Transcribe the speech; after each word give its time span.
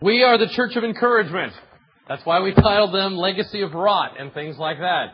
We 0.00 0.22
are 0.22 0.38
the 0.38 0.46
church 0.46 0.76
of 0.76 0.84
encouragement. 0.84 1.52
That's 2.06 2.24
why 2.24 2.38
we 2.38 2.54
titled 2.54 2.94
them 2.94 3.16
Legacy 3.16 3.62
of 3.62 3.74
Rot 3.74 4.12
and 4.16 4.32
things 4.32 4.56
like 4.56 4.78
that. 4.78 5.06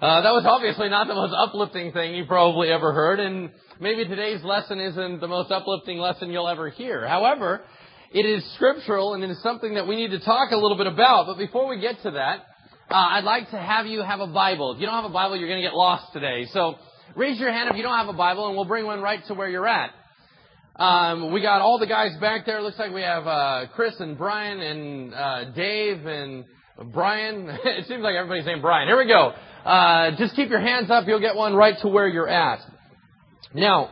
Uh, 0.00 0.20
that 0.20 0.30
was 0.30 0.44
obviously 0.46 0.88
not 0.88 1.08
the 1.08 1.16
most 1.16 1.34
uplifting 1.36 1.90
thing 1.90 2.14
you 2.14 2.26
probably 2.26 2.68
ever 2.68 2.92
heard, 2.92 3.18
and 3.18 3.50
maybe 3.80 4.04
today's 4.04 4.40
lesson 4.44 4.78
isn't 4.78 5.20
the 5.20 5.26
most 5.26 5.50
uplifting 5.50 5.98
lesson 5.98 6.30
you'll 6.30 6.46
ever 6.46 6.68
hear. 6.68 7.08
However, 7.08 7.62
it 8.12 8.24
is 8.24 8.48
scriptural 8.54 9.14
and 9.14 9.24
it 9.24 9.30
is 9.30 9.42
something 9.42 9.74
that 9.74 9.88
we 9.88 9.96
need 9.96 10.12
to 10.12 10.20
talk 10.20 10.52
a 10.52 10.56
little 10.56 10.76
bit 10.76 10.86
about. 10.86 11.26
But 11.26 11.36
before 11.36 11.66
we 11.66 11.80
get 11.80 12.00
to 12.02 12.12
that, 12.12 12.46
uh, 12.88 12.94
I'd 12.94 13.24
like 13.24 13.50
to 13.50 13.58
have 13.58 13.86
you 13.88 14.00
have 14.00 14.20
a 14.20 14.28
Bible. 14.28 14.74
If 14.74 14.80
you 14.80 14.86
don't 14.86 14.94
have 14.94 15.10
a 15.10 15.12
Bible, 15.12 15.38
you're 15.38 15.48
going 15.48 15.60
to 15.60 15.66
get 15.66 15.74
lost 15.74 16.12
today. 16.12 16.46
So 16.52 16.76
raise 17.16 17.40
your 17.40 17.50
hand 17.50 17.68
if 17.68 17.76
you 17.76 17.82
don't 17.82 17.98
have 17.98 18.08
a 18.08 18.16
Bible, 18.16 18.46
and 18.46 18.54
we'll 18.54 18.64
bring 18.64 18.86
one 18.86 19.00
right 19.00 19.26
to 19.26 19.34
where 19.34 19.48
you're 19.48 19.66
at. 19.66 19.90
Um, 20.80 21.30
we 21.30 21.42
got 21.42 21.60
all 21.60 21.78
the 21.78 21.86
guys 21.86 22.16
back 22.22 22.46
there. 22.46 22.62
Looks 22.62 22.78
like 22.78 22.90
we 22.90 23.02
have 23.02 23.26
uh, 23.26 23.66
Chris 23.74 24.00
and 24.00 24.16
Brian 24.16 24.60
and 24.60 25.12
uh, 25.12 25.50
Dave 25.50 26.06
and 26.06 26.46
Brian. 26.90 27.50
it 27.64 27.86
seems 27.86 28.02
like 28.02 28.14
everybody's 28.14 28.46
named 28.46 28.62
Brian. 28.62 28.88
Here 28.88 28.96
we 28.96 29.06
go. 29.06 29.34
Uh, 29.62 30.16
just 30.16 30.34
keep 30.34 30.48
your 30.48 30.62
hands 30.62 30.90
up. 30.90 31.06
You'll 31.06 31.20
get 31.20 31.36
one 31.36 31.54
right 31.54 31.76
to 31.82 31.88
where 31.88 32.08
you're 32.08 32.30
at. 32.30 32.60
Now, 33.52 33.90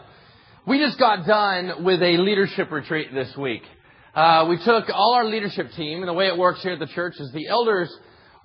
we 0.66 0.78
just 0.78 0.98
got 0.98 1.26
done 1.26 1.84
with 1.84 2.00
a 2.00 2.16
leadership 2.16 2.70
retreat 2.70 3.12
this 3.12 3.36
week. 3.36 3.64
Uh, 4.14 4.46
we 4.48 4.56
took 4.64 4.86
all 4.90 5.12
our 5.12 5.26
leadership 5.26 5.72
team, 5.72 5.98
and 5.98 6.08
the 6.08 6.14
way 6.14 6.28
it 6.28 6.38
works 6.38 6.62
here 6.62 6.72
at 6.72 6.78
the 6.78 6.86
church 6.86 7.16
is 7.18 7.30
the 7.32 7.48
elders 7.48 7.94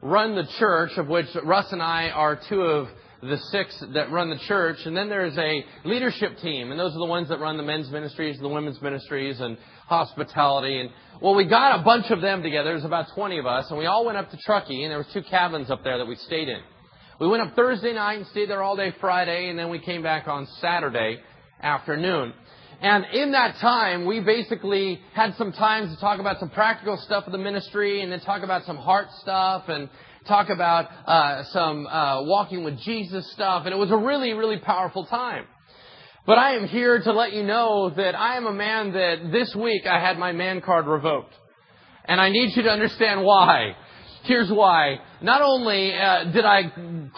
run 0.01 0.35
the 0.35 0.49
church, 0.59 0.91
of 0.97 1.07
which 1.07 1.27
Russ 1.45 1.71
and 1.71 1.81
I 1.81 2.09
are 2.09 2.37
two 2.49 2.61
of 2.61 2.89
the 3.29 3.37
six 3.51 3.83
that 3.93 4.11
run 4.11 4.29
the 4.29 4.37
church, 4.47 4.85
and 4.85 4.95
then 4.95 5.09
there's 5.09 5.37
a 5.37 5.65
leadership 5.85 6.37
team, 6.39 6.71
and 6.71 6.79
those 6.79 6.93
are 6.93 6.99
the 6.99 7.05
ones 7.05 7.29
that 7.29 7.39
run 7.39 7.57
the 7.57 7.63
men's 7.63 7.89
ministries, 7.89 8.37
the 8.39 8.49
women's 8.49 8.81
ministries, 8.81 9.39
and 9.39 9.57
hospitality. 9.87 10.79
And 10.79 10.89
well, 11.21 11.35
we 11.35 11.45
got 11.45 11.79
a 11.79 11.83
bunch 11.83 12.09
of 12.11 12.21
them 12.21 12.43
together. 12.43 12.71
There's 12.71 12.85
about 12.85 13.07
20 13.15 13.37
of 13.39 13.45
us, 13.45 13.69
and 13.69 13.79
we 13.79 13.85
all 13.85 14.05
went 14.05 14.17
up 14.17 14.29
to 14.31 14.37
Truckee, 14.37 14.83
and 14.83 14.91
there 14.91 14.97
was 14.97 15.07
two 15.13 15.23
cabins 15.23 15.71
up 15.71 15.83
there 15.83 15.97
that 15.97 16.07
we 16.07 16.15
stayed 16.15 16.49
in. 16.49 16.61
We 17.19 17.27
went 17.27 17.43
up 17.43 17.55
Thursday 17.55 17.93
night 17.93 18.17
and 18.17 18.27
stayed 18.27 18.49
there 18.49 18.61
all 18.61 18.75
day 18.75 18.93
Friday, 18.99 19.49
and 19.49 19.57
then 19.57 19.69
we 19.69 19.79
came 19.79 20.03
back 20.03 20.27
on 20.27 20.47
Saturday 20.59 21.19
afternoon. 21.61 22.33
And 22.81 23.05
in 23.13 23.31
that 23.31 23.57
time, 23.57 24.05
we 24.05 24.19
basically 24.19 24.99
had 25.13 25.35
some 25.35 25.53
time 25.53 25.87
to 25.87 25.95
talk 26.01 26.19
about 26.19 26.39
some 26.39 26.49
practical 26.49 26.97
stuff 26.97 27.25
of 27.25 27.31
the 27.31 27.37
ministry, 27.37 28.01
and 28.01 28.11
then 28.11 28.19
talk 28.19 28.43
about 28.43 28.65
some 28.65 28.75
heart 28.75 29.07
stuff, 29.21 29.69
and 29.69 29.89
talk 30.27 30.49
about 30.49 30.89
uh, 31.05 31.43
some 31.45 31.87
uh, 31.87 32.23
walking 32.23 32.63
with 32.63 32.79
Jesus 32.79 33.31
stuff, 33.33 33.65
and 33.65 33.73
it 33.73 33.77
was 33.77 33.91
a 33.91 33.97
really, 33.97 34.33
really 34.33 34.59
powerful 34.59 35.05
time. 35.05 35.45
But 36.25 36.37
I 36.37 36.55
am 36.55 36.67
here 36.67 37.01
to 37.01 37.11
let 37.11 37.33
you 37.33 37.43
know 37.43 37.89
that 37.89 38.15
I 38.15 38.37
am 38.37 38.45
a 38.45 38.53
man 38.53 38.93
that 38.93 39.31
this 39.31 39.53
week 39.55 39.85
I 39.85 39.99
had 39.99 40.17
my 40.17 40.31
man 40.31 40.61
card 40.61 40.87
revoked. 40.87 41.33
And 42.05 42.19
I 42.19 42.29
need 42.29 42.55
you 42.55 42.63
to 42.63 42.69
understand 42.69 43.23
why. 43.23 43.75
Here's 44.23 44.49
why. 44.49 44.99
Not 45.21 45.41
only 45.41 45.93
uh, 45.93 46.31
did 46.31 46.45
I 46.45 46.71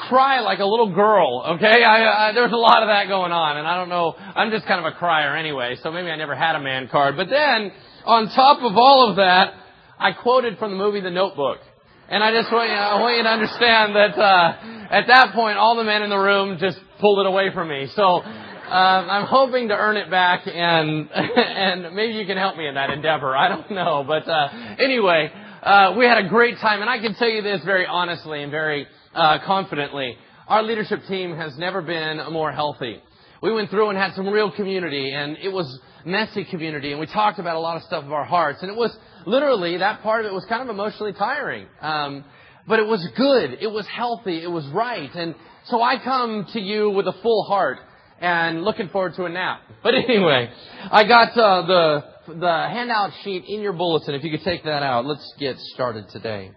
cry 0.10 0.40
like 0.42 0.58
a 0.58 0.66
little 0.66 0.94
girl, 0.94 1.56
okay? 1.56 1.84
I, 1.84 2.30
I, 2.30 2.32
there's 2.34 2.52
a 2.52 2.56
lot 2.56 2.82
of 2.82 2.90
that 2.90 3.08
going 3.08 3.32
on, 3.32 3.58
and 3.58 3.68
I 3.68 3.78
don't 3.78 3.90
know. 3.90 4.16
I'm 4.18 4.50
just 4.50 4.66
kind 4.66 4.84
of 4.84 4.92
a 4.92 4.96
crier 4.96 5.36
anyway, 5.36 5.76
so 5.84 5.92
maybe 5.92 6.10
I 6.10 6.16
never 6.16 6.36
had 6.36 6.56
a 6.56 6.60
man 6.60 6.88
card. 6.88 7.16
But 7.16 7.30
then, 7.30 7.72
on 8.06 8.30
top 8.30 8.64
of 8.64 8.76
all 8.76 9.10
of 9.10 9.18
that, 9.18 9.54
I 10.00 10.14
quoted 10.14 10.58
from 10.58 10.72
the 10.72 10.78
movie 10.78 11.02
The 11.02 11.12
Notebook. 11.12 11.60
And 12.08 12.24
I 12.24 12.32
just 12.32 12.52
want 12.52 12.70
you, 12.70 12.76
I 12.76 13.02
want 13.02 13.18
you 13.18 13.24
to 13.24 13.30
understand 13.30 13.96
that 13.96 14.14
uh, 14.16 14.94
at 14.94 15.08
that 15.08 15.34
point, 15.34 15.58
all 15.58 15.76
the 15.76 15.84
men 15.84 16.04
in 16.04 16.12
the 16.12 16.18
room 16.18 16.60
just 16.60 16.78
pulled 17.00 17.18
it 17.18 17.26
away 17.26 17.52
from 17.52 17.68
me. 17.68 17.88
So 17.96 18.04
uh, 18.04 18.70
I'm 18.70 19.26
hoping 19.26 19.70
to 19.70 19.74
earn 19.74 19.98
it 19.98 20.12
back, 20.12 20.46
and 20.46 21.10
and 21.14 21.96
maybe 21.96 22.14
you 22.14 22.28
can 22.28 22.38
help 22.38 22.58
me 22.58 22.68
in 22.68 22.76
that 22.76 22.92
endeavor. 22.92 23.36
I 23.36 23.50
don't 23.50 23.72
know, 23.72 24.04
but 24.06 24.30
uh, 24.30 24.76
anyway, 24.78 25.32
uh, 25.64 25.96
we 25.98 26.06
had 26.06 26.20
a 26.20 26.30
great 26.30 26.60
time, 26.60 26.82
and 26.82 26.90
I 26.92 27.00
can 27.00 27.16
tell 27.16 27.28
you 27.28 27.42
this 27.42 27.64
very 27.66 27.88
honestly 27.88 28.44
and 28.44 28.52
very 28.52 28.86
uh, 29.16 29.40
confidently: 29.44 30.16
our 30.48 30.62
leadership 30.62 31.02
team 31.08 31.36
has 31.36 31.58
never 31.58 31.82
been 31.82 32.22
more 32.32 32.52
healthy. 32.52 33.02
We 33.42 33.52
went 33.52 33.72
through 33.72 33.90
and 33.90 33.98
had 33.98 34.14
some 34.14 34.28
real 34.28 34.52
community, 34.52 35.12
and 35.12 35.38
it 35.42 35.50
was 35.50 35.80
messy 36.06 36.46
community, 36.46 36.92
and 36.92 37.00
we 37.00 37.08
talked 37.08 37.40
about 37.40 37.56
a 37.56 37.60
lot 37.60 37.78
of 37.78 37.84
stuff 37.84 38.04
of 38.04 38.12
our 38.12 38.26
hearts, 38.26 38.60
and 38.62 38.70
it 38.70 38.78
was 38.78 38.96
literally, 39.26 39.78
that 39.78 40.02
part 40.02 40.26
of 40.26 40.32
it 40.32 40.34
was 40.34 40.46
kind 40.46 40.62
of 40.62 40.70
emotionally 40.70 41.14
tiring. 41.14 41.68
Um, 41.82 42.26
but 42.68 42.80
it 42.80 42.88
was 42.88 43.08
good. 43.16 43.58
It 43.62 43.72
was 43.72 43.86
healthy. 43.88 44.42
It 44.42 44.50
was 44.50 44.66
right. 44.68 45.14
And 45.14 45.36
so 45.66 45.82
I 45.82 46.04
come 46.04 46.48
to 46.54 46.60
you 46.60 46.90
with 46.90 47.08
a 47.08 47.14
full 47.22 47.44
heart 47.44 47.80
and 48.20 48.64
looking 48.64 48.90
forward 48.90 49.14
to 49.16 49.26
a 49.26 49.30
nap. 49.30 49.62
But 49.84 49.94
anyway, 49.96 50.50
I 50.92 51.08
got 51.08 51.38
uh, 51.38 51.68
the 51.68 52.04
the 52.28 52.48
handout 52.48 53.12
sheet 53.24 53.46
in 53.48 53.62
your 53.62 53.74
bulletin. 53.74 54.16
If 54.16 54.24
you 54.24 54.32
could 54.32 54.44
take 54.44 54.64
that 54.64 54.82
out, 54.82 55.06
let's 55.06 55.34
get 55.38 55.60
started 55.60 56.10
today. 56.10 56.52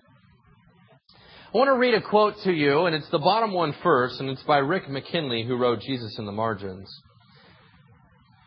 I 1.52 1.56
want 1.56 1.68
to 1.68 1.78
read 1.78 1.94
a 1.94 2.00
quote 2.00 2.34
to 2.44 2.52
you, 2.52 2.86
and 2.86 2.94
it's 2.94 3.08
the 3.10 3.18
bottom 3.18 3.52
one 3.52 3.74
first, 3.82 4.20
and 4.20 4.30
it's 4.30 4.42
by 4.44 4.58
Rick 4.58 4.88
McKinley, 4.88 5.44
who 5.44 5.56
wrote 5.56 5.80
Jesus 5.80 6.18
in 6.18 6.26
the 6.26 6.32
Margins. 6.32 6.88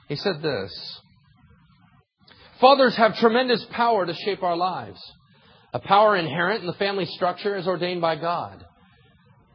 He 0.08 0.16
said 0.16 0.42
this 0.42 1.00
Fathers 2.62 2.96
have 2.96 3.18
tremendous 3.18 3.66
power 3.72 4.06
to 4.06 4.14
shape 4.14 4.44
our 4.44 4.56
lives, 4.56 5.02
a 5.74 5.80
power 5.80 6.16
inherent 6.16 6.62
in 6.62 6.68
the 6.68 6.74
family 6.74 7.06
structure 7.06 7.56
as 7.56 7.68
ordained 7.68 8.02
by 8.02 8.16
God. 8.16 8.64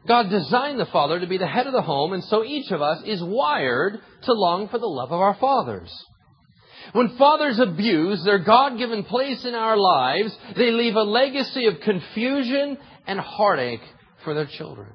God 0.05 0.29
designed 0.29 0.79
the 0.79 0.85
father 0.87 1.19
to 1.19 1.27
be 1.27 1.37
the 1.37 1.47
head 1.47 1.67
of 1.67 1.73
the 1.73 1.81
home, 1.81 2.11
and 2.11 2.23
so 2.25 2.43
each 2.43 2.69
of 2.71 2.81
us 2.81 3.01
is 3.05 3.23
wired 3.23 3.99
to 4.23 4.33
long 4.33 4.67
for 4.67 4.77
the 4.77 4.85
love 4.85 5.11
of 5.11 5.21
our 5.21 5.35
fathers. 5.35 5.91
When 6.93 7.17
fathers 7.17 7.59
abuse 7.59 8.23
their 8.23 8.39
God 8.39 8.77
given 8.77 9.03
place 9.03 9.45
in 9.45 9.55
our 9.55 9.77
lives, 9.77 10.37
they 10.55 10.71
leave 10.71 10.95
a 10.95 11.01
legacy 11.01 11.65
of 11.65 11.81
confusion 11.81 12.77
and 13.05 13.19
heartache 13.19 13.81
for 14.23 14.33
their 14.33 14.45
children. 14.45 14.91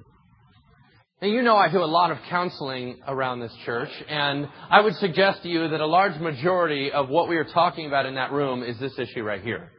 Now, 1.22 1.28
you 1.28 1.43
know 1.43 1.55
I 1.55 1.71
do 1.71 1.78
a 1.78 1.87
lot 1.87 2.10
of 2.10 2.19
counseling 2.28 2.99
around 3.06 3.38
this 3.38 3.55
church, 3.65 3.91
and 4.09 4.49
I 4.69 4.81
would 4.81 4.97
suggest 4.97 5.44
to 5.44 5.49
you 5.49 5.69
that 5.69 5.81
a 5.81 5.87
large 5.87 6.21
majority 6.21 6.91
of 6.91 7.09
what 7.09 7.28
we 7.28 7.37
are 7.37 7.44
talking 7.44 7.87
about 7.87 8.06
in 8.06 8.16
that 8.16 8.33
room 8.33 8.65
is 8.65 8.77
this 8.81 8.99
issue 8.99 9.22
right 9.22 9.41
here. 9.41 9.71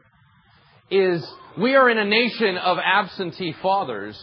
Is 0.90 1.22
we 1.60 1.74
are 1.74 1.90
in 1.90 1.98
a 1.98 2.04
nation 2.06 2.56
of 2.56 2.78
absentee 2.82 3.54
fathers, 3.60 4.18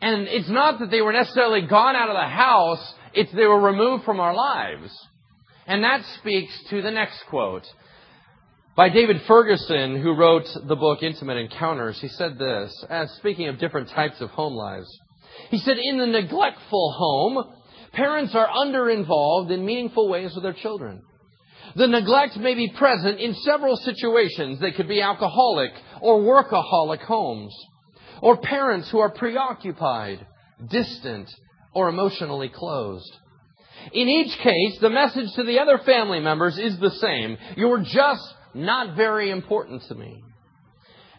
and 0.00 0.28
it's 0.28 0.48
not 0.48 0.78
that 0.78 0.92
they 0.92 1.00
were 1.00 1.12
necessarily 1.12 1.62
gone 1.62 1.96
out 1.96 2.08
of 2.08 2.14
the 2.14 2.28
house, 2.28 2.94
it's 3.12 3.32
they 3.32 3.46
were 3.46 3.60
removed 3.60 4.04
from 4.04 4.20
our 4.20 4.32
lives. 4.32 4.96
And 5.66 5.82
that 5.82 6.04
speaks 6.20 6.56
to 6.70 6.80
the 6.80 6.92
next 6.92 7.24
quote. 7.28 7.66
By 8.76 8.88
David 8.88 9.22
Ferguson, 9.26 10.00
who 10.00 10.14
wrote 10.14 10.46
the 10.68 10.76
book 10.76 11.02
Intimate 11.02 11.38
Encounters, 11.38 12.00
he 12.00 12.06
said 12.06 12.38
this, 12.38 12.84
as 12.88 13.10
speaking 13.14 13.48
of 13.48 13.58
different 13.58 13.88
types 13.88 14.20
of 14.20 14.30
home 14.30 14.54
lives. 14.54 14.86
He 15.50 15.58
said, 15.58 15.76
in 15.78 15.98
the 15.98 16.06
neglectful 16.06 16.92
home, 16.96 17.54
parents 17.92 18.34
are 18.34 18.48
under-involved 18.48 19.50
in 19.50 19.64
meaningful 19.64 20.08
ways 20.08 20.32
with 20.34 20.44
their 20.44 20.52
children. 20.54 21.02
The 21.76 21.86
neglect 21.86 22.36
may 22.36 22.54
be 22.54 22.72
present 22.76 23.20
in 23.20 23.34
several 23.34 23.76
situations. 23.76 24.60
They 24.60 24.72
could 24.72 24.88
be 24.88 25.00
alcoholic 25.00 25.72
or 26.00 26.20
workaholic 26.20 27.00
homes, 27.00 27.54
or 28.20 28.36
parents 28.36 28.90
who 28.90 28.98
are 28.98 29.10
preoccupied, 29.10 30.26
distant, 30.70 31.28
or 31.74 31.88
emotionally 31.88 32.50
closed. 32.54 33.10
In 33.92 34.08
each 34.08 34.36
case, 34.38 34.78
the 34.80 34.90
message 34.90 35.32
to 35.36 35.44
the 35.44 35.58
other 35.58 35.78
family 35.78 36.20
members 36.20 36.58
is 36.58 36.78
the 36.78 36.90
same. 36.90 37.36
You're 37.56 37.82
just 37.82 38.34
not 38.54 38.96
very 38.96 39.30
important 39.30 39.82
to 39.88 39.94
me. 39.94 40.22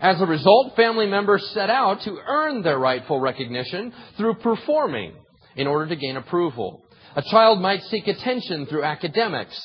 As 0.04 0.20
a 0.20 0.26
result, 0.26 0.76
family 0.76 1.08
members 1.08 1.50
set 1.54 1.70
out 1.70 2.02
to 2.02 2.18
earn 2.28 2.62
their 2.62 2.78
rightful 2.78 3.22
recognition 3.22 3.94
through 4.18 4.34
performing 4.36 5.14
in 5.56 5.66
order 5.66 5.88
to 5.88 5.96
gain 5.96 6.18
approval. 6.18 6.84
A 7.16 7.22
child 7.22 7.62
might 7.62 7.82
seek 7.84 8.06
attention 8.10 8.66
through 8.66 8.84
academics, 8.84 9.58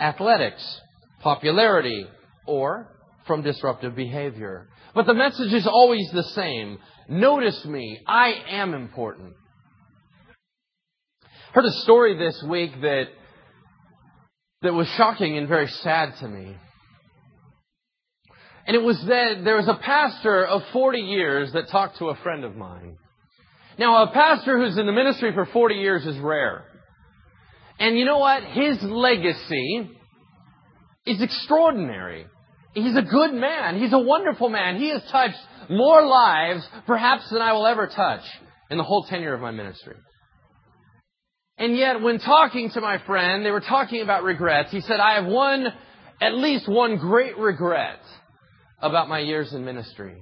athletics, 0.00 0.80
popularity, 1.20 2.06
or 2.46 2.96
from 3.26 3.42
disruptive 3.42 3.94
behavior. 3.94 4.70
But 4.94 5.04
the 5.04 5.12
message 5.12 5.52
is 5.52 5.66
always 5.66 6.10
the 6.14 6.22
same. 6.22 6.78
Notice 7.10 7.62
me. 7.66 8.00
I 8.06 8.42
am 8.52 8.72
important. 8.72 9.34
Heard 11.52 11.66
a 11.66 11.72
story 11.82 12.16
this 12.16 12.42
week 12.48 12.72
that 12.80 13.08
that 14.62 14.72
was 14.72 14.88
shocking 14.96 15.36
and 15.36 15.46
very 15.46 15.68
sad 15.68 16.14
to 16.20 16.28
me. 16.28 16.56
And 18.66 18.74
it 18.74 18.82
was 18.82 19.02
that 19.06 19.44
there 19.44 19.56
was 19.56 19.68
a 19.68 19.74
pastor 19.74 20.44
of 20.46 20.62
40 20.72 20.98
years 20.98 21.52
that 21.52 21.68
talked 21.68 21.98
to 21.98 22.08
a 22.08 22.16
friend 22.16 22.44
of 22.44 22.56
mine. 22.56 22.96
Now, 23.78 24.04
a 24.04 24.12
pastor 24.12 24.58
who's 24.58 24.78
in 24.78 24.86
the 24.86 24.92
ministry 24.92 25.32
for 25.34 25.46
40 25.46 25.74
years 25.74 26.06
is 26.06 26.18
rare. 26.18 26.64
And 27.78 27.98
you 27.98 28.04
know 28.04 28.18
what? 28.18 28.42
His 28.44 28.78
legacy 28.82 29.90
is 31.06 31.20
extraordinary. 31.20 32.26
He's 32.72 32.96
a 32.96 33.02
good 33.02 33.34
man. 33.34 33.78
He's 33.80 33.92
a 33.92 33.98
wonderful 33.98 34.48
man. 34.48 34.76
He 34.76 34.90
has 34.90 35.02
touched 35.10 35.38
more 35.68 36.06
lives, 36.06 36.66
perhaps, 36.86 37.28
than 37.30 37.42
I 37.42 37.52
will 37.52 37.66
ever 37.66 37.86
touch 37.86 38.22
in 38.70 38.78
the 38.78 38.84
whole 38.84 39.04
tenure 39.04 39.34
of 39.34 39.40
my 39.40 39.50
ministry. 39.50 39.96
And 41.58 41.76
yet, 41.76 42.00
when 42.00 42.18
talking 42.18 42.70
to 42.70 42.80
my 42.80 42.98
friend, 43.06 43.44
they 43.44 43.50
were 43.50 43.60
talking 43.60 44.02
about 44.02 44.22
regrets. 44.22 44.70
He 44.70 44.80
said, 44.80 45.00
I 45.00 45.20
have 45.20 45.26
one, 45.26 45.66
at 46.20 46.34
least 46.34 46.68
one 46.68 46.96
great 46.96 47.36
regret 47.38 48.00
about 48.80 49.08
my 49.08 49.20
years 49.20 49.52
in 49.52 49.64
ministry. 49.64 50.16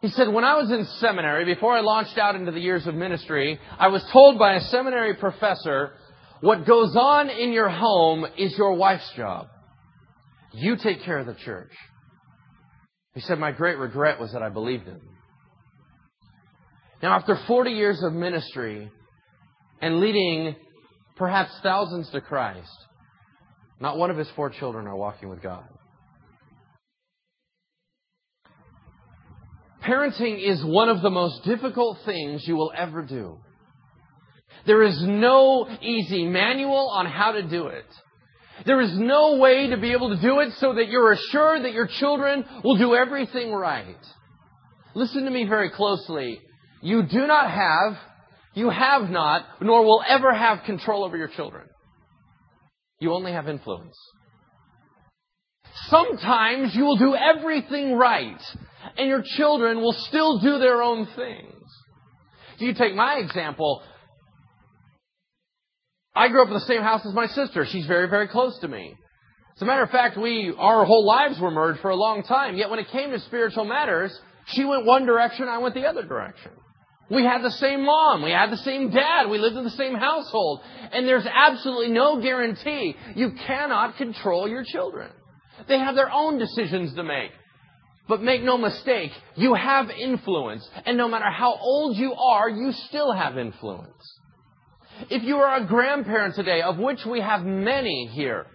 He 0.00 0.08
said, 0.10 0.28
when 0.28 0.44
I 0.44 0.56
was 0.56 0.70
in 0.70 0.84
seminary, 0.98 1.46
before 1.46 1.72
I 1.72 1.80
launched 1.80 2.18
out 2.18 2.36
into 2.36 2.52
the 2.52 2.60
years 2.60 2.86
of 2.86 2.94
ministry, 2.94 3.58
I 3.78 3.88
was 3.88 4.04
told 4.12 4.38
by 4.38 4.54
a 4.54 4.60
seminary 4.60 5.14
professor, 5.14 5.92
what 6.40 6.66
goes 6.66 6.94
on 6.94 7.30
in 7.30 7.52
your 7.52 7.70
home 7.70 8.26
is 8.36 8.54
your 8.58 8.74
wife's 8.74 9.10
job. 9.16 9.46
You 10.52 10.76
take 10.76 11.02
care 11.04 11.18
of 11.18 11.26
the 11.26 11.34
church. 11.34 11.72
He 13.14 13.20
said, 13.20 13.38
my 13.38 13.52
great 13.52 13.78
regret 13.78 14.20
was 14.20 14.32
that 14.32 14.42
I 14.42 14.50
believed 14.50 14.84
him. 14.84 15.00
Now, 17.02 17.16
after 17.16 17.38
40 17.46 17.70
years 17.70 18.02
of 18.02 18.12
ministry 18.12 18.90
and 19.80 20.00
leading 20.00 20.54
perhaps 21.16 21.50
thousands 21.62 22.10
to 22.10 22.20
Christ, 22.20 22.76
not 23.80 23.96
one 23.96 24.10
of 24.10 24.16
his 24.16 24.28
four 24.36 24.50
children 24.50 24.86
are 24.86 24.96
walking 24.96 25.28
with 25.28 25.42
God. 25.42 25.64
Parenting 29.86 30.40
is 30.42 30.64
one 30.64 30.88
of 30.88 31.02
the 31.02 31.10
most 31.10 31.44
difficult 31.44 31.98
things 32.04 32.46
you 32.46 32.56
will 32.56 32.72
ever 32.76 33.02
do. 33.02 33.38
There 34.66 34.82
is 34.82 35.02
no 35.02 35.68
easy 35.82 36.26
manual 36.26 36.88
on 36.88 37.06
how 37.06 37.32
to 37.32 37.42
do 37.42 37.66
it. 37.66 37.84
There 38.64 38.80
is 38.80 38.96
no 38.96 39.36
way 39.36 39.68
to 39.68 39.76
be 39.76 39.92
able 39.92 40.14
to 40.14 40.22
do 40.22 40.40
it 40.40 40.52
so 40.58 40.74
that 40.74 40.88
you're 40.88 41.12
assured 41.12 41.64
that 41.64 41.72
your 41.72 41.88
children 41.98 42.44
will 42.62 42.78
do 42.78 42.94
everything 42.94 43.52
right. 43.52 43.96
Listen 44.94 45.24
to 45.24 45.30
me 45.30 45.44
very 45.46 45.70
closely. 45.70 46.40
You 46.80 47.02
do 47.02 47.26
not 47.26 47.50
have, 47.50 47.98
you 48.54 48.70
have 48.70 49.10
not, 49.10 49.44
nor 49.60 49.84
will 49.84 50.02
ever 50.08 50.32
have 50.32 50.64
control 50.64 51.04
over 51.04 51.16
your 51.16 51.28
children. 51.28 51.66
You 53.00 53.12
only 53.12 53.32
have 53.32 53.48
influence. 53.48 53.96
Sometimes 55.88 56.74
you 56.74 56.84
will 56.84 56.96
do 56.96 57.16
everything 57.16 57.94
right, 57.94 58.40
and 58.96 59.08
your 59.08 59.22
children 59.36 59.80
will 59.80 59.92
still 59.92 60.38
do 60.38 60.58
their 60.58 60.82
own 60.82 61.06
things. 61.16 61.62
If 62.56 62.60
you 62.60 62.74
take 62.74 62.94
my 62.94 63.16
example, 63.16 63.82
I 66.14 66.28
grew 66.28 66.42
up 66.42 66.48
in 66.48 66.54
the 66.54 66.60
same 66.60 66.82
house 66.82 67.04
as 67.04 67.12
my 67.14 67.26
sister. 67.26 67.66
She's 67.68 67.86
very, 67.86 68.08
very 68.08 68.28
close 68.28 68.58
to 68.60 68.68
me. 68.68 68.94
As 69.56 69.62
a 69.62 69.64
matter 69.64 69.82
of 69.82 69.90
fact, 69.90 70.16
we, 70.16 70.54
our 70.56 70.84
whole 70.84 71.04
lives 71.04 71.40
were 71.40 71.50
merged 71.50 71.80
for 71.80 71.90
a 71.90 71.96
long 71.96 72.22
time. 72.22 72.56
Yet 72.56 72.70
when 72.70 72.78
it 72.78 72.88
came 72.88 73.10
to 73.10 73.20
spiritual 73.20 73.64
matters, 73.64 74.16
she 74.46 74.64
went 74.64 74.84
one 74.84 75.06
direction, 75.06 75.48
I 75.48 75.58
went 75.58 75.74
the 75.74 75.86
other 75.86 76.04
direction. 76.04 76.52
We 77.10 77.22
had 77.24 77.42
the 77.42 77.50
same 77.50 77.84
mom. 77.84 78.22
We 78.22 78.30
had 78.30 78.50
the 78.50 78.56
same 78.58 78.90
dad. 78.90 79.28
We 79.28 79.38
lived 79.38 79.56
in 79.56 79.64
the 79.64 79.70
same 79.70 79.94
household. 79.94 80.60
And 80.92 81.06
there's 81.06 81.26
absolutely 81.26 81.92
no 81.92 82.20
guarantee 82.20 82.96
you 83.14 83.32
cannot 83.46 83.96
control 83.96 84.48
your 84.48 84.64
children. 84.64 85.10
They 85.68 85.78
have 85.78 85.94
their 85.94 86.10
own 86.10 86.38
decisions 86.38 86.94
to 86.94 87.02
make. 87.02 87.30
But 88.06 88.22
make 88.22 88.42
no 88.42 88.58
mistake, 88.58 89.12
you 89.34 89.54
have 89.54 89.88
influence. 89.90 90.68
And 90.84 90.98
no 90.98 91.08
matter 91.08 91.30
how 91.30 91.54
old 91.54 91.96
you 91.96 92.12
are, 92.12 92.50
you 92.50 92.72
still 92.72 93.12
have 93.12 93.38
influence. 93.38 94.18
If 95.10 95.22
you 95.22 95.36
are 95.38 95.62
a 95.62 95.66
grandparent 95.66 96.34
today, 96.34 96.60
of 96.62 96.78
which 96.78 97.04
we 97.06 97.20
have 97.20 97.44
many 97.44 98.06
here, 98.12 98.46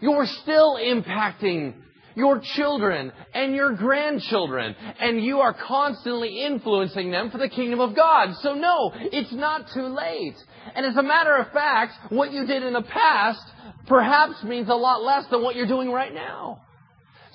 you're 0.00 0.26
still 0.26 0.76
impacting 0.76 1.74
your 2.14 2.40
children 2.56 3.12
and 3.34 3.54
your 3.54 3.74
grandchildren, 3.74 4.74
and 5.00 5.22
you 5.22 5.38
are 5.38 5.54
constantly 5.54 6.44
influencing 6.44 7.10
them 7.10 7.30
for 7.30 7.38
the 7.38 7.48
kingdom 7.48 7.80
of 7.80 7.94
God. 7.94 8.34
So 8.42 8.54
no, 8.54 8.92
it's 8.94 9.32
not 9.32 9.68
too 9.72 9.86
late. 9.86 10.36
And 10.74 10.84
as 10.84 10.96
a 10.96 11.02
matter 11.02 11.36
of 11.36 11.52
fact, 11.52 11.92
what 12.10 12.32
you 12.32 12.46
did 12.46 12.62
in 12.62 12.72
the 12.72 12.82
past 12.82 13.42
perhaps 13.86 14.42
means 14.42 14.68
a 14.68 14.74
lot 14.74 15.02
less 15.02 15.26
than 15.30 15.42
what 15.42 15.54
you're 15.56 15.66
doing 15.66 15.90
right 15.90 16.12
now. 16.12 16.62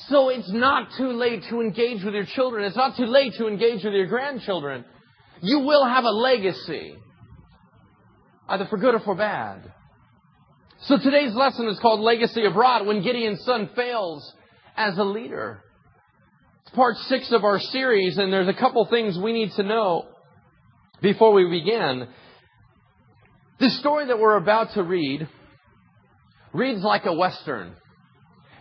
So 0.10 0.30
it's 0.30 0.52
not 0.52 0.90
too 0.98 1.12
late 1.12 1.44
to 1.50 1.62
engage 1.62 2.04
with 2.04 2.14
your 2.14 2.26
children. 2.26 2.66
It's 2.66 2.76
not 2.76 2.98
too 2.98 3.06
late 3.06 3.34
to 3.38 3.48
engage 3.48 3.84
with 3.84 3.94
your 3.94 4.08
grandchildren. 4.08 4.84
You 5.42 5.60
will 5.60 5.86
have 5.86 6.04
a 6.04 6.10
legacy 6.10 6.96
either 8.50 8.66
for 8.70 8.78
good 8.78 8.96
or 8.96 9.00
for 9.00 9.16
bad. 9.16 9.72
So 10.82 10.98
today's 10.98 11.34
lesson 11.34 11.68
is 11.68 11.80
called 11.80 12.02
Legacy 12.02 12.44
of 12.46 12.56
Rot 12.56 12.86
when 12.86 13.02
Gideon's 13.02 13.44
son 13.46 13.70
fails 13.76 14.34
as 14.76 14.98
a 14.98 15.04
leader. 15.04 15.62
It's 16.66 16.76
part 16.76 16.98
six 17.08 17.32
of 17.32 17.46
our 17.46 17.60
series, 17.60 18.18
and 18.18 18.34
there's 18.34 18.50
a 18.50 18.54
couple 18.54 18.86
things 18.88 19.18
we 19.18 19.32
need 19.32 19.52
to 19.56 19.64
know 19.64 20.08
before 21.02 21.32
we 21.32 21.50
begin. 21.50 22.08
This 23.60 23.80
story 23.80 24.08
that 24.08 24.20
we're 24.20 24.36
about 24.36 24.74
to 24.74 24.84
read 24.84 25.28
reads 26.54 26.84
like 26.84 27.06
a 27.06 27.14
Western. 27.14 27.76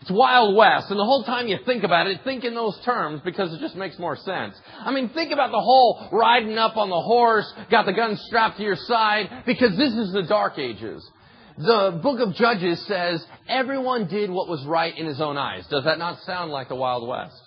It's 0.02 0.10
Wild 0.10 0.56
West. 0.56 0.90
And 0.90 0.98
the 0.98 1.04
whole 1.04 1.22
time 1.22 1.46
you 1.46 1.58
think 1.64 1.84
about 1.84 2.08
it, 2.08 2.20
think 2.24 2.42
in 2.42 2.54
those 2.54 2.76
terms 2.84 3.20
because 3.24 3.54
it 3.54 3.60
just 3.60 3.76
makes 3.76 3.98
more 4.00 4.16
sense. 4.16 4.60
I 4.80 4.90
mean, 4.90 5.10
think 5.10 5.32
about 5.32 5.52
the 5.52 5.60
whole 5.60 6.08
riding 6.10 6.58
up 6.58 6.76
on 6.76 6.90
the 6.90 7.00
horse, 7.00 7.50
got 7.70 7.86
the 7.86 7.92
gun 7.92 8.16
strapped 8.16 8.56
to 8.56 8.64
your 8.64 8.76
side, 8.76 9.44
because 9.46 9.76
this 9.76 9.92
is 9.92 10.12
the 10.12 10.24
Dark 10.24 10.58
Ages. 10.58 11.08
The 11.56 12.00
book 12.02 12.18
of 12.18 12.34
Judges 12.34 12.84
says 12.86 13.24
everyone 13.46 14.08
did 14.08 14.28
what 14.28 14.48
was 14.48 14.64
right 14.64 14.96
in 14.96 15.06
his 15.06 15.20
own 15.20 15.36
eyes. 15.36 15.66
Does 15.68 15.84
that 15.84 15.98
not 15.98 16.20
sound 16.22 16.50
like 16.50 16.68
the 16.68 16.74
Wild 16.74 17.06
West? 17.06 17.40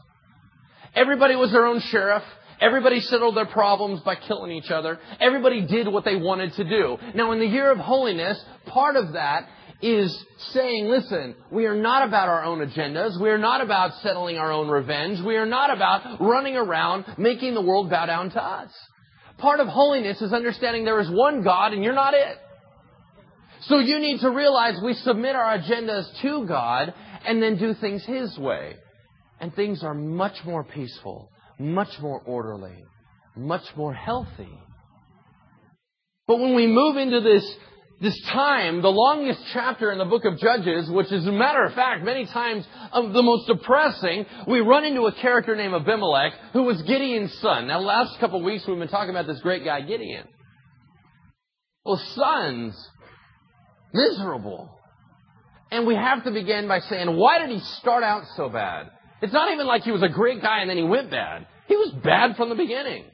Everybody 0.96 1.36
was 1.36 1.52
their 1.52 1.66
own 1.66 1.81
sheriff. 1.81 2.24
Everybody 2.62 3.02
settled 3.02 3.36
their 3.36 3.48
problems 3.48 4.00
by 4.00 4.16
killing 4.16 4.52
each 4.52 4.72
other. 4.72 4.98
Everybody 5.19 5.66
did 5.66 5.90
what 5.90 6.06
they 6.06 6.16
wanted 6.16 6.54
to 6.54 6.63
do. 6.63 6.98
Now, 7.13 7.34
in 7.34 7.40
the 7.40 7.46
year 7.46 7.69
of 7.69 7.80
holiness, 7.80 8.42
part 8.68 8.96
of 8.96 9.12
that 9.12 9.50
is 9.81 10.25
saying, 10.54 10.86
listen, 10.86 11.36
we 11.51 11.66
are 11.66 11.75
not 11.75 12.07
about 12.07 12.30
our 12.30 12.44
own 12.44 12.60
agendas. 12.60 13.19
We 13.22 13.30
are 13.30 13.38
not 13.38 13.62
about 13.62 13.94
settling 14.01 14.38
our 14.38 14.51
own 14.51 14.68
revenge. 14.68 15.19
We 15.25 15.36
are 15.36 15.45
not 15.45 15.74
about 15.74 16.22
running 16.22 16.56
around 16.56 17.06
making 17.18 17.54
the 17.54 17.62
world 17.62 17.89
bow 17.89 18.06
down 18.06 18.31
to 18.31 18.44
us. 18.44 18.72
Part 19.38 19.60
of 19.60 19.68
holiness 19.68 20.22
is 20.22 20.31
understanding 20.31 20.86
there 20.86 21.01
is 21.01 21.10
one 21.10 21.44
God 21.44 21.74
and 21.74 21.83
you're 21.83 21.94
not 21.94 22.13
it. 22.13 22.38
So 23.62 23.80
you 23.80 24.00
need 24.00 24.19
to 24.22 24.30
realize 24.30 24.75
we 24.83 24.94
submit 24.94 25.36
our 25.36 25.57
agendas 25.57 26.06
to 26.21 26.45
God 26.48 26.94
and 27.25 27.42
then 27.42 27.57
do 27.57 27.74
things 27.74 28.04
His 28.06 28.38
way. 28.38 28.75
And 29.39 29.54
things 29.54 29.83
are 29.83 29.94
much 29.94 30.36
more 30.45 30.63
peaceful, 30.63 31.30
much 31.60 32.00
more 32.01 32.21
orderly, 32.21 32.86
much 33.36 33.63
more 33.75 33.94
healthy. 33.94 34.60
But 36.28 36.39
when 36.39 36.56
we 36.56 36.68
move 36.68 36.95
into 36.98 37.19
this 37.19 37.45
this 38.06 38.22
time, 38.31 38.84
the 38.84 38.92
longest 38.92 39.40
chapter 39.52 39.92
in 39.92 39.98
the 39.98 40.06
book 40.06 40.25
of 40.25 40.38
Judges, 40.38 40.88
which 40.92 41.12
is 41.12 41.25
a 41.25 41.31
matter 41.31 41.63
of 41.63 41.74
fact, 41.74 42.06
many 42.06 42.28
times 42.28 42.63
the 42.94 43.24
most 43.24 43.48
depressing, 43.48 44.28
we 44.48 44.60
run 44.60 44.86
into 44.86 45.02
a 45.07 45.12
character 45.12 45.56
named 45.56 45.74
Abimelech, 45.74 46.34
who 46.54 46.64
was 46.64 46.80
Gideon's 46.83 47.33
son. 47.40 47.66
Now, 47.66 47.80
the 47.80 47.85
last 47.85 48.19
couple 48.19 48.40
of 48.40 48.45
weeks 48.45 48.64
we've 48.68 48.78
been 48.78 48.90
talking 48.90 49.09
about 49.09 49.26
this 49.26 49.42
great 49.42 49.66
guy, 49.66 49.81
Gideon. 49.81 50.28
Well, 51.83 52.00
sons, 52.14 52.90
miserable. 53.92 54.69
And 55.71 55.88
we 55.88 55.95
have 55.95 56.26
to 56.26 56.31
begin 56.31 56.68
by 56.68 56.81
saying, 56.81 57.07
why 57.18 57.40
did 57.40 57.50
he 57.50 57.59
start 57.80 58.04
out 58.04 58.24
so 58.38 58.50
bad? 58.50 58.92
It's 59.24 59.33
not 59.33 59.52
even 59.52 59.66
like 59.66 59.81
he 59.81 59.92
was 59.92 60.04
a 60.04 60.09
great 60.09 60.44
guy 60.44 60.59
and 60.59 60.69
then 60.69 60.78
he 60.78 60.83
went 60.83 61.09
bad. 61.09 61.47
He 61.68 61.76
was 61.76 61.92
bad 62.04 62.35
from 62.35 62.50
the 62.50 62.56
beginning. 62.56 63.06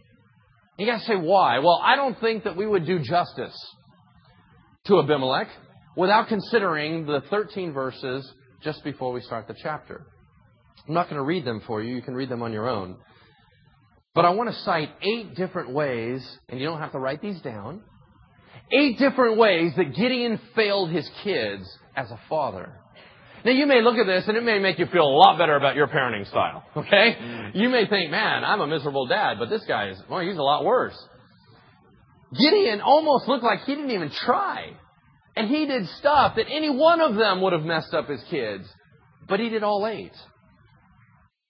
You 0.77 0.85
gotta 0.85 1.05
say 1.05 1.15
why? 1.15 1.59
Well, 1.59 1.79
I 1.81 1.95
don't 1.95 2.19
think 2.19 2.43
that 2.43 2.57
we 2.57 2.67
would 2.67 2.85
do 2.85 2.99
justice 2.99 3.55
to 4.85 4.99
Abimelech 4.99 5.47
without 5.95 6.27
considering 6.27 7.05
the 7.05 7.21
13 7.29 7.73
verses 7.73 8.31
just 8.63 8.83
before 8.83 9.11
we 9.11 9.21
start 9.21 9.47
the 9.47 9.55
chapter. 9.61 10.05
I'm 10.87 10.93
not 10.93 11.09
going 11.09 11.17
to 11.17 11.23
read 11.23 11.45
them 11.45 11.61
for 11.67 11.81
you. 11.81 11.95
You 11.95 12.01
can 12.01 12.15
read 12.15 12.29
them 12.29 12.41
on 12.41 12.53
your 12.53 12.67
own. 12.67 12.97
But 14.13 14.25
I 14.25 14.31
want 14.31 14.49
to 14.49 14.55
cite 14.61 14.89
eight 15.01 15.35
different 15.35 15.71
ways, 15.71 16.25
and 16.49 16.59
you 16.59 16.65
don't 16.65 16.79
have 16.79 16.91
to 16.91 16.99
write 16.99 17.21
these 17.21 17.39
down, 17.41 17.81
eight 18.71 18.97
different 18.97 19.37
ways 19.37 19.73
that 19.77 19.95
Gideon 19.95 20.39
failed 20.55 20.91
his 20.91 21.09
kids 21.23 21.63
as 21.95 22.09
a 22.11 22.19
father. 22.27 22.73
Now 23.43 23.51
you 23.51 23.65
may 23.65 23.81
look 23.81 23.97
at 23.97 24.05
this 24.05 24.27
and 24.27 24.37
it 24.37 24.43
may 24.43 24.59
make 24.59 24.77
you 24.77 24.85
feel 24.87 25.03
a 25.03 25.15
lot 25.17 25.37
better 25.37 25.55
about 25.55 25.75
your 25.75 25.87
parenting 25.87 26.27
style, 26.27 26.63
okay? 26.77 27.51
You 27.53 27.69
may 27.69 27.87
think, 27.87 28.11
man, 28.11 28.43
I'm 28.43 28.61
a 28.61 28.67
miserable 28.67 29.07
dad, 29.07 29.39
but 29.39 29.49
this 29.49 29.63
guy 29.67 29.89
is, 29.89 29.97
well, 30.09 30.19
he's 30.19 30.37
a 30.37 30.43
lot 30.43 30.63
worse. 30.63 30.95
Gideon 32.37 32.81
almost 32.81 33.27
looked 33.27 33.43
like 33.43 33.61
he 33.65 33.75
didn't 33.75 33.91
even 33.91 34.09
try. 34.09 34.71
And 35.35 35.49
he 35.49 35.65
did 35.65 35.87
stuff 35.99 36.35
that 36.35 36.47
any 36.49 36.69
one 36.69 37.01
of 37.01 37.15
them 37.15 37.41
would 37.41 37.53
have 37.53 37.63
messed 37.63 37.93
up 37.93 38.07
his 38.07 38.23
kids. 38.29 38.63
But 39.27 39.39
he 39.39 39.49
did 39.49 39.63
all 39.63 39.87
eight. 39.87 40.11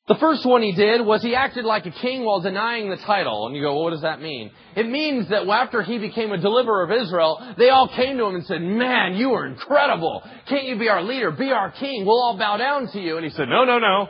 The 0.07 0.15
first 0.15 0.45
one 0.45 0.61
he 0.61 0.73
did 0.73 1.05
was 1.05 1.21
he 1.21 1.35
acted 1.35 1.63
like 1.63 1.85
a 1.85 1.91
king 1.91 2.25
while 2.25 2.41
denying 2.41 2.89
the 2.89 2.97
title. 2.97 3.47
And 3.47 3.55
you 3.55 3.61
go, 3.61 3.75
well, 3.75 3.85
what 3.85 3.91
does 3.91 4.01
that 4.01 4.21
mean? 4.21 4.51
It 4.75 4.89
means 4.89 5.29
that 5.29 5.47
after 5.47 5.83
he 5.83 6.00
became 6.00 6.31
a 6.31 6.38
deliverer 6.38 6.83
of 6.83 6.91
Israel, 6.91 7.55
they 7.57 7.69
all 7.69 7.88
came 7.88 8.17
to 8.17 8.25
him 8.25 8.35
and 8.35 8.45
said, 8.45 8.61
man, 8.61 9.15
you 9.15 9.31
are 9.33 9.45
incredible. 9.45 10.23
Can't 10.50 10.65
you 10.65 10.77
be 10.77 10.89
our 10.89 11.03
leader? 11.03 11.31
Be 11.31 11.51
our 11.51 11.71
king. 11.71 12.05
We'll 12.05 12.21
all 12.21 12.38
bow 12.38 12.57
down 12.57 12.88
to 12.91 13.00
you. 13.00 13.17
And 13.17 13.25
he 13.25 13.31
said, 13.31 13.47
no, 13.47 13.63
no, 13.63 13.79
no. 13.79 14.07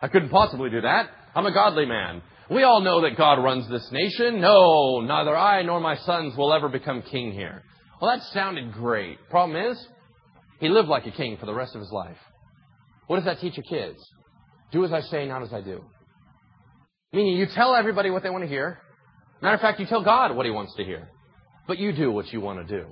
I 0.00 0.08
couldn't 0.08 0.30
possibly 0.30 0.70
do 0.70 0.80
that. 0.80 1.10
I'm 1.34 1.46
a 1.46 1.52
godly 1.52 1.86
man. 1.86 2.22
We 2.50 2.62
all 2.62 2.82
know 2.82 3.02
that 3.02 3.16
God 3.16 3.42
runs 3.42 3.68
this 3.68 3.88
nation. 3.90 4.40
No, 4.40 5.00
neither 5.00 5.36
I 5.36 5.62
nor 5.62 5.80
my 5.80 5.96
sons 5.96 6.36
will 6.36 6.52
ever 6.52 6.68
become 6.68 7.02
king 7.02 7.32
here. 7.32 7.62
Well, 8.00 8.14
that 8.14 8.24
sounded 8.32 8.72
great. 8.72 9.18
Problem 9.30 9.70
is, 9.70 9.86
he 10.60 10.68
lived 10.68 10.88
like 10.88 11.06
a 11.06 11.10
king 11.10 11.36
for 11.38 11.46
the 11.46 11.54
rest 11.54 11.74
of 11.74 11.80
his 11.80 11.90
life. 11.90 12.18
What 13.06 13.16
does 13.16 13.24
that 13.24 13.40
teach 13.40 13.56
your 13.56 13.64
kids? 13.64 13.98
Do 14.72 14.84
as 14.84 14.92
I 14.92 15.00
say, 15.00 15.26
not 15.26 15.42
as 15.42 15.52
I 15.52 15.60
do. 15.60 15.82
Meaning 17.12 17.36
you 17.36 17.46
tell 17.54 17.74
everybody 17.74 18.10
what 18.10 18.22
they 18.22 18.30
want 18.30 18.42
to 18.44 18.48
hear. 18.48 18.78
Matter 19.40 19.54
of 19.54 19.60
fact, 19.60 19.78
you 19.78 19.86
tell 19.86 20.02
God 20.02 20.34
what 20.34 20.46
He 20.46 20.52
wants 20.52 20.74
to 20.76 20.84
hear. 20.84 21.08
But 21.66 21.78
you 21.78 21.92
do 21.92 22.10
what 22.10 22.32
you 22.32 22.40
want 22.40 22.66
to 22.66 22.78
do. 22.78 22.86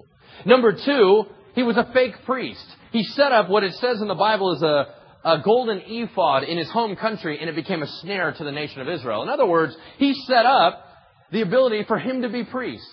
Number 0.47 0.73
two, 0.73 1.25
he 1.55 1.63
was 1.63 1.77
a 1.77 1.91
fake 1.93 2.15
priest. 2.25 2.65
He 2.93 3.03
set 3.03 3.33
up 3.33 3.49
what 3.49 3.65
it 3.65 3.75
says 3.75 4.01
in 4.01 4.09
the 4.09 4.15
Bible 4.15 4.55
is 4.55 4.63
a, 4.63 4.87
a 5.25 5.41
golden 5.43 5.83
ephod 5.87 6.45
in 6.45 6.59
his 6.59 6.71
home 6.71 6.97
country 6.97 7.39
and 7.39 7.49
it 7.49 7.57
became 7.57 7.83
a 7.83 7.87
snare 8.01 8.33
to 8.33 8.45
the 8.45 8.53
nation 8.53 8.81
of 8.81 8.89
Israel. 8.89 9.23
In 9.23 9.29
other 9.29 9.47
words, 9.47 9.77
he 9.99 10.15
set 10.27 10.47
up 10.47 10.85
the 11.31 11.43
ability 11.43 11.85
for 11.85 11.99
him 11.99 12.23
to 12.23 12.29
be 12.29 12.45
priest. 12.45 12.87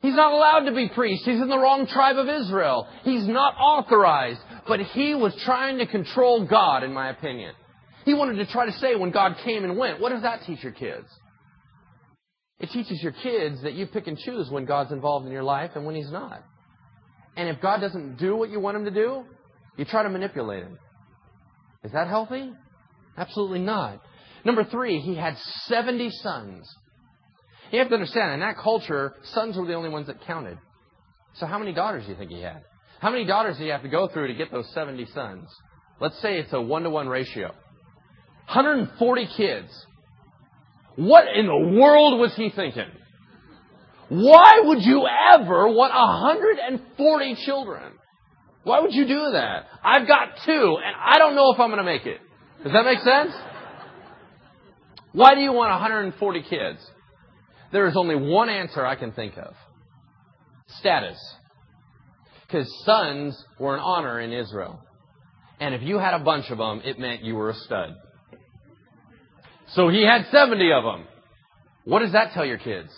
He's 0.00 0.14
not 0.16 0.32
allowed 0.32 0.64
to 0.68 0.74
be 0.74 0.88
priest. 0.88 1.24
He's 1.24 1.40
in 1.40 1.48
the 1.48 1.58
wrong 1.58 1.86
tribe 1.86 2.16
of 2.16 2.28
Israel. 2.28 2.88
He's 3.04 3.26
not 3.26 3.54
authorized. 3.56 4.40
But 4.66 4.80
he 4.80 5.14
was 5.14 5.32
trying 5.44 5.78
to 5.78 5.86
control 5.86 6.44
God, 6.44 6.82
in 6.82 6.92
my 6.92 7.08
opinion. 7.10 7.54
He 8.04 8.14
wanted 8.14 8.44
to 8.44 8.52
try 8.52 8.66
to 8.66 8.72
say 8.72 8.96
when 8.96 9.12
God 9.12 9.36
came 9.44 9.62
and 9.62 9.76
went. 9.78 10.00
What 10.00 10.10
does 10.10 10.22
that 10.22 10.40
teach 10.44 10.62
your 10.62 10.72
kids? 10.72 11.06
It 12.58 12.70
teaches 12.70 13.00
your 13.00 13.12
kids 13.12 13.62
that 13.62 13.74
you 13.74 13.86
pick 13.86 14.08
and 14.08 14.18
choose 14.18 14.50
when 14.50 14.64
God's 14.64 14.90
involved 14.90 15.26
in 15.26 15.32
your 15.32 15.42
life 15.44 15.72
and 15.76 15.84
when 15.84 15.94
He's 15.94 16.10
not. 16.10 16.42
And 17.36 17.48
if 17.48 17.60
God 17.60 17.80
doesn't 17.80 18.18
do 18.18 18.36
what 18.36 18.50
you 18.50 18.58
want 18.58 18.76
Him 18.76 18.84
to 18.84 18.90
do, 18.90 19.24
you 19.76 19.84
try 19.84 20.02
to 20.02 20.10
manipulate 20.10 20.64
Him. 20.64 20.78
Is 21.84 21.92
that 21.92 22.08
healthy? 22.08 22.52
Absolutely 23.16 23.58
not. 23.58 24.00
Number 24.44 24.64
three, 24.64 25.00
he 25.00 25.14
had 25.14 25.36
70 25.66 26.10
sons. 26.10 26.68
You 27.70 27.78
have 27.78 27.88
to 27.88 27.94
understand, 27.94 28.34
in 28.34 28.40
that 28.40 28.58
culture, 28.58 29.14
sons 29.32 29.56
were 29.56 29.66
the 29.66 29.74
only 29.74 29.88
ones 29.88 30.06
that 30.08 30.24
counted. 30.26 30.58
So 31.34 31.46
how 31.46 31.58
many 31.58 31.72
daughters 31.72 32.04
do 32.04 32.12
you 32.12 32.18
think 32.18 32.30
he 32.30 32.42
had? 32.42 32.62
How 33.00 33.10
many 33.10 33.24
daughters 33.24 33.56
do 33.58 33.64
you 33.64 33.72
have 33.72 33.82
to 33.82 33.88
go 33.88 34.08
through 34.08 34.28
to 34.28 34.34
get 34.34 34.52
those 34.52 34.70
70 34.74 35.06
sons? 35.06 35.48
Let's 36.00 36.20
say 36.20 36.38
it's 36.38 36.52
a 36.52 36.60
one 36.60 36.82
to 36.82 36.90
one 36.90 37.08
ratio. 37.08 37.48
140 38.46 39.28
kids. 39.36 39.86
What 40.96 41.24
in 41.34 41.46
the 41.46 41.78
world 41.80 42.20
was 42.20 42.34
he 42.36 42.50
thinking? 42.54 42.90
Why 44.08 44.60
would 44.64 44.82
you 44.82 45.06
ever 45.34 45.68
want 45.68 45.94
140 45.94 47.36
children? 47.46 47.92
Why 48.64 48.80
would 48.80 48.92
you 48.92 49.06
do 49.06 49.30
that? 49.32 49.66
I've 49.82 50.06
got 50.06 50.28
two, 50.46 50.76
and 50.84 50.94
I 50.96 51.18
don't 51.18 51.34
know 51.34 51.52
if 51.52 51.60
I'm 51.60 51.68
going 51.68 51.78
to 51.78 51.84
make 51.84 52.06
it. 52.06 52.20
Does 52.62 52.72
that 52.72 52.84
make 52.84 53.00
sense? 53.00 53.32
Why 55.12 55.34
do 55.34 55.40
you 55.40 55.52
want 55.52 55.70
140 55.70 56.42
kids? 56.42 56.78
There 57.72 57.88
is 57.88 57.96
only 57.96 58.14
one 58.14 58.48
answer 58.48 58.84
I 58.84 58.96
can 58.96 59.12
think 59.12 59.36
of 59.36 59.54
status. 60.78 61.18
Because 62.46 62.70
sons 62.84 63.42
were 63.58 63.74
an 63.74 63.80
honor 63.80 64.20
in 64.20 64.32
Israel. 64.32 64.80
And 65.60 65.74
if 65.74 65.82
you 65.82 65.98
had 65.98 66.14
a 66.14 66.18
bunch 66.18 66.50
of 66.50 66.58
them, 66.58 66.82
it 66.84 66.98
meant 66.98 67.22
you 67.22 67.34
were 67.34 67.50
a 67.50 67.54
stud. 67.54 67.94
So 69.68 69.88
he 69.88 70.02
had 70.02 70.26
70 70.30 70.72
of 70.72 70.84
them. 70.84 71.06
What 71.84 72.00
does 72.00 72.12
that 72.12 72.32
tell 72.32 72.44
your 72.44 72.58
kids? 72.58 72.90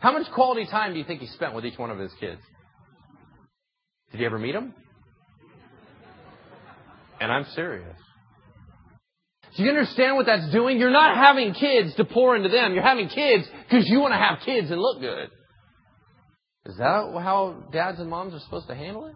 How 0.00 0.12
much 0.12 0.30
quality 0.32 0.66
time 0.66 0.92
do 0.92 0.98
you 0.98 1.04
think 1.04 1.20
he 1.20 1.26
spent 1.28 1.54
with 1.54 1.64
each 1.64 1.78
one 1.78 1.90
of 1.90 1.98
his 1.98 2.12
kids? 2.18 2.40
Did 4.10 4.20
you 4.20 4.26
ever 4.26 4.38
meet 4.38 4.52
them? 4.52 4.74
And 7.20 7.30
I'm 7.30 7.44
serious. 7.54 7.96
Do 9.56 9.64
you 9.64 9.68
understand 9.68 10.16
what 10.16 10.26
that's 10.26 10.50
doing? 10.52 10.78
You're 10.78 10.90
not 10.90 11.16
having 11.16 11.52
kids 11.54 11.94
to 11.96 12.04
pour 12.04 12.36
into 12.36 12.48
them. 12.48 12.72
You're 12.72 12.82
having 12.82 13.08
kids 13.08 13.44
because 13.68 13.88
you 13.88 14.00
want 14.00 14.12
to 14.12 14.18
have 14.18 14.38
kids 14.44 14.70
and 14.70 14.80
look 14.80 15.00
good. 15.00 15.28
Is 16.66 16.76
that 16.78 17.12
how 17.20 17.64
dads 17.72 17.98
and 17.98 18.08
moms 18.08 18.32
are 18.32 18.38
supposed 18.40 18.68
to 18.68 18.74
handle 18.74 19.06
it? 19.06 19.14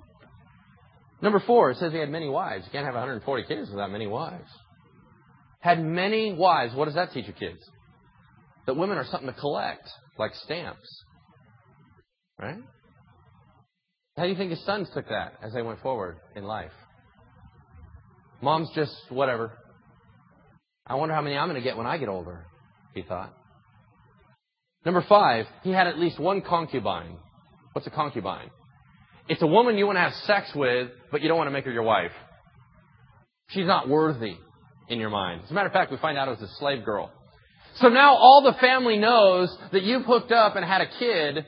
Number 1.22 1.40
four, 1.46 1.70
it 1.70 1.78
says 1.78 1.92
he 1.92 1.98
had 1.98 2.10
many 2.10 2.28
wives. 2.28 2.64
You 2.66 2.72
can't 2.72 2.84
have 2.84 2.94
140 2.94 3.44
kids 3.44 3.70
without 3.70 3.90
many 3.90 4.06
wives. 4.06 4.48
Had 5.60 5.82
many 5.82 6.32
wives. 6.32 6.74
What 6.74 6.86
does 6.86 6.94
that 6.94 7.12
teach 7.12 7.26
your 7.26 7.34
kids? 7.34 7.60
That 8.66 8.76
women 8.76 8.98
are 8.98 9.04
something 9.04 9.32
to 9.32 9.40
collect, 9.40 9.88
like 10.18 10.34
stamps. 10.34 11.04
Right? 12.38 12.58
How 14.16 14.24
do 14.24 14.28
you 14.28 14.36
think 14.36 14.50
his 14.50 14.64
sons 14.64 14.88
took 14.92 15.08
that 15.08 15.34
as 15.42 15.52
they 15.52 15.62
went 15.62 15.80
forward 15.80 16.18
in 16.34 16.44
life? 16.44 16.72
Mom's 18.44 18.70
just 18.74 18.94
whatever. 19.08 19.52
I 20.86 20.96
wonder 20.96 21.14
how 21.14 21.22
many 21.22 21.36
I'm 21.36 21.48
going 21.48 21.60
to 21.60 21.66
get 21.66 21.78
when 21.78 21.86
I 21.86 21.96
get 21.96 22.10
older, 22.10 22.44
he 22.94 23.02
thought. 23.02 23.34
Number 24.84 25.02
five, 25.08 25.46
he 25.62 25.70
had 25.70 25.86
at 25.86 25.98
least 25.98 26.20
one 26.20 26.42
concubine. 26.42 27.16
What's 27.72 27.86
a 27.86 27.90
concubine? 27.90 28.50
It's 29.28 29.40
a 29.40 29.46
woman 29.46 29.78
you 29.78 29.86
want 29.86 29.96
to 29.96 30.02
have 30.02 30.12
sex 30.26 30.50
with, 30.54 30.90
but 31.10 31.22
you 31.22 31.28
don't 31.28 31.38
want 31.38 31.48
to 31.48 31.52
make 31.52 31.64
her 31.64 31.72
your 31.72 31.84
wife. 31.84 32.12
She's 33.48 33.66
not 33.66 33.88
worthy 33.88 34.36
in 34.90 35.00
your 35.00 35.08
mind. 35.08 35.40
As 35.44 35.50
a 35.50 35.54
matter 35.54 35.68
of 35.68 35.72
fact, 35.72 35.90
we 35.90 35.96
find 35.96 36.18
out 36.18 36.28
it 36.28 36.38
was 36.38 36.42
a 36.42 36.54
slave 36.56 36.84
girl. 36.84 37.10
So 37.76 37.88
now 37.88 38.14
all 38.14 38.42
the 38.44 38.58
family 38.60 38.98
knows 38.98 39.56
that 39.72 39.82
you've 39.84 40.04
hooked 40.04 40.32
up 40.32 40.54
and 40.54 40.64
had 40.64 40.82
a 40.82 40.98
kid 40.98 41.46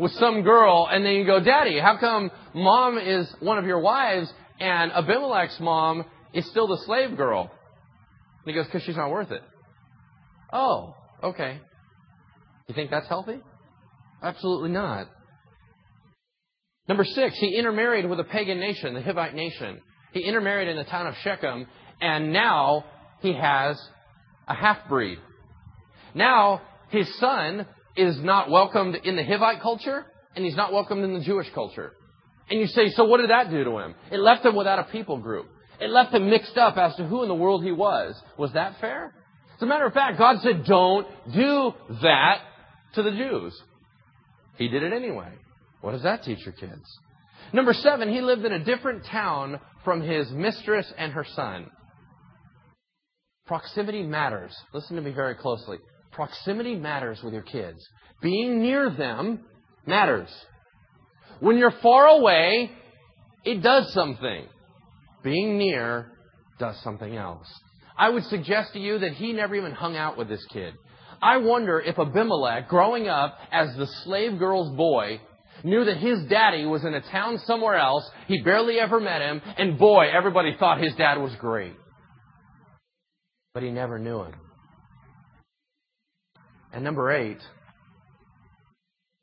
with 0.00 0.10
some 0.12 0.42
girl, 0.42 0.88
and 0.90 1.04
then 1.04 1.12
you 1.12 1.24
go, 1.24 1.38
Daddy, 1.38 1.78
how 1.78 1.98
come 1.98 2.32
mom 2.52 2.98
is 2.98 3.32
one 3.38 3.58
of 3.58 3.64
your 3.64 3.78
wives 3.78 4.32
and 4.58 4.90
Abimelech's 4.90 5.60
mom 5.60 6.04
is 6.34 6.48
still 6.50 6.66
the 6.66 6.78
slave 6.84 7.16
girl? 7.16 7.50
And 8.44 8.46
he 8.46 8.52
goes, 8.54 8.66
because 8.66 8.82
she's 8.82 8.96
not 8.96 9.10
worth 9.10 9.30
it. 9.30 9.42
Oh, 10.52 10.94
okay. 11.22 11.60
You 12.68 12.74
think 12.74 12.90
that's 12.90 13.08
healthy? 13.08 13.40
Absolutely 14.22 14.70
not. 14.70 15.08
Number 16.88 17.04
six, 17.04 17.36
he 17.38 17.56
intermarried 17.56 18.08
with 18.08 18.18
a 18.20 18.24
pagan 18.24 18.58
nation, 18.58 18.94
the 18.94 19.00
Hivite 19.00 19.34
nation. 19.34 19.80
He 20.12 20.20
intermarried 20.20 20.68
in 20.68 20.76
the 20.76 20.84
town 20.84 21.06
of 21.06 21.14
Shechem, 21.22 21.66
and 22.00 22.32
now 22.32 22.84
he 23.20 23.32
has 23.34 23.80
a 24.48 24.54
half 24.54 24.88
breed. 24.88 25.18
Now 26.14 26.60
his 26.90 27.12
son 27.18 27.66
is 27.96 28.18
not 28.20 28.50
welcomed 28.50 28.96
in 28.96 29.16
the 29.16 29.22
Hivite 29.22 29.60
culture, 29.62 30.04
and 30.34 30.44
he's 30.44 30.56
not 30.56 30.72
welcomed 30.72 31.04
in 31.04 31.14
the 31.14 31.24
Jewish 31.24 31.48
culture. 31.54 31.92
And 32.50 32.58
you 32.58 32.66
say, 32.66 32.90
so 32.90 33.04
what 33.04 33.18
did 33.18 33.30
that 33.30 33.50
do 33.50 33.64
to 33.64 33.78
him? 33.78 33.94
It 34.10 34.18
left 34.18 34.44
him 34.44 34.54
without 34.54 34.78
a 34.78 34.84
people 34.84 35.18
group. 35.18 35.46
It 35.80 35.90
left 35.90 36.14
him 36.14 36.30
mixed 36.30 36.56
up 36.56 36.76
as 36.76 36.94
to 36.96 37.04
who 37.04 37.22
in 37.22 37.28
the 37.28 37.34
world 37.34 37.64
he 37.64 37.72
was. 37.72 38.20
Was 38.38 38.52
that 38.52 38.80
fair? 38.80 39.14
As 39.56 39.62
a 39.62 39.66
matter 39.66 39.86
of 39.86 39.92
fact, 39.92 40.18
God 40.18 40.40
said, 40.42 40.64
don't 40.64 41.06
do 41.32 41.72
that 42.02 42.38
to 42.94 43.02
the 43.02 43.10
Jews. 43.10 43.60
He 44.56 44.68
did 44.68 44.82
it 44.82 44.92
anyway. 44.92 45.32
What 45.80 45.92
does 45.92 46.02
that 46.02 46.22
teach 46.22 46.44
your 46.44 46.54
kids? 46.54 46.84
Number 47.52 47.72
seven, 47.74 48.08
he 48.08 48.20
lived 48.20 48.44
in 48.44 48.52
a 48.52 48.64
different 48.64 49.04
town 49.06 49.60
from 49.84 50.00
his 50.00 50.30
mistress 50.30 50.90
and 50.96 51.12
her 51.12 51.26
son. 51.34 51.66
Proximity 53.46 54.02
matters. 54.04 54.56
Listen 54.72 54.96
to 54.96 55.02
me 55.02 55.10
very 55.10 55.34
closely. 55.34 55.78
Proximity 56.12 56.76
matters 56.76 57.20
with 57.22 57.32
your 57.32 57.42
kids. 57.42 57.78
Being 58.22 58.62
near 58.62 58.90
them 58.90 59.40
matters. 59.86 60.28
When 61.40 61.58
you're 61.58 61.74
far 61.82 62.06
away, 62.06 62.70
it 63.44 63.62
does 63.62 63.92
something. 63.92 64.46
Being 65.22 65.58
near 65.58 66.12
does 66.58 66.80
something 66.82 67.16
else. 67.16 67.46
I 67.96 68.08
would 68.08 68.24
suggest 68.24 68.72
to 68.72 68.78
you 68.78 68.98
that 69.00 69.12
he 69.12 69.32
never 69.32 69.54
even 69.54 69.72
hung 69.72 69.96
out 69.96 70.16
with 70.16 70.28
this 70.28 70.44
kid. 70.52 70.74
I 71.20 71.36
wonder 71.36 71.80
if 71.80 71.98
Abimelech, 71.98 72.68
growing 72.68 73.08
up 73.08 73.38
as 73.52 73.76
the 73.76 73.86
slave 74.04 74.38
girl's 74.38 74.74
boy, 74.76 75.20
knew 75.62 75.84
that 75.84 75.98
his 75.98 76.24
daddy 76.28 76.64
was 76.64 76.84
in 76.84 76.94
a 76.94 77.00
town 77.00 77.38
somewhere 77.44 77.76
else, 77.76 78.08
he 78.26 78.42
barely 78.42 78.80
ever 78.80 78.98
met 78.98 79.20
him, 79.20 79.40
and 79.56 79.78
boy, 79.78 80.06
everybody 80.12 80.56
thought 80.58 80.82
his 80.82 80.94
dad 80.96 81.18
was 81.18 81.32
great. 81.36 81.76
But 83.54 83.62
he 83.62 83.70
never 83.70 83.98
knew 83.98 84.22
him. 84.22 84.34
And 86.72 86.82
number 86.82 87.12
eight, 87.12 87.38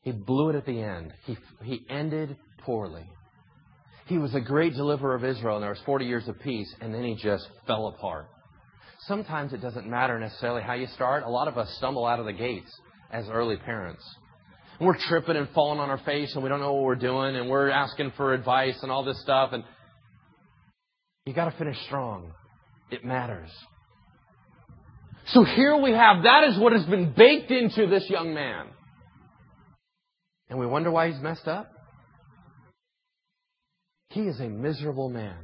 he 0.01 0.11
blew 0.11 0.49
it 0.49 0.55
at 0.55 0.65
the 0.65 0.81
end. 0.81 1.13
He, 1.25 1.37
he 1.63 1.85
ended 1.89 2.37
poorly. 2.59 3.09
He 4.09 4.17
was 4.17 4.33
a 4.33 4.41
great 4.41 4.73
deliverer 4.73 5.13
of 5.13 5.23
Israel, 5.23 5.57
and 5.57 5.63
there 5.63 5.69
was 5.69 5.79
40 5.85 6.05
years 6.05 6.27
of 6.27 6.39
peace, 6.39 6.73
and 6.81 6.91
then 6.91 7.03
he 7.03 7.13
just 7.13 7.47
fell 7.67 7.89
apart. 7.89 8.25
Sometimes 9.01 9.53
it 9.53 9.61
doesn't 9.61 9.87
matter 9.87 10.19
necessarily 10.19 10.63
how 10.63 10.73
you 10.73 10.87
start. 10.87 11.23
A 11.23 11.29
lot 11.29 11.47
of 11.47 11.59
us 11.59 11.71
stumble 11.77 12.07
out 12.07 12.19
of 12.19 12.25
the 12.25 12.33
gates 12.33 12.71
as 13.11 13.29
early 13.29 13.55
parents. 13.57 14.03
And 14.79 14.87
we're 14.87 14.97
tripping 14.97 15.35
and 15.35 15.47
falling 15.49 15.79
on 15.79 15.91
our 15.91 15.99
face, 15.99 16.33
and 16.33 16.41
we 16.41 16.49
don't 16.49 16.59
know 16.59 16.73
what 16.73 16.85
we're 16.85 16.95
doing, 16.95 17.35
and 17.35 17.51
we're 17.51 17.69
asking 17.69 18.13
for 18.17 18.33
advice 18.33 18.79
and 18.81 18.91
all 18.91 19.03
this 19.03 19.21
stuff. 19.21 19.51
And 19.53 19.63
you 21.27 21.33
got 21.35 21.51
to 21.51 21.57
finish 21.59 21.77
strong. 21.85 22.31
It 22.89 23.05
matters. 23.05 23.51
So 25.27 25.43
here 25.43 25.77
we 25.77 25.91
have 25.91 26.23
that 26.23 26.45
is 26.49 26.57
what 26.57 26.73
has 26.73 26.83
been 26.85 27.13
baked 27.13 27.51
into 27.51 27.85
this 27.85 28.09
young 28.09 28.33
man. 28.33 28.65
And 30.49 30.57
we 30.57 30.65
wonder 30.65 30.89
why 30.89 31.11
he's 31.11 31.21
messed 31.21 31.47
up. 31.47 31.69
He 34.09 34.21
is 34.21 34.39
a 34.39 34.49
miserable 34.49 35.09
man. 35.09 35.37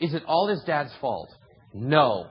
Is 0.00 0.14
it 0.14 0.22
all 0.26 0.48
his 0.48 0.62
dad's 0.64 0.92
fault? 1.00 1.30
No. 1.72 2.26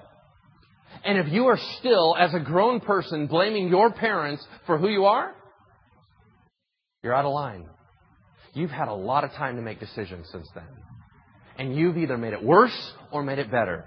And 1.04 1.18
if 1.18 1.32
you 1.34 1.48
are 1.48 1.58
still, 1.80 2.16
as 2.18 2.34
a 2.34 2.40
grown 2.40 2.80
person, 2.80 3.28
blaming 3.28 3.68
your 3.68 3.92
parents 3.92 4.46
for 4.66 4.78
who 4.78 4.88
you 4.88 5.06
are, 5.06 5.34
you're 7.04 7.14
out 7.14 7.26
of 7.26 7.34
line. 7.34 7.66
You've 8.54 8.72
had 8.72 8.88
a 8.88 8.94
lot 8.94 9.24
of 9.24 9.32
time 9.32 9.56
to 9.56 9.62
make 9.62 9.80
decisions 9.80 10.28
since 10.32 10.48
then. 10.56 10.68
And 11.58 11.76
you've 11.76 11.98
either 11.98 12.18
made 12.18 12.34
it 12.34 12.44
worse 12.44 12.94
or 13.12 13.24
made 13.24 13.40
it 13.40 13.52
better. 13.52 13.86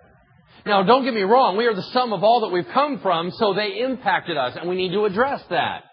Now, 0.66 0.82
don't 0.82 1.04
get 1.04 1.14
me 1.14 1.22
wrong, 1.22 1.56
we 1.56 1.66
are 1.66 1.74
the 1.74 1.88
sum 1.92 2.12
of 2.12 2.22
all 2.22 2.40
that 2.40 2.48
we've 2.48 2.66
come 2.74 2.98
from, 3.00 3.30
so 3.30 3.54
they 3.54 3.80
impacted 3.80 4.36
us, 4.36 4.56
and 4.60 4.68
we 4.68 4.76
need 4.76 4.92
to 4.92 5.04
address 5.04 5.40
that. 5.50 5.84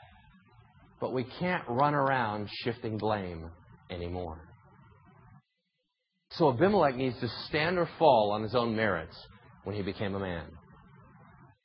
But 1.00 1.14
we 1.14 1.24
can't 1.24 1.64
run 1.70 1.94
around 1.94 2.50
shifting 2.64 2.98
blame 2.98 3.50
anymore. 3.90 4.47
So 6.38 6.50
Abimelech 6.50 6.96
needs 6.96 7.20
to 7.20 7.28
stand 7.48 7.80
or 7.80 7.90
fall 7.98 8.32
on 8.32 8.44
his 8.44 8.54
own 8.54 8.76
merits 8.76 9.16
when 9.64 9.76
he 9.76 9.82
became 9.82 10.14
a 10.14 10.20
man. 10.20 10.46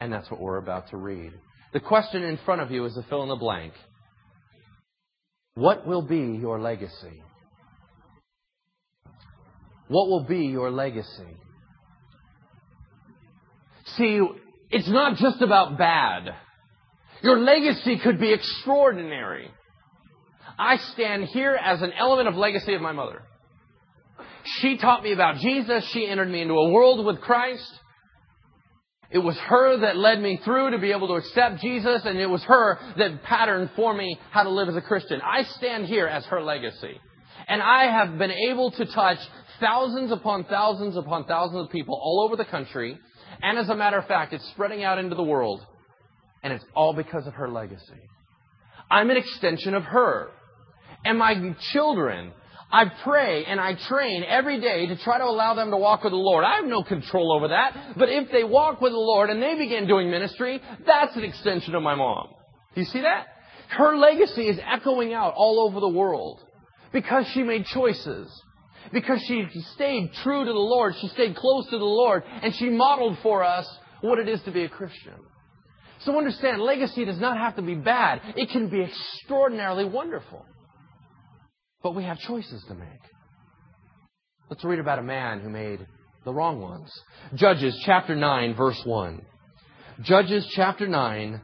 And 0.01 0.11
that's 0.13 0.31
what 0.31 0.41
we're 0.41 0.57
about 0.57 0.89
to 0.91 0.97
read. 0.97 1.33
The 1.75 1.81
question 1.81 2.23
in 2.23 2.39
front 2.45 2.63
of 2.63 2.71
you 2.71 2.85
is 2.87 2.95
to 2.95 3.03
fill 3.09 3.23
in 3.23 3.29
the 3.29 3.37
blank. 3.37 3.75
What 5.55 5.87
will 5.87 6.03
be 6.03 6.39
your 6.41 6.59
legacy? 6.59 7.23
What 9.89 10.09
will 10.09 10.25
be 10.25 10.47
your 10.47 10.71
legacy? 10.71 11.37
See, 13.97 14.23
it's 14.71 14.89
not 14.89 15.19
just 15.19 15.43
about 15.43 15.77
bad. 15.77 16.35
Your 17.23 17.39
legacy 17.39 17.99
could 18.03 18.19
be 18.19 18.33
extraordinary. 18.33 19.51
I 20.59 20.79
stand 20.95 21.25
here 21.25 21.55
as 21.55 21.83
an 21.83 21.93
element 21.93 22.29
of 22.29 22.37
legacy 22.37 22.73
of 22.73 22.81
my 22.81 22.93
mother. 22.93 23.23
She 24.45 24.77
taught 24.77 25.03
me 25.03 25.13
about 25.13 25.37
Jesus. 25.37 25.89
She 25.93 26.07
entered 26.07 26.31
me 26.31 26.43
into 26.43 26.55
a 26.55 26.71
world 26.71 27.05
with 27.05 27.21
Christ. 27.21 27.71
It 29.11 29.19
was 29.19 29.37
her 29.37 29.81
that 29.81 29.97
led 29.97 30.21
me 30.21 30.41
through 30.43 30.71
to 30.71 30.79
be 30.79 30.93
able 30.93 31.09
to 31.09 31.15
accept 31.15 31.61
Jesus, 31.61 32.03
and 32.07 32.19
it 32.19 32.27
was 32.27 32.43
her 32.45 32.79
that 32.97 33.23
patterned 33.23 33.71
for 33.77 33.93
me 33.93 34.19
how 34.31 34.43
to 34.43 34.49
live 34.49 34.69
as 34.69 34.77
a 34.77 34.81
Christian. 34.81 35.21
I 35.21 35.43
stand 35.43 35.85
here 35.87 36.07
as 36.07 36.25
her 36.27 36.43
legacy. 36.43 36.99
And 37.47 37.61
I 37.61 37.93
have 37.93 38.19
been 38.19 38.31
able 38.31 38.71
to 38.71 38.87
touch 38.87 39.19
thousands 39.61 40.13
upon 40.13 40.45
thousands 40.45 40.97
upon 40.97 41.25
thousands 41.25 41.67
of 41.67 41.71
people 41.71 41.95
all 41.95 42.23
over 42.25 42.37
the 42.37 42.49
country. 42.49 42.99
And 43.43 43.59
as 43.59 43.69
a 43.69 43.77
matter 43.77 43.99
of 43.99 44.07
fact, 44.07 44.33
it's 44.33 44.49
spreading 44.51 44.83
out 44.83 44.99
into 44.99 45.15
the 45.15 45.23
world. 45.23 45.61
And 46.43 46.53
it's 46.53 46.65
all 46.75 46.95
because 46.95 47.27
of 47.27 47.35
her 47.35 47.49
legacy. 47.49 48.01
I'm 48.91 49.11
an 49.11 49.19
extension 49.19 49.75
of 49.75 49.85
her. 49.85 50.31
And 51.05 51.19
my 51.19 51.55
children 51.73 52.33
I 52.73 52.87
pray 53.05 53.45
and 53.45 53.61
I 53.61 53.75
train 53.89 54.25
every 54.27 54.59
day 54.59 54.87
to 54.87 54.97
try 54.97 55.19
to 55.19 55.25
allow 55.25 55.53
them 55.53 55.71
to 55.71 55.77
walk 55.77 56.05
with 56.05 56.13
the 56.13 56.17
Lord. 56.17 56.43
I 56.43 56.57
have 56.57 56.65
no 56.65 56.83
control 56.83 57.31
over 57.33 57.49
that. 57.49 57.95
But 57.99 58.09
if 58.09 58.33
they 58.33 58.45
walk 58.45 58.81
with 58.81 58.93
the 58.93 58.99
Lord 58.99 59.29
and 59.29 59.43
they 59.43 59.57
begin 59.57 59.87
doing 59.87 60.11
ministry, 60.11 60.61
that's 60.87 61.15
an 61.15 61.23
extension 61.23 61.75
of 61.75 61.83
my 61.83 61.95
mom. 61.95 62.29
Do 62.75 62.81
you 62.81 62.87
see 62.87 63.03
that? 63.03 63.27
Her 63.69 63.97
legacy 63.97 64.49
is 64.49 64.59
echoing 64.59 65.13
out 65.13 65.35
all 65.37 65.61
over 65.61 65.81
the 65.81 65.89
world 65.89 66.41
because 66.95 67.27
she 67.35 67.43
made 67.43 67.67
choices. 67.67 68.33
Because 68.91 69.23
she 69.29 69.47
stayed 69.75 70.11
true 70.23 70.45
to 70.45 70.53
the 70.53 70.59
Lord. 70.59 70.95
She 70.99 71.09
stayed 71.09 71.37
close 71.37 71.67
to 71.67 71.79
the 71.79 71.85
Lord 71.85 72.25
and 72.43 72.55
she 72.55 72.71
modeled 72.71 73.19
for 73.23 73.45
us 73.45 73.69
what 74.01 74.19
it 74.19 74.29
is 74.29 74.43
to 74.45 74.51
be 74.51 74.65
a 74.65 74.69
Christian. 74.69 75.15
So 76.01 76.17
understand, 76.17 76.63
legacy 76.63 77.05
does 77.05 77.21
not 77.21 77.37
have 77.37 77.57
to 77.57 77.63
be 77.63 77.75
bad. 77.75 78.23
It 78.35 78.49
can 78.49 78.69
be 78.69 78.83
extraordinarily 78.83 79.85
wonderful. 79.85 80.47
But 81.83 81.95
we 81.95 82.05
have 82.05 82.19
choices 82.21 82.63
to 82.69 82.75
make. 82.75 82.89
Let's 84.49 84.65
read 84.65 84.79
about 84.79 84.99
a 84.99 85.03
man 85.03 85.41
who 85.41 85.49
made 85.49 85.85
the 86.25 86.33
wrong 86.33 86.61
ones. 86.61 86.93
Judges 87.35 87.77
chapter 87.85 88.15
9, 88.15 88.55
verse 88.55 88.81
1. 88.85 89.23
Judges 90.03 90.47
chapter 90.55 90.87
9, 90.87 91.41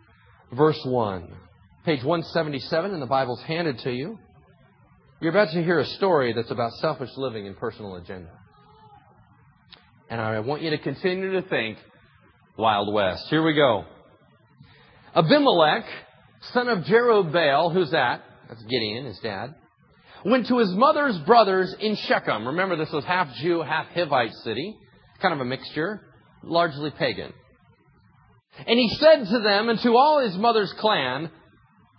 verse 0.52 0.80
1. 0.84 1.28
Page 1.84 2.04
177 2.04 2.94
in 2.94 3.00
the 3.00 3.06
Bible's 3.06 3.42
handed 3.42 3.78
to 3.78 3.90
you. 3.90 4.18
You're 5.20 5.30
about 5.30 5.52
to 5.52 5.62
hear 5.62 5.80
a 5.80 5.86
story 5.86 6.32
that's 6.32 6.50
about 6.50 6.72
selfish 6.74 7.10
living 7.16 7.46
and 7.46 7.56
personal 7.56 7.96
agenda. 7.96 8.30
And 10.08 10.20
I 10.20 10.38
want 10.40 10.62
you 10.62 10.70
to 10.70 10.78
continue 10.78 11.32
to 11.32 11.42
think 11.48 11.78
Wild 12.56 12.92
West. 12.94 13.24
Here 13.28 13.42
we 13.42 13.54
go. 13.54 13.84
Abimelech, 15.16 15.84
son 16.52 16.68
of 16.68 16.84
Jerubbaal, 16.84 17.72
who's 17.72 17.90
that? 17.90 18.22
That's 18.48 18.62
Gideon, 18.62 19.06
his 19.06 19.18
dad 19.18 19.54
went 20.28 20.46
to 20.48 20.58
his 20.58 20.70
mother's 20.70 21.18
brothers 21.18 21.74
in 21.80 21.96
Shechem. 21.96 22.46
Remember, 22.46 22.76
this 22.76 22.92
was 22.92 23.04
half 23.04 23.32
Jew, 23.36 23.62
half 23.62 23.86
Hivite 23.88 24.32
city. 24.44 24.76
Kind 25.20 25.34
of 25.34 25.40
a 25.40 25.44
mixture, 25.44 26.00
largely 26.42 26.90
pagan. 26.90 27.32
And 28.66 28.78
he 28.78 28.88
said 28.96 29.24
to 29.24 29.40
them 29.40 29.68
and 29.68 29.78
to 29.80 29.96
all 29.96 30.20
his 30.20 30.36
mother's 30.36 30.72
clan, 30.78 31.30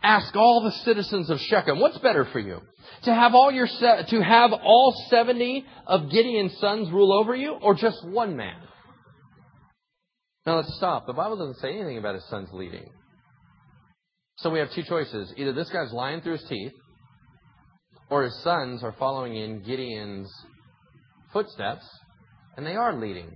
ask 0.04 0.36
all 0.36 0.64
the 0.64 0.72
citizens 0.84 1.30
of 1.30 1.40
Shechem, 1.40 1.80
what's 1.80 1.98
better 2.00 2.26
for 2.26 2.40
you? 2.40 2.60
To 3.04 3.14
have 3.14 3.34
all 3.36 3.52
your 3.52 3.68
se- 3.68 4.06
to 4.10 4.22
have 4.22 4.52
all 4.52 4.94
70 5.10 5.66
of 5.88 6.10
Gideon's 6.10 6.58
sons 6.58 6.90
rule 6.92 7.14
over 7.14 7.36
you 7.36 7.52
or 7.52 7.76
just 7.76 8.06
one 8.06 8.36
man? 8.36 8.56
Now 10.46 10.58
let's 10.58 10.74
stop. 10.76 11.06
The 11.06 11.14
Bible 11.14 11.38
doesn't 11.38 11.62
say 11.62 11.76
anything 11.76 11.98
about 11.98 12.16
his 12.16 12.26
sons 12.30 12.50
leading. 12.52 12.90
So 14.38 14.50
we 14.50 14.60
have 14.60 14.72
two 14.72 14.84
choices. 14.84 15.34
Either 15.38 15.54
this 15.54 15.70
guy's 15.70 15.92
lying 15.92 16.22
through 16.22 16.38
his 16.38 16.48
teeth 16.50 16.72
or 18.10 18.24
his 18.24 18.44
sons 18.44 18.84
are 18.84 18.96
following 18.98 19.36
in 19.36 19.62
Gideon's 19.62 20.32
footsteps, 21.32 21.86
and 22.58 22.66
they 22.66 22.76
are 22.76 22.94
leading 23.00 23.36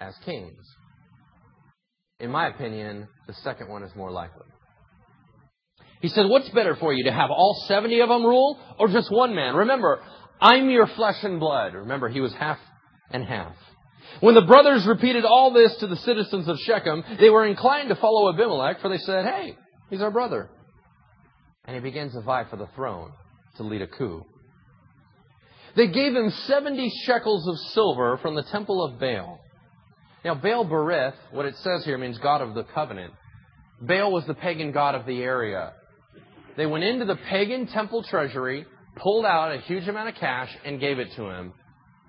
as 0.00 0.14
kings. 0.24 0.58
In 2.18 2.30
my 2.30 2.48
opinion, 2.48 3.08
the 3.26 3.34
second 3.34 3.68
one 3.68 3.82
is 3.82 3.94
more 3.96 4.10
likely. 4.10 4.46
He 6.00 6.08
said, 6.08 6.26
What's 6.26 6.48
better 6.50 6.76
for 6.76 6.92
you, 6.92 7.04
to 7.04 7.12
have 7.12 7.30
all 7.30 7.64
70 7.68 8.00
of 8.00 8.08
them 8.08 8.24
rule 8.24 8.58
or 8.78 8.88
just 8.88 9.10
one 9.10 9.34
man? 9.34 9.54
Remember, 9.54 10.00
I'm 10.40 10.68
your 10.68 10.88
flesh 10.88 11.22
and 11.22 11.38
blood. 11.38 11.74
Remember, 11.74 12.08
he 12.08 12.20
was 12.20 12.34
half 12.34 12.58
and 13.10 13.24
half. 13.24 13.54
When 14.20 14.34
the 14.34 14.42
brothers 14.42 14.84
repeated 14.86 15.24
all 15.24 15.52
this 15.52 15.76
to 15.78 15.86
the 15.86 15.96
citizens 15.96 16.48
of 16.48 16.58
Shechem, 16.58 17.04
they 17.20 17.30
were 17.30 17.46
inclined 17.46 17.88
to 17.88 17.96
follow 17.96 18.32
Abimelech, 18.32 18.80
for 18.80 18.88
they 18.88 18.98
said, 18.98 19.24
Hey, 19.24 19.56
he's 19.90 20.02
our 20.02 20.10
brother. 20.10 20.50
And 21.64 21.76
he 21.76 21.80
begins 21.80 22.12
to 22.14 22.20
vie 22.20 22.44
for 22.50 22.56
the 22.56 22.68
throne 22.74 23.12
to 23.56 23.62
lead 23.62 23.82
a 23.82 23.86
coup. 23.86 24.24
They 25.76 25.88
gave 25.88 26.14
him 26.14 26.30
70 26.30 26.90
shekels 27.04 27.48
of 27.48 27.56
silver 27.72 28.18
from 28.18 28.34
the 28.34 28.42
temple 28.44 28.84
of 28.84 28.98
Baal. 29.00 29.40
Now, 30.24 30.34
Baal 30.34 30.66
Berith, 30.66 31.14
what 31.30 31.46
it 31.46 31.56
says 31.56 31.84
here 31.84 31.98
means 31.98 32.18
God 32.18 32.42
of 32.42 32.54
the 32.54 32.64
covenant. 32.64 33.14
Baal 33.80 34.12
was 34.12 34.26
the 34.26 34.34
pagan 34.34 34.72
god 34.72 34.94
of 34.94 35.06
the 35.06 35.22
area. 35.22 35.72
They 36.56 36.66
went 36.66 36.84
into 36.84 37.06
the 37.06 37.16
pagan 37.16 37.66
temple 37.66 38.04
treasury, 38.04 38.66
pulled 38.96 39.24
out 39.24 39.52
a 39.52 39.60
huge 39.60 39.88
amount 39.88 40.10
of 40.10 40.14
cash, 40.16 40.50
and 40.64 40.78
gave 40.78 40.98
it 40.98 41.12
to 41.16 41.24
him 41.24 41.52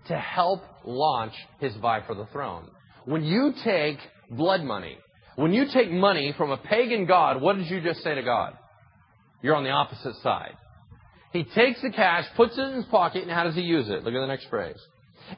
to 0.08 0.18
help 0.18 0.62
launch 0.86 1.34
his 1.60 1.76
vie 1.78 2.04
for 2.06 2.14
the 2.14 2.26
throne. 2.28 2.68
When 3.06 3.24
you 3.24 3.54
take 3.64 3.98
blood 4.30 4.62
money, 4.64 4.98
when 5.36 5.54
you 5.54 5.66
take 5.74 5.90
money 5.90 6.34
from 6.38 6.52
a 6.52 6.58
pagan 6.58 7.06
god, 7.06 7.42
what 7.42 7.56
did 7.56 7.70
you 7.70 7.82
just 7.82 8.04
say 8.04 8.16
to 8.16 8.22
God? 8.22 8.54
You're 9.42 9.56
on 9.56 9.64
the 9.64 9.72
opposite 9.72 10.16
side. 10.18 10.56
He 11.34 11.44
takes 11.44 11.82
the 11.82 11.90
cash, 11.90 12.26
puts 12.38 12.58
it 12.58 12.62
in 12.62 12.76
his 12.76 12.86
pocket, 12.86 13.24
and 13.24 13.32
how 13.32 13.44
does 13.44 13.56
he 13.56 13.62
use 13.62 13.90
it? 13.90 14.04
Look 14.04 14.14
at 14.14 14.20
the 14.20 14.28
next 14.28 14.48
phrase. 14.50 14.78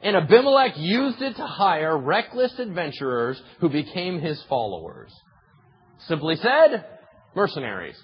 And 0.02 0.14
Abimelech 0.14 0.72
used 0.76 1.22
it 1.22 1.36
to 1.36 1.46
hire 1.46 1.96
reckless 1.96 2.58
adventurers 2.58 3.40
who 3.60 3.70
became 3.70 4.20
his 4.20 4.42
followers. 4.48 5.10
Simply 6.06 6.36
said, 6.36 6.84
mercenaries. 7.34 7.96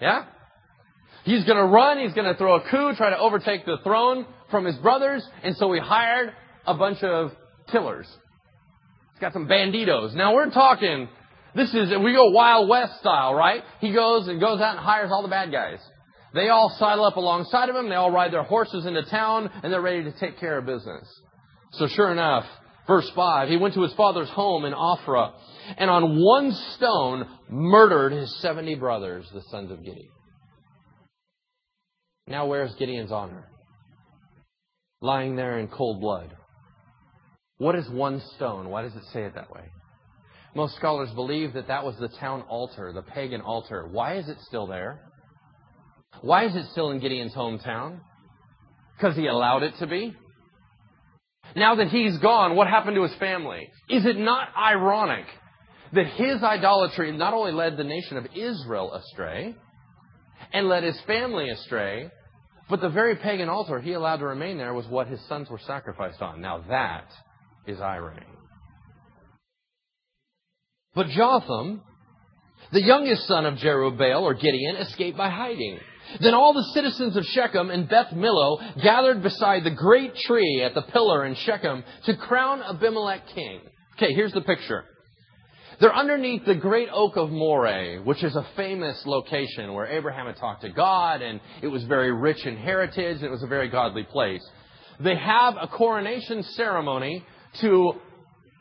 Yeah? 0.00 0.24
He's 1.24 1.44
going 1.44 1.58
to 1.58 1.66
run, 1.66 1.98
he's 1.98 2.14
going 2.14 2.32
to 2.32 2.38
throw 2.38 2.56
a 2.56 2.70
coup, 2.70 2.94
try 2.96 3.10
to 3.10 3.18
overtake 3.18 3.66
the 3.66 3.76
throne 3.82 4.26
from 4.50 4.64
his 4.64 4.76
brothers, 4.76 5.26
and 5.42 5.54
so 5.56 5.70
he 5.72 5.80
hired 5.80 6.32
a 6.66 6.74
bunch 6.74 7.02
of 7.02 7.32
killers. 7.70 8.06
He's 9.12 9.20
got 9.20 9.34
some 9.34 9.46
banditos. 9.46 10.14
Now 10.14 10.34
we're 10.34 10.50
talking, 10.50 11.08
this 11.54 11.68
is, 11.74 11.90
we 12.02 12.12
go 12.12 12.30
Wild 12.30 12.68
West 12.70 13.00
style, 13.00 13.34
right? 13.34 13.62
He 13.80 13.92
goes 13.92 14.28
and 14.28 14.40
goes 14.40 14.60
out 14.60 14.76
and 14.76 14.84
hires 14.84 15.10
all 15.12 15.22
the 15.22 15.28
bad 15.28 15.52
guys. 15.52 15.78
They 16.34 16.48
all 16.48 16.74
sidle 16.78 17.04
up 17.04 17.16
alongside 17.16 17.68
of 17.68 17.76
him. 17.76 17.88
They 17.88 17.94
all 17.94 18.10
ride 18.10 18.32
their 18.32 18.42
horses 18.42 18.86
into 18.86 19.02
town, 19.04 19.48
and 19.62 19.72
they're 19.72 19.80
ready 19.80 20.02
to 20.04 20.12
take 20.18 20.38
care 20.38 20.58
of 20.58 20.66
business. 20.66 21.08
So 21.72 21.86
sure 21.86 22.10
enough, 22.10 22.44
verse 22.88 23.08
5, 23.14 23.48
he 23.48 23.56
went 23.56 23.74
to 23.74 23.82
his 23.82 23.94
father's 23.94 24.28
home 24.30 24.64
in 24.64 24.72
Ophrah, 24.72 25.32
and 25.78 25.88
on 25.88 26.20
one 26.20 26.52
stone 26.74 27.28
murdered 27.48 28.12
his 28.12 28.34
70 28.40 28.74
brothers, 28.74 29.28
the 29.32 29.42
sons 29.42 29.70
of 29.70 29.78
Gideon. 29.78 30.08
Now 32.26 32.46
where's 32.46 32.74
Gideon's 32.74 33.12
honor? 33.12 33.48
Lying 35.00 35.36
there 35.36 35.58
in 35.58 35.68
cold 35.68 36.00
blood. 36.00 36.34
What 37.58 37.76
is 37.76 37.88
one 37.88 38.20
stone? 38.34 38.70
Why 38.70 38.82
does 38.82 38.94
it 38.96 39.04
say 39.12 39.22
it 39.22 39.34
that 39.36 39.50
way? 39.50 39.62
Most 40.56 40.74
scholars 40.76 41.10
believe 41.14 41.52
that 41.52 41.68
that 41.68 41.84
was 41.84 41.96
the 41.98 42.08
town 42.08 42.42
altar, 42.42 42.92
the 42.92 43.02
pagan 43.02 43.40
altar. 43.40 43.88
Why 43.90 44.16
is 44.16 44.28
it 44.28 44.38
still 44.42 44.66
there? 44.66 45.00
Why 46.22 46.46
is 46.46 46.54
it 46.54 46.66
still 46.72 46.90
in 46.90 47.00
Gideon's 47.00 47.34
hometown? 47.34 48.00
Because 48.96 49.16
he 49.16 49.26
allowed 49.26 49.62
it 49.62 49.74
to 49.80 49.86
be? 49.86 50.14
Now 51.56 51.76
that 51.76 51.88
he's 51.88 52.18
gone, 52.18 52.56
what 52.56 52.66
happened 52.66 52.96
to 52.96 53.02
his 53.02 53.14
family? 53.16 53.68
Is 53.88 54.06
it 54.06 54.16
not 54.16 54.48
ironic 54.56 55.26
that 55.92 56.06
his 56.06 56.42
idolatry 56.42 57.12
not 57.12 57.34
only 57.34 57.52
led 57.52 57.76
the 57.76 57.84
nation 57.84 58.16
of 58.16 58.26
Israel 58.34 58.92
astray 58.92 59.54
and 60.52 60.68
led 60.68 60.82
his 60.82 60.98
family 61.06 61.50
astray, 61.50 62.10
but 62.68 62.80
the 62.80 62.88
very 62.88 63.16
pagan 63.16 63.48
altar 63.48 63.80
he 63.80 63.92
allowed 63.92 64.16
to 64.16 64.26
remain 64.26 64.58
there 64.58 64.74
was 64.74 64.86
what 64.86 65.06
his 65.06 65.20
sons 65.28 65.48
were 65.50 65.60
sacrificed 65.66 66.22
on. 66.22 66.40
Now 66.40 66.64
that 66.68 67.08
is 67.66 67.80
irony. 67.80 68.22
But 70.94 71.08
Jotham, 71.08 71.82
the 72.72 72.82
youngest 72.82 73.26
son 73.26 73.46
of 73.46 73.54
Jerubbaal, 73.54 74.22
or 74.22 74.34
Gideon, 74.34 74.76
escaped 74.76 75.18
by 75.18 75.28
hiding. 75.28 75.78
Then 76.20 76.34
all 76.34 76.52
the 76.52 76.70
citizens 76.74 77.16
of 77.16 77.24
Shechem 77.24 77.70
and 77.70 77.88
Beth 77.88 78.12
Millo 78.12 78.82
gathered 78.82 79.22
beside 79.22 79.64
the 79.64 79.70
great 79.70 80.14
tree 80.16 80.62
at 80.62 80.74
the 80.74 80.82
pillar 80.82 81.24
in 81.24 81.34
Shechem 81.34 81.84
to 82.04 82.16
crown 82.16 82.62
Abimelech 82.62 83.26
king. 83.34 83.60
Okay, 83.96 84.12
here's 84.12 84.32
the 84.32 84.40
picture. 84.40 84.84
They're 85.80 85.94
underneath 85.94 86.44
the 86.44 86.54
great 86.54 86.88
oak 86.92 87.16
of 87.16 87.30
Moreh, 87.30 88.02
which 88.04 88.22
is 88.22 88.36
a 88.36 88.46
famous 88.56 89.02
location 89.06 89.74
where 89.74 89.86
Abraham 89.86 90.26
had 90.26 90.36
talked 90.36 90.62
to 90.62 90.70
God 90.70 91.20
and 91.20 91.40
it 91.62 91.68
was 91.68 91.84
very 91.84 92.12
rich 92.12 92.46
in 92.46 92.56
heritage 92.56 93.16
and 93.16 93.24
it 93.24 93.30
was 93.30 93.42
a 93.42 93.48
very 93.48 93.68
godly 93.68 94.04
place. 94.04 94.44
They 95.00 95.16
have 95.16 95.56
a 95.60 95.66
coronation 95.66 96.42
ceremony 96.42 97.24
to 97.60 97.94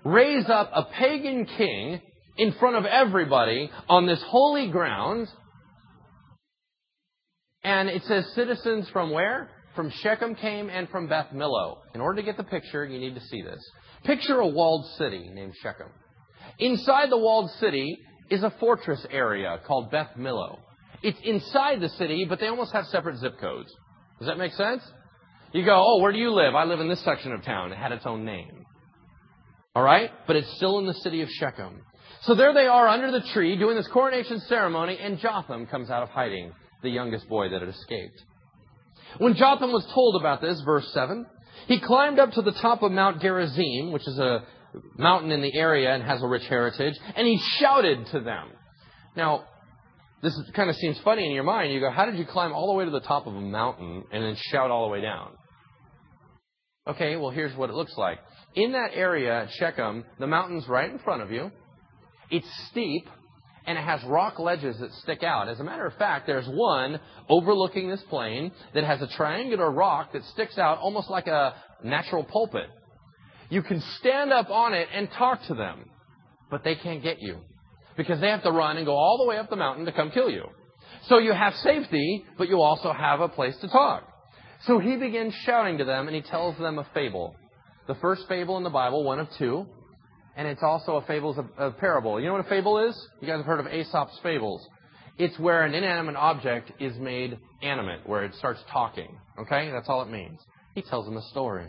raise 0.04 0.50
up 0.50 0.72
a 0.74 0.86
pagan 0.86 1.46
king 1.46 2.02
in 2.38 2.54
front 2.54 2.78
of 2.78 2.86
everybody 2.86 3.70
on 3.88 4.08
this 4.08 4.22
holy 4.28 4.70
ground. 4.70 5.28
And 7.64 7.90
it 7.90 8.04
says 8.04 8.26
citizens 8.36 8.90
from 8.90 9.12
where? 9.12 9.50
From 9.76 9.90
Shechem 9.90 10.36
came 10.36 10.70
and 10.70 10.88
from 10.90 11.08
Beth 11.08 11.28
Millo. 11.34 11.78
In 11.96 12.02
order 12.02 12.18
to 12.22 12.26
get 12.26 12.38
the 12.38 12.44
picture, 12.44 12.86
you 12.86 13.00
need 13.00 13.16
to 13.16 13.22
see 13.22 13.42
this. 13.42 13.64
Picture 14.04 14.40
a 14.40 14.48
walled 14.48 14.86
city 14.98 15.30
named 15.34 15.54
Shechem. 15.62 15.88
Inside 16.60 17.10
the 17.10 17.18
walled 17.18 17.50
city 17.60 17.98
is 18.30 18.44
a 18.44 18.54
fortress 18.60 19.06
area 19.10 19.60
called 19.66 19.92
Beth 19.92 20.12
Millo. 20.18 20.60
It's 21.02 21.18
inside 21.24 21.82
the 21.82 21.90
city, 21.90 22.26
but 22.28 22.40
they 22.40 22.48
almost 22.48 22.74
have 22.74 22.86
separate 22.86 23.18
zip 23.18 23.40
codes. 23.40 23.74
Does 24.20 24.28
that 24.28 24.38
make 24.38 24.54
sense? 24.54 24.84
You 25.54 25.66
go, 25.66 25.76
oh, 25.76 26.02
where 26.02 26.12
do 26.12 26.18
you 26.18 26.32
live? 26.32 26.56
I 26.56 26.64
live 26.64 26.80
in 26.80 26.90
this 26.90 27.04
section 27.04 27.32
of 27.32 27.44
town. 27.44 27.72
It 27.72 27.78
had 27.78 27.92
its 27.92 28.06
own 28.06 28.26
name. 28.26 28.64
All 29.76 29.84
right? 29.84 30.12
But 30.28 30.36
it's 30.36 30.56
still 30.56 30.80
in 30.80 30.86
the 30.86 30.94
city 30.96 31.22
of 31.22 31.30
Shechem. 31.30 31.82
So 32.22 32.36
there 32.36 32.54
they 32.54 32.68
are 32.68 32.88
under 32.88 33.12
the 33.12 33.26
tree 33.34 33.58
doing 33.58 33.76
this 33.76 33.88
coronation 33.88 34.40
ceremony, 34.42 34.98
and 35.00 35.20
Jotham 35.20 35.66
comes 35.68 35.90
out 35.90 36.04
of 36.04 36.10
hiding, 36.10 36.54
the 36.84 36.90
youngest 36.90 37.28
boy 37.28 37.50
that 37.50 37.62
had 37.62 37.70
escaped. 37.70 38.22
When 39.18 39.36
Jotham 39.36 39.72
was 39.72 39.86
told 39.94 40.20
about 40.20 40.42
this, 40.42 40.62
verse 40.66 40.88
7, 40.94 41.26
he 41.68 41.80
climbed 41.80 42.20
up 42.20 42.32
to 42.32 42.42
the 42.42 42.52
top 42.52 42.84
of 42.84 42.92
Mount 42.92 43.22
Gerizim, 43.22 43.92
which 43.92 44.08
is 44.08 44.20
a 44.20 44.44
mountain 44.98 45.32
in 45.32 45.42
the 45.42 45.54
area 45.54 45.94
and 45.94 46.04
has 46.04 46.22
a 46.22 46.28
rich 46.28 46.46
heritage, 46.48 46.96
and 47.16 47.28
he 47.28 47.40
shouted 47.60 48.06
to 48.08 48.20
them. 48.20 48.50
Now, 49.16 49.46
this 50.22 50.40
kind 50.56 50.70
of 50.70 50.76
seems 50.78 50.98
funny 51.04 51.26
in 51.26 51.32
your 51.32 51.44
mind. 51.44 51.74
You 51.74 51.80
go, 51.80 51.92
how 51.92 52.06
did 52.06 52.18
you 52.18 52.26
climb 52.26 52.54
all 52.54 52.68
the 52.68 52.74
way 52.74 52.86
to 52.86 52.92
the 52.92 53.02
top 53.02 53.28
of 53.28 53.36
a 53.36 53.42
mountain 53.42 54.04
and 54.12 54.24
then 54.24 54.36
shout 54.52 54.72
all 54.72 54.88
the 54.88 54.92
way 54.92 55.02
down? 55.02 55.32
Okay, 56.88 57.16
well, 57.16 57.30
here's 57.30 57.56
what 57.56 57.70
it 57.70 57.76
looks 57.76 57.96
like. 57.98 58.20
In 58.56 58.74
that 58.74 58.92
area 58.94 59.44
at 59.44 59.52
Shechem, 59.52 60.04
the 60.20 60.28
mountain's 60.28 60.68
right 60.68 60.90
in 60.90 61.00
front 61.00 61.22
of 61.22 61.32
you. 61.32 61.52
It's 62.30 62.48
steep, 62.72 63.08
and 63.66 63.78
it 63.78 63.84
has 63.84 64.04
rock 64.04 64.40
ledges 64.40 64.78
that 64.80 64.92
stick 65.04 65.24
out. 65.24 65.48
As 65.48 65.60
a 65.60 65.64
matter 65.64 65.86
of 65.86 65.94
fact, 65.96 66.28
there's 66.28 66.48
one 66.48 67.00
overlooking 67.30 67.90
this 67.90 68.04
plain 68.10 68.52
that 68.74 68.84
has 68.84 69.02
a 69.02 69.08
triangular 69.08 69.72
rock 69.72 70.14
that 70.14 70.24
sticks 70.34 70.58
out 70.58 70.80
almost 70.80 71.10
like 71.10 71.28
a 71.28 71.56
natural 71.84 72.24
pulpit. 72.24 72.68
You 73.50 73.62
can 73.62 73.82
stand 74.00 74.34
up 74.34 74.50
on 74.50 74.74
it 74.74 74.88
and 74.94 75.10
talk 75.12 75.46
to 75.48 75.54
them, 75.54 75.90
but 76.50 76.64
they 76.64 76.76
can't 76.76 77.04
get 77.04 77.22
you 77.22 77.38
because 77.96 78.20
they 78.20 78.30
have 78.30 78.44
to 78.44 78.52
run 78.52 78.78
and 78.78 78.86
go 78.86 78.96
all 78.96 79.18
the 79.18 79.30
way 79.30 79.38
up 79.38 79.50
the 79.50 79.56
mountain 79.56 79.86
to 79.86 79.92
come 79.92 80.12
kill 80.12 80.30
you. 80.30 80.46
So 81.08 81.20
you 81.20 81.34
have 81.34 81.54
safety, 81.56 82.26
but 82.38 82.50
you 82.50 82.62
also 82.62 82.92
have 82.92 83.20
a 83.20 83.30
place 83.30 83.56
to 83.62 83.68
talk. 83.68 84.08
So 84.66 84.80
he 84.80 84.96
begins 84.96 85.34
shouting 85.46 85.78
to 85.80 85.86
them 85.86 86.08
and 86.08 86.16
he 86.16 86.22
tells 86.22 86.58
them 86.58 86.80
a 86.80 86.88
fable. 86.94 87.36
The 87.88 87.96
first 87.96 88.28
fable 88.28 88.58
in 88.58 88.64
the 88.64 88.70
Bible, 88.70 89.04
one 89.04 89.20
of 89.20 89.28
two, 89.38 89.66
and 90.36 90.48
it's 90.48 90.64
also 90.64 90.96
a 90.96 91.06
fable, 91.06 91.48
a, 91.58 91.68
a 91.68 91.72
parable. 91.72 92.20
You 92.20 92.28
know 92.28 92.34
what 92.34 92.46
a 92.46 92.50
fable 92.50 92.80
is? 92.88 93.08
You 93.22 93.28
guys 93.28 93.38
have 93.38 93.46
heard 93.46 93.60
of 93.60 93.68
Aesop's 93.68 94.20
fables. 94.24 94.66
It's 95.18 95.38
where 95.38 95.64
an 95.64 95.76
inanimate 95.76 96.16
object 96.16 96.72
is 96.80 96.98
made 96.98 97.38
animate, 97.62 98.08
where 98.08 98.24
it 98.24 98.34
starts 98.36 98.60
talking. 98.72 99.16
Okay? 99.40 99.70
That's 99.72 99.88
all 99.88 100.02
it 100.02 100.10
means. 100.10 100.40
He 100.74 100.82
tells 100.82 101.06
them 101.06 101.18
a 101.18 101.22
story. 101.30 101.68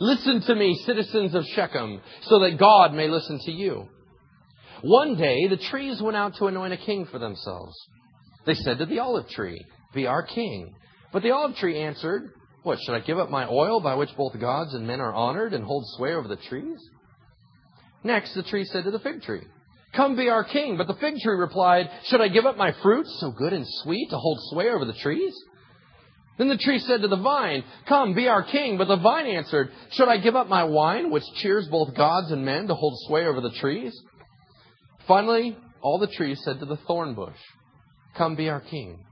Listen 0.00 0.40
to 0.42 0.54
me, 0.54 0.80
citizens 0.86 1.34
of 1.34 1.44
Shechem, 1.54 2.00
so 2.22 2.40
that 2.40 2.58
God 2.58 2.94
may 2.94 3.08
listen 3.08 3.38
to 3.44 3.52
you. 3.52 3.88
One 4.82 5.16
day, 5.16 5.48
the 5.48 5.56
trees 5.56 6.00
went 6.00 6.16
out 6.16 6.36
to 6.36 6.46
anoint 6.46 6.72
a 6.72 6.78
king 6.78 7.06
for 7.06 7.18
themselves. 7.18 7.74
They 8.46 8.54
said 8.54 8.78
to 8.78 8.86
the 8.86 9.00
olive 9.00 9.28
tree, 9.28 9.60
Be 9.94 10.06
our 10.06 10.22
king. 10.22 10.74
But 11.12 11.22
the 11.22 11.32
olive 11.32 11.56
tree 11.56 11.78
answered, 11.80 12.30
What, 12.62 12.78
should 12.80 12.94
I 12.94 13.00
give 13.00 13.18
up 13.18 13.28
my 13.28 13.46
oil 13.48 13.80
by 13.80 13.96
which 13.96 14.16
both 14.16 14.38
gods 14.40 14.72
and 14.72 14.86
men 14.86 15.00
are 15.00 15.14
honored 15.14 15.52
and 15.52 15.64
hold 15.64 15.84
sway 15.96 16.14
over 16.14 16.28
the 16.28 16.36
trees? 16.36 16.78
Next, 18.08 18.32
the 18.32 18.42
tree 18.42 18.64
said 18.64 18.84
to 18.84 18.90
the 18.90 19.00
fig 19.00 19.20
tree, 19.20 19.42
Come 19.94 20.16
be 20.16 20.30
our 20.30 20.42
king. 20.42 20.78
But 20.78 20.86
the 20.86 20.94
fig 20.94 21.18
tree 21.18 21.34
replied, 21.34 21.90
Should 22.04 22.22
I 22.22 22.28
give 22.28 22.46
up 22.46 22.56
my 22.56 22.72
fruits, 22.82 23.14
so 23.20 23.30
good 23.30 23.52
and 23.52 23.66
sweet, 23.82 24.08
to 24.08 24.16
hold 24.16 24.38
sway 24.50 24.70
over 24.70 24.86
the 24.86 24.94
trees? 24.94 25.34
Then 26.38 26.48
the 26.48 26.56
tree 26.56 26.78
said 26.78 27.02
to 27.02 27.08
the 27.08 27.18
vine, 27.18 27.64
Come, 27.86 28.14
be 28.14 28.26
our 28.26 28.42
king. 28.42 28.78
But 28.78 28.88
the 28.88 28.96
vine 28.96 29.26
answered, 29.26 29.70
Should 29.90 30.08
I 30.08 30.16
give 30.16 30.36
up 30.36 30.48
my 30.48 30.64
wine, 30.64 31.10
which 31.10 31.24
cheers 31.36 31.68
both 31.68 31.94
gods 31.94 32.30
and 32.30 32.46
men, 32.46 32.66
to 32.68 32.74
hold 32.74 32.98
sway 33.06 33.26
over 33.26 33.42
the 33.42 33.52
trees? 33.60 33.94
Finally, 35.06 35.58
all 35.82 35.98
the 35.98 36.06
trees 36.06 36.40
said 36.44 36.60
to 36.60 36.66
the 36.66 36.78
thorn 36.86 37.14
bush, 37.14 37.36
Come, 38.16 38.36
be 38.36 38.48
our 38.48 38.60
king. 38.60 39.04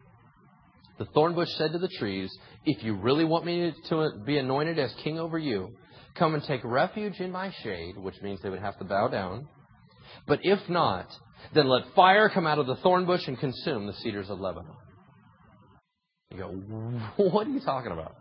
The 0.99 1.05
thorn 1.05 1.35
bush 1.35 1.51
said 1.59 1.73
to 1.73 1.79
the 1.79 1.91
trees, 1.99 2.35
If 2.65 2.83
you 2.83 2.95
really 2.95 3.27
want 3.27 3.45
me 3.45 3.75
to 3.91 4.13
be 4.25 4.39
anointed 4.39 4.79
as 4.79 4.95
king 5.05 5.19
over 5.19 5.39
you, 5.39 5.77
come 6.19 6.35
and 6.35 6.43
take 6.43 6.63
refuge 6.65 7.21
in 7.21 7.31
my 7.31 7.53
shade, 7.63 7.97
which 7.97 8.21
means 8.23 8.41
they 8.43 8.51
would 8.51 8.61
have 8.61 8.79
to 8.79 8.85
bow 8.85 9.09
down. 9.09 9.49
But 10.27 10.41
if 10.43 10.69
not, 10.69 11.09
then 11.55 11.69
let 11.69 11.83
fire 11.95 12.29
come 12.29 12.47
out 12.47 12.59
of 12.59 12.67
the 12.67 12.77
thorn 12.77 13.07
bush 13.07 13.27
and 13.27 13.39
consume 13.39 13.87
the 13.87 13.93
cedars 13.95 14.31
of 14.31 14.41
Lebanon. 14.41 14.75
You 16.31 16.39
go, 16.39 16.49
what 17.17 17.47
are 17.47 17.51
you 17.51 17.61
talking 17.61 17.93
about? 17.93 18.17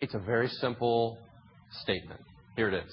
It's 0.00 0.14
a 0.14 0.18
very 0.18 0.48
simple 0.48 1.18
statement. 1.82 2.20
Here 2.56 2.68
it 2.68 2.74
is. 2.74 2.92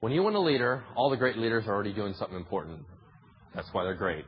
When 0.00 0.12
you 0.12 0.22
want 0.22 0.36
a 0.36 0.40
leader, 0.40 0.84
all 0.96 1.10
the 1.10 1.16
great 1.16 1.36
leaders 1.36 1.64
are 1.66 1.74
already 1.74 1.92
doing 1.92 2.14
something 2.14 2.36
important. 2.36 2.80
That's 3.54 3.68
why 3.72 3.84
they're 3.84 3.94
great. 3.94 4.24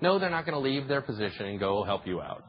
No, 0.00 0.18
they're 0.18 0.30
not 0.30 0.46
going 0.46 0.54
to 0.54 0.60
leave 0.60 0.88
their 0.88 1.02
position 1.02 1.46
and 1.46 1.60
go 1.60 1.84
help 1.84 2.06
you 2.06 2.20
out. 2.20 2.44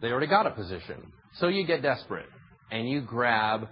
They 0.00 0.08
already 0.08 0.26
got 0.26 0.46
a 0.46 0.50
position. 0.50 1.12
So 1.34 1.48
you 1.48 1.66
get 1.66 1.82
desperate 1.82 2.26
and 2.70 2.88
you 2.88 3.00
grab 3.00 3.68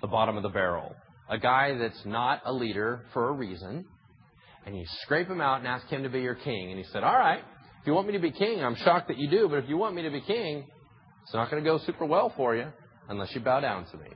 the 0.00 0.06
bottom 0.06 0.36
of 0.36 0.42
the 0.42 0.48
barrel. 0.48 0.94
A 1.28 1.38
guy 1.38 1.76
that's 1.76 2.04
not 2.04 2.42
a 2.44 2.52
leader 2.52 3.02
for 3.12 3.28
a 3.28 3.32
reason, 3.32 3.84
and 4.66 4.76
you 4.76 4.84
scrape 5.02 5.28
him 5.28 5.40
out 5.40 5.58
and 5.58 5.66
ask 5.66 5.86
him 5.88 6.02
to 6.02 6.08
be 6.08 6.20
your 6.20 6.34
king. 6.34 6.70
And 6.70 6.78
he 6.78 6.84
said, 6.92 7.02
All 7.02 7.16
right, 7.16 7.40
if 7.80 7.86
you 7.86 7.92
want 7.92 8.06
me 8.06 8.14
to 8.14 8.18
be 8.18 8.30
king, 8.30 8.62
I'm 8.62 8.76
shocked 8.76 9.08
that 9.08 9.18
you 9.18 9.28
do, 9.28 9.48
but 9.48 9.58
if 9.58 9.68
you 9.68 9.76
want 9.76 9.94
me 9.94 10.02
to 10.02 10.10
be 10.10 10.20
king, 10.20 10.66
it's 11.22 11.34
not 11.34 11.50
going 11.50 11.62
to 11.62 11.68
go 11.68 11.78
super 11.78 12.06
well 12.06 12.32
for 12.36 12.56
you 12.56 12.66
unless 13.08 13.34
you 13.34 13.40
bow 13.40 13.60
down 13.60 13.84
to 13.90 13.96
me. 13.98 14.08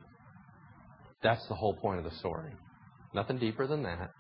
That's 1.23 1.47
the 1.49 1.55
whole 1.55 1.75
point 1.75 1.99
of 1.99 2.05
the 2.05 2.17
story. 2.19 2.53
Nothing 3.15 3.39
deeper 3.39 3.67
than 3.67 3.83
that. 3.85 4.11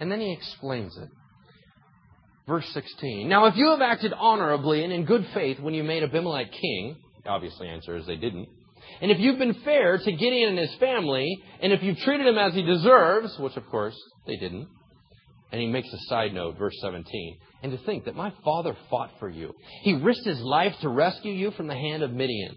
And 0.00 0.10
then 0.10 0.20
he 0.20 0.32
explains 0.32 0.96
it. 0.96 1.08
Verse 2.46 2.68
16. 2.74 3.28
Now, 3.28 3.46
if 3.46 3.56
you 3.56 3.70
have 3.70 3.80
acted 3.80 4.12
honorably 4.12 4.84
and 4.84 4.92
in 4.92 5.06
good 5.06 5.26
faith 5.32 5.60
when 5.60 5.72
you 5.72 5.82
made 5.82 6.02
Abimelech 6.02 6.50
king, 6.52 6.96
obviously 7.24 7.68
answer 7.68 7.96
is 7.96 8.06
they 8.06 8.16
didn't, 8.16 8.48
and 9.00 9.10
if 9.10 9.18
you've 9.18 9.38
been 9.38 9.54
fair 9.64 9.98
to 9.98 10.12
Gideon 10.12 10.50
and 10.50 10.58
his 10.58 10.74
family, 10.76 11.42
and 11.60 11.72
if 11.72 11.82
you've 11.82 11.98
treated 11.98 12.26
him 12.26 12.38
as 12.38 12.54
he 12.54 12.62
deserves, 12.62 13.36
which 13.38 13.56
of 13.56 13.66
course 13.66 13.96
they 14.26 14.36
didn't, 14.36 14.68
and 15.52 15.60
he 15.60 15.68
makes 15.68 15.92
a 15.92 15.98
side 16.08 16.34
note, 16.34 16.58
verse 16.58 16.74
17, 16.80 17.38
and 17.62 17.72
to 17.72 17.78
think 17.84 18.04
that 18.04 18.16
my 18.16 18.32
father 18.44 18.76
fought 18.90 19.10
for 19.18 19.28
you. 19.28 19.52
He 19.82 19.94
risked 19.94 20.26
his 20.26 20.40
life 20.40 20.74
to 20.80 20.88
rescue 20.88 21.32
you 21.32 21.50
from 21.52 21.68
the 21.68 21.74
hand 21.74 22.02
of 22.02 22.12
Midian. 22.12 22.56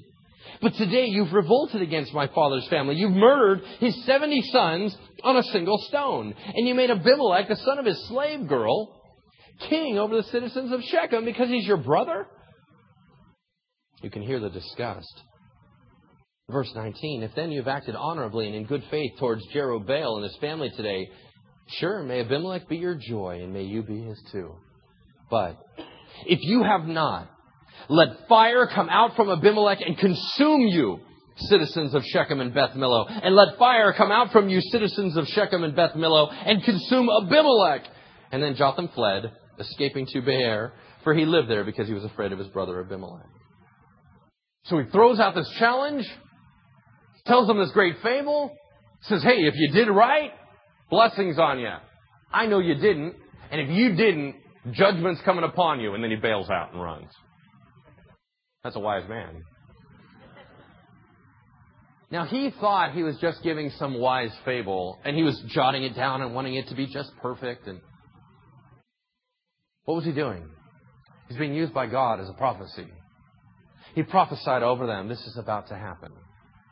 But 0.61 0.73
today 0.75 1.05
you've 1.05 1.33
revolted 1.33 1.81
against 1.81 2.13
my 2.13 2.27
father's 2.27 2.67
family. 2.69 2.95
You've 2.95 3.11
murdered 3.11 3.61
his 3.79 4.05
70 4.05 4.41
sons 4.43 4.97
on 5.23 5.37
a 5.37 5.43
single 5.43 5.77
stone. 5.89 6.33
And 6.55 6.67
you 6.67 6.73
made 6.73 6.89
Abimelech, 6.89 7.47
the 7.47 7.55
son 7.57 7.79
of 7.79 7.85
his 7.85 8.01
slave 8.07 8.47
girl, 8.47 9.01
king 9.69 9.97
over 9.97 10.15
the 10.15 10.23
citizens 10.23 10.71
of 10.71 10.81
Shechem 10.83 11.25
because 11.25 11.49
he's 11.49 11.67
your 11.67 11.77
brother? 11.77 12.27
You 14.01 14.09
can 14.09 14.21
hear 14.21 14.39
the 14.39 14.49
disgust. 14.49 15.21
Verse 16.49 16.71
19, 16.73 17.23
if 17.23 17.35
then 17.35 17.51
you've 17.51 17.67
acted 17.67 17.93
honorably 17.93 18.47
and 18.47 18.55
in 18.55 18.63
good 18.63 18.81
faith 18.89 19.11
towards 19.19 19.45
Jerubbaal 19.53 20.15
and 20.15 20.23
his 20.23 20.37
family 20.37 20.69
today, 20.69 21.09
sure, 21.67 22.01
may 22.03 22.21
Abimelech 22.21 22.69
be 22.69 22.77
your 22.77 22.95
joy 22.95 23.41
and 23.43 23.51
may 23.51 23.63
you 23.63 23.83
be 23.83 24.01
his 24.01 24.17
too. 24.31 24.55
But 25.29 25.57
if 26.25 26.39
you 26.43 26.63
have 26.63 26.85
not, 26.85 27.29
let 27.89 28.29
fire 28.29 28.65
come 28.73 28.87
out 28.87 29.17
from 29.17 29.29
Abimelech 29.29 29.81
and 29.81 29.97
consume 29.97 30.61
you, 30.61 31.01
citizens 31.35 31.93
of 31.93 32.05
Shechem 32.05 32.39
and 32.39 32.53
Beth 32.53 32.71
Millo. 32.77 33.05
And 33.09 33.35
let 33.35 33.57
fire 33.57 33.91
come 33.91 34.13
out 34.13 34.31
from 34.31 34.47
you, 34.47 34.61
citizens 34.71 35.17
of 35.17 35.27
Shechem 35.27 35.65
and 35.65 35.75
Beth 35.75 35.95
Millo, 35.97 36.31
and 36.31 36.63
consume 36.63 37.09
Abimelech. 37.09 37.81
And 38.31 38.41
then 38.41 38.55
Jotham 38.55 38.87
fled, 38.95 39.33
escaping 39.59 40.05
to 40.13 40.21
Beer, 40.21 40.71
for 41.03 41.13
he 41.13 41.25
lived 41.25 41.49
there 41.49 41.65
because 41.65 41.89
he 41.89 41.93
was 41.93 42.05
afraid 42.05 42.31
of 42.31 42.39
his 42.39 42.47
brother 42.47 42.79
Abimelech. 42.79 43.27
So 44.63 44.79
he 44.79 44.89
throws 44.89 45.19
out 45.19 45.35
this 45.35 45.49
challenge 45.59 46.07
tells 47.27 47.47
them 47.47 47.59
this 47.59 47.71
great 47.71 47.95
fable, 48.01 48.55
says, 49.01 49.21
hey, 49.23 49.37
if 49.45 49.53
you 49.55 49.71
did 49.71 49.89
right, 49.89 50.31
Blessings 50.89 51.37
on 51.37 51.59
you. 51.59 51.71
I 52.31 52.45
know 52.45 52.59
you 52.59 52.75
didn't. 52.75 53.15
And 53.51 53.61
if 53.61 53.69
you 53.69 53.95
didn't, 53.95 54.35
judgment's 54.71 55.21
coming 55.21 55.43
upon 55.43 55.79
you. 55.79 55.93
And 55.93 56.03
then 56.03 56.11
he 56.11 56.17
bails 56.17 56.49
out 56.49 56.73
and 56.73 56.81
runs. 56.81 57.09
That's 58.63 58.75
a 58.75 58.79
wise 58.79 59.07
man. 59.07 59.43
Now 62.09 62.25
he 62.25 62.51
thought 62.61 62.93
he 62.93 63.03
was 63.03 63.17
just 63.19 63.43
giving 63.43 63.69
some 63.71 63.99
wise 63.99 64.31
fable, 64.45 64.97
and 65.03 65.17
he 65.17 65.23
was 65.23 65.37
jotting 65.49 65.83
it 65.83 65.93
down 65.93 66.21
and 66.21 66.33
wanting 66.33 66.55
it 66.55 66.69
to 66.69 66.75
be 66.75 66.87
just 66.87 67.11
perfect. 67.21 67.67
And 67.67 67.81
what 69.83 69.95
was 69.95 70.05
he 70.05 70.13
doing? 70.13 70.45
He's 71.27 71.37
being 71.37 71.53
used 71.53 71.73
by 71.73 71.87
God 71.87 72.21
as 72.21 72.29
a 72.29 72.33
prophecy. 72.33 72.87
He 73.93 74.03
prophesied 74.03 74.63
over 74.63 74.87
them, 74.87 75.09
this 75.09 75.19
is 75.19 75.37
about 75.37 75.67
to 75.67 75.75
happen. 75.75 76.13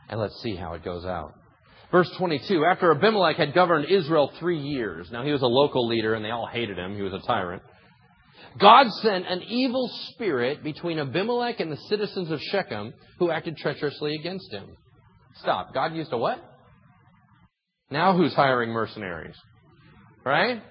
And 0.08 0.20
let's 0.20 0.40
see 0.42 0.56
how 0.56 0.74
it 0.74 0.84
goes 0.84 1.04
out. 1.04 1.34
Verse 1.90 2.10
22, 2.18 2.64
after 2.64 2.90
Abimelech 2.90 3.36
had 3.36 3.54
governed 3.54 3.86
Israel 3.86 4.32
three 4.38 4.58
years, 4.58 5.08
now 5.12 5.24
he 5.24 5.30
was 5.30 5.42
a 5.42 5.46
local 5.46 5.86
leader 5.86 6.14
and 6.14 6.24
they 6.24 6.30
all 6.30 6.46
hated 6.46 6.78
him, 6.78 6.96
he 6.96 7.02
was 7.02 7.12
a 7.12 7.20
tyrant. 7.20 7.62
God 8.58 8.90
sent 9.02 9.26
an 9.26 9.42
evil 9.42 9.88
spirit 10.10 10.64
between 10.64 10.98
Abimelech 10.98 11.60
and 11.60 11.70
the 11.70 11.76
citizens 11.88 12.30
of 12.30 12.40
Shechem 12.40 12.92
who 13.18 13.30
acted 13.30 13.56
treacherously 13.56 14.14
against 14.14 14.50
him. 14.52 14.64
Stop. 15.36 15.74
God 15.74 15.94
used 15.94 16.12
a 16.12 16.18
what? 16.18 16.42
Now 17.90 18.16
who's 18.16 18.34
hiring 18.34 18.70
mercenaries? 18.70 19.36
Right? 20.24 20.62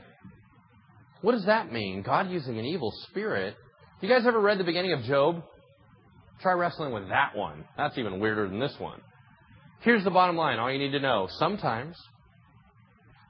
What 1.21 1.31
does 1.31 1.45
that 1.45 1.71
mean? 1.71 2.01
God 2.01 2.29
using 2.29 2.59
an 2.59 2.65
evil 2.65 2.91
spirit. 3.09 3.55
You 4.01 4.09
guys 4.09 4.25
ever 4.25 4.39
read 4.39 4.57
the 4.57 4.63
beginning 4.63 4.93
of 4.93 5.03
Job? 5.03 5.43
Try 6.41 6.53
wrestling 6.53 6.91
with 6.91 7.07
that 7.09 7.35
one. 7.35 7.65
That's 7.77 7.97
even 7.97 8.19
weirder 8.19 8.49
than 8.49 8.59
this 8.59 8.75
one. 8.79 8.99
Here's 9.85 10.03
the 10.03 10.09
bottom 10.09 10.35
line. 10.35 10.57
All 10.57 10.71
you 10.71 10.79
need 10.79 10.93
to 10.93 10.99
know. 10.99 11.27
Sometimes 11.37 11.95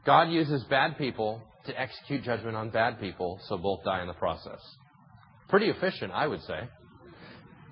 God 0.06 0.32
uses 0.32 0.64
bad 0.64 0.98
people 0.98 1.42
to 1.66 1.78
execute 1.78 2.24
judgment 2.24 2.56
on 2.56 2.70
bad 2.70 2.98
people 2.98 3.42
so 3.50 3.58
both 3.58 3.84
die 3.84 4.00
in 4.02 4.08
the 4.08 4.14
process. 4.14 4.62
Pretty 5.50 5.66
efficient, 5.66 6.14
I 6.14 6.28
would 6.28 6.42
say. 6.44 6.62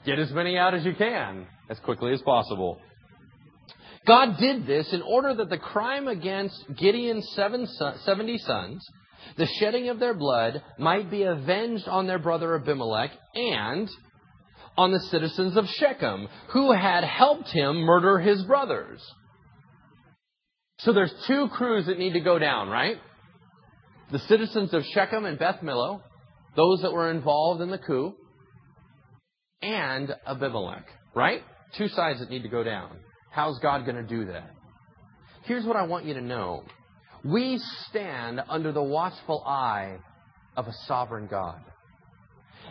Get 0.06 0.20
as 0.20 0.32
many 0.32 0.58
out 0.58 0.74
as 0.74 0.84
you 0.84 0.94
can 0.96 1.48
as 1.70 1.80
quickly 1.80 2.12
as 2.12 2.22
possible. 2.24 2.78
God 4.06 4.38
did 4.38 4.68
this 4.68 4.92
in 4.92 5.02
order 5.02 5.34
that 5.34 5.50
the 5.50 5.58
crime 5.58 6.10
against 6.10 6.62
Gideon's 6.76 7.26
70 7.34 8.38
sons, 8.40 8.86
the 9.38 9.48
shedding 9.62 9.88
of 9.88 10.00
their 10.00 10.14
blood, 10.14 10.62
might 10.78 11.10
be 11.10 11.24
avenged 11.24 11.88
on 11.88 12.06
their 12.06 12.20
brother 12.20 12.54
Abimelech 12.56 13.12
and 13.34 13.90
on 14.78 14.92
the 14.92 15.00
citizens 15.00 15.56
of 15.56 15.66
Shechem, 15.68 16.28
who 16.50 16.72
had 16.72 17.04
helped 17.04 17.50
him 17.50 17.78
murder 17.78 18.20
his 18.20 18.44
brothers. 18.44 19.02
So 20.80 20.94
there's 20.94 21.14
two 21.28 21.48
crews 21.50 21.86
that 21.86 22.00
need 22.00 22.14
to 22.14 22.20
go 22.20 22.40
down, 22.40 22.70
right? 22.70 22.98
The 24.12 24.20
citizens 24.20 24.74
of 24.74 24.84
Shechem 24.94 25.26
and 25.26 25.38
Beth 25.40 25.60
Millo, 25.64 26.02
those 26.56 26.82
that 26.82 26.92
were 26.92 27.10
involved 27.12 27.62
in 27.62 27.70
the 27.70 27.78
coup, 27.78 28.14
and 29.62 30.14
Abimelech, 30.28 30.86
right? 31.16 31.42
Two 31.78 31.88
sides 31.88 32.20
that 32.20 32.30
need 32.30 32.44
to 32.44 32.50
go 32.50 32.64
down. 32.64 32.98
How's 33.32 33.58
God 33.60 33.86
going 33.86 33.96
to 33.96 34.04
do 34.04 34.26
that? 34.26 34.52
Here's 35.44 35.66
what 35.66 35.76
I 35.76 35.84
want 35.84 36.06
you 36.06 36.14
to 36.16 36.22
know. 36.22 36.64
We 37.24 37.60
stand 37.90 38.42
under 38.50 38.72
the 38.72 38.84
watchful 38.84 39.44
eye 39.46 39.98
of 40.58 40.68
a 40.68 40.74
sovereign 40.88 41.28
God. 41.28 41.62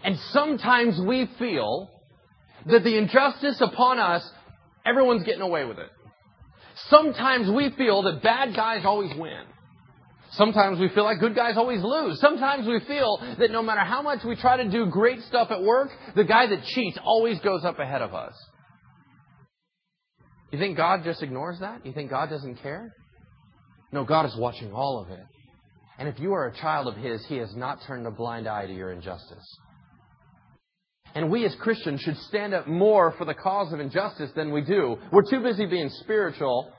And 0.04 0.18
sometimes 0.30 1.00
we 1.00 1.28
feel 1.38 1.90
that 2.66 2.84
the 2.84 2.96
injustice 2.96 3.60
upon 3.60 3.98
us, 3.98 4.28
everyone's 4.84 5.24
getting 5.24 5.42
away 5.42 5.64
with 5.64 5.78
it. 5.78 5.90
Sometimes 6.88 7.50
we 7.50 7.70
feel 7.70 8.02
that 8.02 8.22
bad 8.22 8.54
guys 8.54 8.84
always 8.84 9.12
win. 9.16 9.44
Sometimes 10.32 10.80
we 10.80 10.88
feel 10.88 11.04
like 11.04 11.20
good 11.20 11.36
guys 11.36 11.56
always 11.58 11.82
lose. 11.82 12.18
Sometimes 12.18 12.66
we 12.66 12.80
feel 12.86 13.18
that 13.38 13.50
no 13.50 13.62
matter 13.62 13.80
how 13.80 14.00
much 14.00 14.24
we 14.24 14.34
try 14.34 14.56
to 14.56 14.70
do 14.70 14.86
great 14.86 15.20
stuff 15.28 15.50
at 15.50 15.62
work, 15.62 15.90
the 16.16 16.24
guy 16.24 16.46
that 16.46 16.64
cheats 16.64 16.98
always 17.04 17.38
goes 17.40 17.64
up 17.64 17.78
ahead 17.78 18.00
of 18.00 18.14
us. 18.14 18.32
You 20.50 20.58
think 20.58 20.76
God 20.76 21.02
just 21.04 21.22
ignores 21.22 21.60
that? 21.60 21.84
You 21.84 21.92
think 21.92 22.10
God 22.10 22.30
doesn't 22.30 22.56
care? 22.56 22.94
No, 23.92 24.04
God 24.04 24.24
is 24.24 24.34
watching 24.38 24.72
all 24.72 25.02
of 25.02 25.10
it. 25.10 25.24
And 25.98 26.08
if 26.08 26.18
you 26.18 26.32
are 26.32 26.46
a 26.46 26.56
child 26.56 26.88
of 26.88 26.96
His, 26.96 27.24
He 27.26 27.36
has 27.36 27.54
not 27.54 27.80
turned 27.86 28.06
a 28.06 28.10
blind 28.10 28.48
eye 28.48 28.66
to 28.66 28.72
your 28.72 28.90
injustice. 28.90 29.58
And 31.14 31.30
we 31.30 31.44
as 31.44 31.54
Christians 31.56 32.00
should 32.00 32.16
stand 32.28 32.54
up 32.54 32.66
more 32.66 33.12
for 33.18 33.24
the 33.24 33.34
cause 33.34 33.72
of 33.72 33.80
injustice 33.80 34.30
than 34.34 34.50
we 34.50 34.62
do. 34.62 34.96
We're 35.12 35.28
too 35.28 35.40
busy 35.40 35.66
being 35.66 35.90
spiritual 36.00 36.72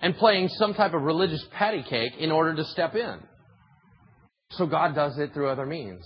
and 0.00 0.16
playing 0.16 0.48
some 0.48 0.74
type 0.74 0.94
of 0.94 1.02
religious 1.02 1.44
patty 1.52 1.84
cake 1.88 2.12
in 2.18 2.32
order 2.32 2.56
to 2.56 2.64
step 2.64 2.96
in. 2.96 3.20
So 4.50 4.66
God 4.66 4.94
does 4.94 5.16
it 5.18 5.32
through 5.32 5.48
other 5.48 5.64
means. 5.64 6.04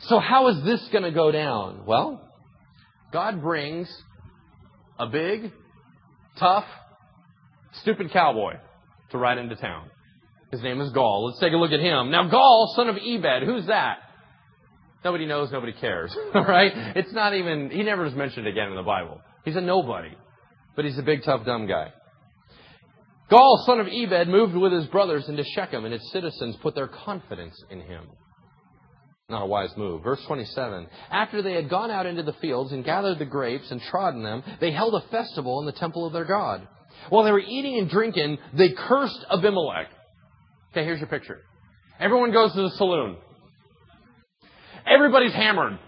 So 0.00 0.18
how 0.18 0.48
is 0.48 0.64
this 0.64 0.86
going 0.90 1.04
to 1.04 1.12
go 1.12 1.30
down? 1.30 1.84
Well, 1.86 2.28
God 3.12 3.42
brings 3.42 3.94
a 4.98 5.06
big, 5.06 5.52
tough, 6.38 6.64
stupid 7.82 8.10
cowboy 8.10 8.54
to 9.10 9.18
ride 9.18 9.38
into 9.38 9.54
town. 9.56 9.90
His 10.50 10.62
name 10.62 10.80
is 10.80 10.92
Gaal. 10.92 11.26
Let's 11.26 11.40
take 11.40 11.52
a 11.52 11.56
look 11.56 11.72
at 11.72 11.80
him. 11.80 12.10
Now, 12.10 12.28
Gaal, 12.28 12.74
son 12.74 12.88
of 12.88 12.96
Ebed, 12.96 13.44
who's 13.44 13.66
that? 13.66 13.98
Nobody 15.04 15.26
knows, 15.26 15.52
nobody 15.52 15.72
cares. 15.72 16.16
All 16.34 16.44
right? 16.44 16.72
It's 16.96 17.12
not 17.12 17.34
even, 17.34 17.70
he 17.70 17.82
never 17.82 18.06
is 18.06 18.14
mentioned 18.14 18.46
again 18.46 18.70
in 18.70 18.76
the 18.76 18.82
Bible. 18.82 19.20
He's 19.44 19.56
a 19.56 19.60
nobody. 19.60 20.16
But 20.74 20.86
he's 20.86 20.98
a 20.98 21.02
big, 21.02 21.22
tough, 21.22 21.44
dumb 21.44 21.66
guy. 21.66 21.92
Gaal, 23.30 23.64
son 23.66 23.80
of 23.80 23.86
Ebed, 23.86 24.28
moved 24.28 24.54
with 24.54 24.72
his 24.72 24.86
brothers 24.86 25.28
into 25.28 25.44
Shechem, 25.44 25.84
and 25.84 25.94
its 25.94 26.10
citizens 26.10 26.56
put 26.62 26.74
their 26.74 26.88
confidence 26.88 27.54
in 27.70 27.80
him. 27.80 28.04
Not 29.28 29.42
a 29.42 29.46
wise 29.46 29.70
move. 29.76 30.02
Verse 30.02 30.22
27. 30.26 30.86
After 31.10 31.40
they 31.42 31.54
had 31.54 31.70
gone 31.70 31.90
out 31.90 32.06
into 32.06 32.22
the 32.22 32.34
fields 32.34 32.72
and 32.72 32.84
gathered 32.84 33.18
the 33.18 33.24
grapes 33.24 33.70
and 33.70 33.80
trodden 33.80 34.22
them, 34.22 34.42
they 34.60 34.70
held 34.70 34.94
a 34.94 35.08
festival 35.08 35.60
in 35.60 35.66
the 35.66 35.72
temple 35.72 36.06
of 36.06 36.12
their 36.12 36.26
God. 36.26 36.66
While 37.08 37.24
they 37.24 37.32
were 37.32 37.40
eating 37.40 37.78
and 37.78 37.88
drinking, 37.88 38.38
they 38.52 38.70
cursed 38.76 39.24
Abimelech. 39.30 39.88
Okay, 40.72 40.84
here's 40.84 41.00
your 41.00 41.08
picture. 41.08 41.40
Everyone 41.98 42.32
goes 42.32 42.52
to 42.52 42.62
the 42.62 42.70
saloon. 42.70 43.16
Everybody's 44.86 45.32
hammered. 45.32 45.78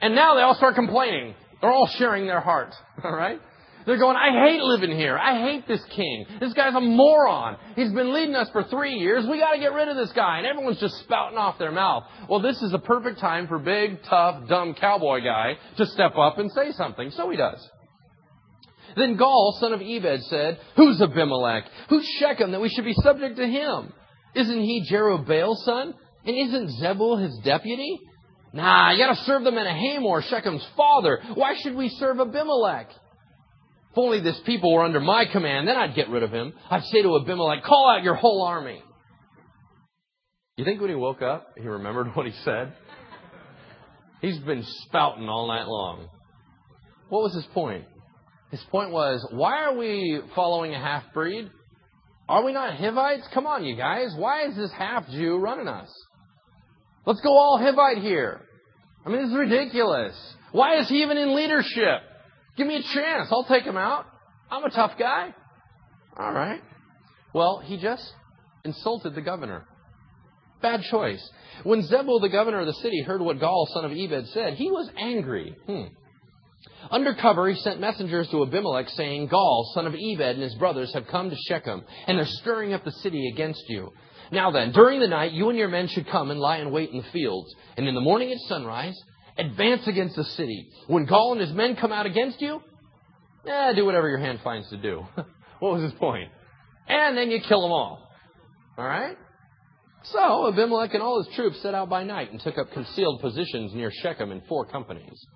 And 0.00 0.14
now 0.14 0.34
they 0.34 0.42
all 0.42 0.54
start 0.54 0.74
complaining. 0.74 1.34
They're 1.60 1.72
all 1.72 1.88
sharing 1.88 2.26
their 2.26 2.40
heart. 2.40 2.74
All 3.04 3.14
right? 3.14 3.40
They're 3.88 3.98
going, 3.98 4.16
I 4.16 4.46
hate 4.46 4.60
living 4.60 4.94
here. 4.94 5.16
I 5.16 5.40
hate 5.40 5.66
this 5.66 5.82
king. 5.96 6.26
This 6.40 6.52
guy's 6.52 6.74
a 6.74 6.80
moron. 6.80 7.56
He's 7.74 7.90
been 7.90 8.12
leading 8.12 8.34
us 8.34 8.50
for 8.50 8.62
three 8.64 8.96
years. 8.96 9.24
We 9.26 9.38
got 9.38 9.52
to 9.52 9.58
get 9.58 9.72
rid 9.72 9.88
of 9.88 9.96
this 9.96 10.12
guy. 10.12 10.38
And 10.38 10.46
everyone's 10.46 10.78
just 10.78 10.96
spouting 10.98 11.38
off 11.38 11.58
their 11.58 11.72
mouth. 11.72 12.04
Well, 12.28 12.40
this 12.40 12.60
is 12.60 12.70
the 12.70 12.80
perfect 12.80 13.18
time 13.18 13.48
for 13.48 13.58
big, 13.58 14.02
tough, 14.02 14.46
dumb 14.46 14.74
cowboy 14.74 15.22
guy 15.24 15.54
to 15.78 15.86
step 15.86 16.16
up 16.18 16.36
and 16.36 16.52
say 16.52 16.72
something. 16.72 17.10
So 17.12 17.30
he 17.30 17.38
does. 17.38 17.66
Then 18.94 19.16
Gaal, 19.16 19.58
son 19.58 19.72
of 19.72 19.80
Ebed, 19.80 20.22
said, 20.24 20.60
Who's 20.76 21.00
Abimelech? 21.00 21.64
Who's 21.88 22.06
Shechem 22.18 22.52
that 22.52 22.60
we 22.60 22.68
should 22.68 22.84
be 22.84 22.94
subject 22.94 23.36
to 23.36 23.46
him? 23.46 23.92
Isn't 24.34 24.60
he 24.60 24.86
Jerubbaal's 24.90 25.64
son? 25.64 25.94
And 26.24 26.36
isn't 26.36 26.82
Zebul 26.82 27.22
his 27.22 27.38
deputy? 27.44 27.98
Nah, 28.52 28.92
you 28.92 28.98
gotta 28.98 29.22
serve 29.24 29.44
the 29.44 29.52
men 29.52 29.66
of 29.66 29.76
Hamor, 29.76 30.22
Shechem's 30.22 30.66
father. 30.76 31.20
Why 31.34 31.54
should 31.62 31.74
we 31.74 31.88
serve 31.90 32.18
Abimelech? 32.20 32.90
If 32.90 33.98
only 33.98 34.20
this 34.20 34.40
people 34.44 34.72
were 34.72 34.84
under 34.84 35.00
my 35.00 35.24
command, 35.30 35.68
then 35.68 35.76
I'd 35.76 35.94
get 35.94 36.08
rid 36.08 36.22
of 36.22 36.30
him. 36.30 36.52
I'd 36.70 36.84
say 36.84 37.02
to 37.02 37.16
Abimelech, 37.16 37.64
call 37.64 37.90
out 37.90 38.02
your 38.02 38.14
whole 38.14 38.42
army. 38.42 38.82
You 40.56 40.64
think 40.64 40.80
when 40.80 40.90
he 40.90 40.96
woke 40.96 41.22
up, 41.22 41.46
he 41.56 41.66
remembered 41.66 42.08
what 42.14 42.26
he 42.26 42.32
said? 42.44 42.72
He's 44.20 44.38
been 44.38 44.64
spouting 44.82 45.28
all 45.28 45.46
night 45.46 45.66
long. 45.66 46.08
What 47.08 47.22
was 47.22 47.34
his 47.34 47.46
point? 47.54 47.84
His 48.50 48.60
point 48.70 48.90
was, 48.90 49.26
why 49.30 49.62
are 49.64 49.76
we 49.76 50.20
following 50.34 50.74
a 50.74 50.78
half 50.78 51.04
breed? 51.14 51.50
Are 52.28 52.44
we 52.44 52.52
not 52.52 52.76
Hivites? 52.76 53.26
Come 53.32 53.46
on, 53.46 53.64
you 53.64 53.76
guys. 53.76 54.14
Why 54.16 54.46
is 54.46 54.56
this 54.56 54.70
half 54.76 55.08
Jew 55.08 55.38
running 55.38 55.68
us? 55.68 55.88
Let's 57.08 57.22
go 57.22 57.38
all 57.38 57.58
Hivite 57.58 58.02
here. 58.02 58.42
I 59.06 59.08
mean, 59.08 59.22
this 59.22 59.30
is 59.30 59.34
ridiculous. 59.34 60.14
Why 60.52 60.78
is 60.78 60.90
he 60.90 61.02
even 61.02 61.16
in 61.16 61.34
leadership? 61.34 62.02
Give 62.54 62.66
me 62.66 62.76
a 62.76 62.82
chance. 62.82 63.28
I'll 63.30 63.46
take 63.46 63.64
him 63.64 63.78
out. 63.78 64.04
I'm 64.50 64.62
a 64.62 64.68
tough 64.68 64.98
guy. 64.98 65.34
All 66.18 66.32
right. 66.34 66.60
Well, 67.32 67.62
he 67.64 67.78
just 67.78 68.04
insulted 68.62 69.14
the 69.14 69.22
governor. 69.22 69.64
Bad 70.60 70.82
choice. 70.82 71.26
When 71.62 71.82
Zebul, 71.82 72.20
the 72.20 72.28
governor 72.28 72.60
of 72.60 72.66
the 72.66 72.74
city, 72.74 73.00
heard 73.00 73.22
what 73.22 73.38
Gaal, 73.38 73.66
son 73.68 73.86
of 73.86 73.92
Ebed, 73.92 74.28
said, 74.34 74.54
he 74.54 74.70
was 74.70 74.90
angry. 74.98 75.54
Hmm. 75.66 75.84
Undercover, 76.90 77.48
he 77.48 77.58
sent 77.60 77.80
messengers 77.80 78.28
to 78.32 78.42
Abimelech, 78.42 78.90
saying, 78.90 79.30
Gaal, 79.30 79.64
son 79.72 79.86
of 79.86 79.94
Ebed, 79.94 80.34
and 80.34 80.42
his 80.42 80.54
brothers 80.56 80.92
have 80.92 81.06
come 81.06 81.30
to 81.30 81.36
Shechem, 81.46 81.84
and 82.06 82.18
they're 82.18 82.26
stirring 82.26 82.74
up 82.74 82.84
the 82.84 82.92
city 82.92 83.30
against 83.32 83.64
you. 83.68 83.92
Now 84.30 84.50
then, 84.50 84.72
during 84.72 85.00
the 85.00 85.08
night, 85.08 85.32
you 85.32 85.48
and 85.48 85.58
your 85.58 85.68
men 85.68 85.88
should 85.88 86.08
come 86.08 86.30
and 86.30 86.38
lie 86.38 86.58
in 86.58 86.70
wait 86.70 86.90
in 86.90 86.98
the 86.98 87.10
fields. 87.12 87.54
And 87.76 87.88
in 87.88 87.94
the 87.94 88.00
morning 88.00 88.30
at 88.30 88.38
sunrise, 88.48 88.98
advance 89.38 89.86
against 89.86 90.16
the 90.16 90.24
city. 90.24 90.68
When 90.86 91.06
Gaal 91.06 91.32
and 91.32 91.40
his 91.40 91.52
men 91.52 91.76
come 91.76 91.92
out 91.92 92.06
against 92.06 92.40
you, 92.40 92.60
eh, 93.46 93.72
do 93.74 93.84
whatever 93.84 94.08
your 94.08 94.18
hand 94.18 94.40
finds 94.44 94.68
to 94.70 94.76
do. 94.76 95.06
what 95.60 95.74
was 95.74 95.82
his 95.82 95.92
point? 95.98 96.30
And 96.88 97.16
then 97.16 97.30
you 97.30 97.40
kill 97.40 97.62
them 97.62 97.72
all. 97.72 98.08
All 98.76 98.84
right? 98.84 99.16
So 100.04 100.48
Abimelech 100.48 100.94
and 100.94 101.02
all 101.02 101.22
his 101.22 101.34
troops 101.34 101.60
set 101.60 101.74
out 101.74 101.88
by 101.88 102.04
night 102.04 102.30
and 102.30 102.40
took 102.40 102.56
up 102.56 102.70
concealed 102.72 103.20
positions 103.20 103.74
near 103.74 103.90
Shechem 103.90 104.30
in 104.30 104.42
four 104.48 104.66
companies. 104.66 105.26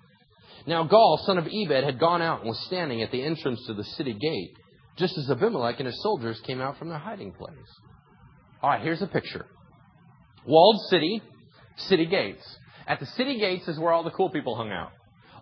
Now 0.65 0.87
Gaal, 0.87 1.25
son 1.25 1.37
of 1.37 1.47
Ebed, 1.47 1.83
had 1.83 1.99
gone 1.99 2.21
out 2.21 2.39
and 2.39 2.49
was 2.49 2.59
standing 2.67 3.01
at 3.01 3.11
the 3.11 3.21
entrance 3.21 3.63
to 3.67 3.73
the 3.73 3.83
city 3.83 4.13
gate, 4.13 4.53
just 4.97 5.17
as 5.17 5.29
Abimelech 5.29 5.79
and 5.79 5.87
his 5.87 6.01
soldiers 6.01 6.39
came 6.45 6.61
out 6.61 6.77
from 6.77 6.89
their 6.89 6.97
hiding 6.97 7.33
place. 7.33 7.51
All 8.63 8.69
right, 8.69 8.81
here's 8.81 9.01
a 9.01 9.07
picture. 9.07 9.45
Walled 10.47 10.79
city, 10.89 11.21
city 11.75 12.05
gates. 12.05 12.43
At 12.87 13.01
the 13.01 13.05
city 13.05 13.37
gates 13.37 13.67
is 13.67 13.77
where 13.77 13.91
all 13.91 14.03
the 14.03 14.11
cool 14.11 14.29
people 14.29 14.55
hung 14.55 14.71
out. 14.71 14.91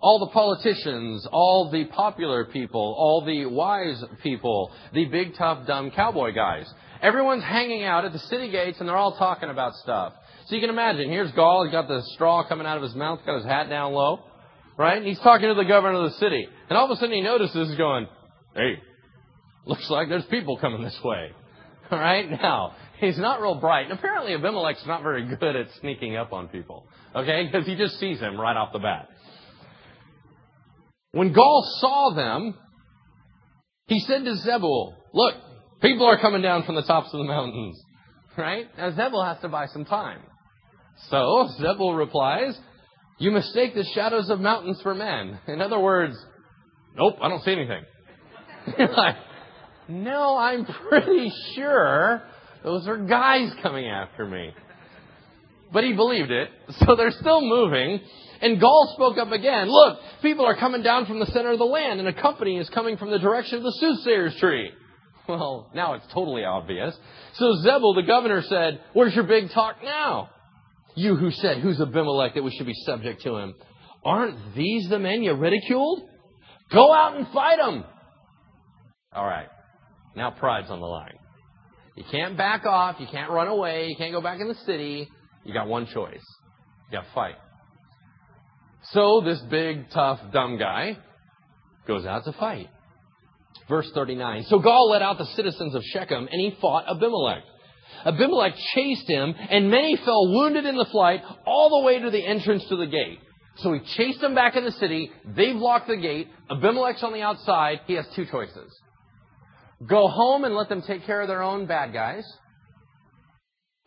All 0.02 0.18
the 0.18 0.32
politicians, 0.34 1.28
all 1.32 1.70
the 1.70 1.86
popular 1.86 2.46
people, 2.46 2.96
all 2.98 3.24
the 3.24 3.46
wise 3.46 4.04
people, 4.24 4.72
the 4.92 5.06
big, 5.06 5.36
tough, 5.38 5.68
dumb 5.68 5.92
cowboy 5.92 6.34
guys. 6.34 6.68
Everyone's 7.04 7.44
hanging 7.44 7.84
out 7.84 8.06
at 8.06 8.12
the 8.12 8.20
city 8.20 8.50
gates 8.50 8.80
and 8.80 8.90
they're 8.90 8.98
all 8.98 9.16
talking 9.16 9.52
about 9.52 9.76
stuff. 9.76 10.14
So 10.48 10.56
you 10.56 10.62
can 10.62 10.72
imagine, 10.72 11.08
here's 11.08 11.32
Gaal, 11.34 11.66
he's 11.66 11.72
got 11.72 11.88
the 11.88 12.02
straw 12.16 12.48
coming 12.48 12.66
out 12.66 12.78
of 12.78 12.84
his 12.84 12.96
mouth, 12.96 13.20
got 13.24 13.36
his 13.36 13.46
hat 13.46 13.70
down 13.70 13.94
low, 13.94 14.22
right? 14.78 14.98
And 14.98 15.06
he's 15.06 15.20
talking 15.20 15.48
to 15.48 15.54
the 15.54 15.66
governor 15.66 16.04
of 16.04 16.12
the 16.12 16.18
city. 16.18 16.48
And 16.70 16.78
all 16.78 16.86
of 16.86 16.92
a 16.92 16.96
sudden 16.96 17.14
he 17.14 17.22
notices, 17.22 17.70
he's 17.70 17.78
going, 17.78 18.08
hey, 18.56 18.80
looks 19.68 19.88
like 19.92 20.10
there's 20.10 20.26
people 20.26 20.58
coming 20.58 20.82
this 20.82 21.00
way. 21.04 21.30
All 21.92 22.00
right? 22.00 22.30
Now, 22.30 22.74
he's 23.02 23.18
not 23.18 23.42
real 23.42 23.56
bright. 23.56 23.90
And 23.90 24.00
apparently 24.00 24.34
Abimelech's 24.34 24.86
not 24.86 25.04
very 25.04 25.26
good 25.36 25.56
at 25.56 25.68
sneaking 25.82 26.16
up 26.16 26.32
on 26.32 26.48
people. 26.48 26.86
Okay? 27.14 27.50
Because 27.52 27.68
he 27.68 27.76
just 27.76 28.00
sees 28.00 28.20
him 28.20 28.40
right 28.40 28.56
off 28.56 28.72
the 28.72 28.80
bat. 28.80 29.10
When 31.12 31.34
Gaal 31.34 31.64
saw 31.80 32.14
them, 32.16 32.56
he 33.88 34.00
said 34.00 34.24
to 34.24 34.32
Zebul, 34.48 34.94
look, 35.14 35.36
people 35.82 36.06
are 36.06 36.20
coming 36.20 36.42
down 36.42 36.64
from 36.64 36.76
the 36.76 36.84
tops 36.84 37.10
of 37.12 37.18
the 37.18 37.26
mountains. 37.26 37.78
Right? 38.38 38.68
Now 38.78 38.92
Zebul 38.92 39.28
has 39.28 39.42
to 39.42 39.50
buy 39.50 39.66
some 39.66 39.84
time. 39.84 40.22
So 41.10 41.50
Zebul 41.60 41.98
replies, 41.98 42.58
you 43.18 43.32
mistake 43.32 43.76
the 43.76 43.84
shadows 43.94 44.30
of 44.30 44.40
mountains 44.40 44.80
for 44.82 44.96
men. 44.96 45.40
In 45.48 45.60
other 45.60 45.80
words, 45.80 46.16
nope, 46.96 47.16
I 47.22 47.28
don't 47.28 47.44
see 47.44 47.52
anything. 47.52 47.84
You're 48.78 48.94
like, 48.94 49.16
no, 49.90 50.38
I'm 50.38 50.66
pretty 50.66 51.32
sure 51.56 52.24
those 52.64 52.88
are 52.88 52.98
guys 52.98 53.52
coming 53.62 53.88
after 53.88 54.26
me. 54.26 54.52
But 55.74 55.84
he 55.84 55.94
believed 55.94 56.32
it, 56.32 56.50
so 56.80 56.96
they're 56.96 57.12
still 57.12 57.42
moving. 57.42 58.00
And 58.42 58.60
Gaal 58.60 58.94
spoke 58.94 59.18
up 59.18 59.32
again. 59.32 59.70
Look, 59.70 60.00
people 60.22 60.46
are 60.46 60.56
coming 60.56 60.82
down 60.82 61.06
from 61.06 61.20
the 61.20 61.28
center 61.28 61.52
of 61.52 61.60
the 61.60 61.66
land, 61.66 62.00
and 62.00 62.08
a 62.10 62.22
company 62.22 62.58
is 62.58 62.68
coming 62.70 62.98
from 62.98 63.12
the 63.12 63.20
direction 63.20 63.58
of 63.58 63.64
the 63.64 63.76
soothsayer's 63.80 64.36
tree. 64.38 64.72
Well, 65.30 65.70
now 65.74 65.94
it's 65.94 66.06
totally 66.12 66.44
obvious. 66.44 66.98
So 67.36 67.46
Zebul, 67.64 67.96
the 67.96 68.04
governor, 68.06 68.42
said, 68.42 68.82
Where's 68.94 69.14
your 69.14 69.24
big 69.24 69.52
talk 69.52 69.78
now? 69.82 70.32
You 70.96 71.16
who 71.16 71.30
said, 71.30 71.60
Who's 71.60 71.80
Abimelech 71.80 72.34
that 72.34 72.44
we 72.44 72.52
should 72.52 72.66
be 72.66 72.74
subject 72.86 73.22
to 73.22 73.38
him? 73.38 73.54
Aren't 74.04 74.56
these 74.56 74.90
the 74.90 74.98
men 74.98 75.22
you 75.22 75.34
ridiculed? 75.34 76.02
Go 76.72 76.92
out 76.92 77.16
and 77.16 77.28
fight 77.30 77.60
them. 77.60 77.86
All 79.14 79.26
right. 79.26 79.48
Now 80.16 80.32
pride's 80.32 80.70
on 80.70 80.80
the 80.80 80.88
line. 80.88 81.20
You 82.02 82.08
can't 82.10 82.36
back 82.36 82.66
off. 82.66 82.96
You 83.00 83.06
can't 83.06 83.30
run 83.30 83.48
away. 83.48 83.86
You 83.90 83.96
can't 83.96 84.12
go 84.12 84.22
back 84.22 84.42
in 84.42 84.48
the 84.48 84.56
city. 84.66 85.08
You 85.44 85.54
got 85.54 85.68
one 85.68 85.86
choice. 85.86 86.24
You 86.90 86.98
got 86.98 87.02
to 87.04 87.14
fight. 87.14 87.36
So 88.86 89.22
this 89.24 89.40
big, 89.52 89.92
tough, 89.92 90.20
dumb 90.34 90.58
guy 90.58 90.98
goes 91.86 92.08
out 92.08 92.24
to 92.26 92.32
fight. 92.34 92.70
Verse 93.70 93.88
39. 93.94 94.46
So 94.48 94.60
Gaal 94.60 94.90
led 94.90 95.04
out 95.04 95.20
the 95.20 95.28
citizens 95.36 95.76
of 95.76 95.84
Shechem 95.84 96.28
and 96.32 96.42
he 96.42 96.58
fought 96.60 96.86
Abimelech. 96.90 97.44
Abimelech 98.04 98.56
chased 98.74 99.08
him 99.08 99.36
and 99.52 99.70
many 99.70 99.96
fell 99.98 100.28
wounded 100.28 100.66
in 100.66 100.78
the 100.78 100.88
flight 100.92 101.22
all 101.46 101.82
the 101.82 101.86
way 101.86 102.00
to 102.00 102.10
the 102.10 102.26
entrance 102.26 102.66
to 102.70 102.78
the 102.78 102.88
gate. 102.88 103.20
So 103.58 103.74
he 103.74 103.80
chased 103.96 104.22
them 104.22 104.34
back 104.34 104.56
in 104.56 104.66
the 104.66 104.72
city. 104.72 105.12
They've 105.24 105.56
locked 105.56 105.88
the 105.88 105.98
gate. 105.98 106.30
Abimelech's 106.50 107.04
on 107.04 107.14
the 107.14 107.22
outside. 107.22 107.82
He 107.86 107.94
has 107.94 108.08
two 108.16 108.26
choices. 108.26 108.74
Go 109.88 110.08
home 110.08 110.44
and 110.44 110.56
let 110.56 110.70
them 110.70 110.82
take 110.82 111.06
care 111.06 111.22
of 111.22 111.28
their 111.28 111.42
own 111.42 111.66
bad 111.66 111.94
guys, 111.94 112.24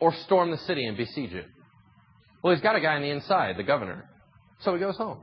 or 0.00 0.12
storm 0.24 0.50
the 0.50 0.58
city 0.58 0.84
and 0.86 0.96
besiege 0.96 1.32
it. 1.32 1.46
Well, 2.42 2.54
he's 2.54 2.62
got 2.62 2.76
a 2.76 2.80
guy 2.80 2.96
on 2.96 3.02
the 3.02 3.10
inside, 3.10 3.56
the 3.56 3.62
governor. 3.62 4.08
So 4.60 4.74
he 4.74 4.80
goes 4.80 4.96
home. 4.96 5.20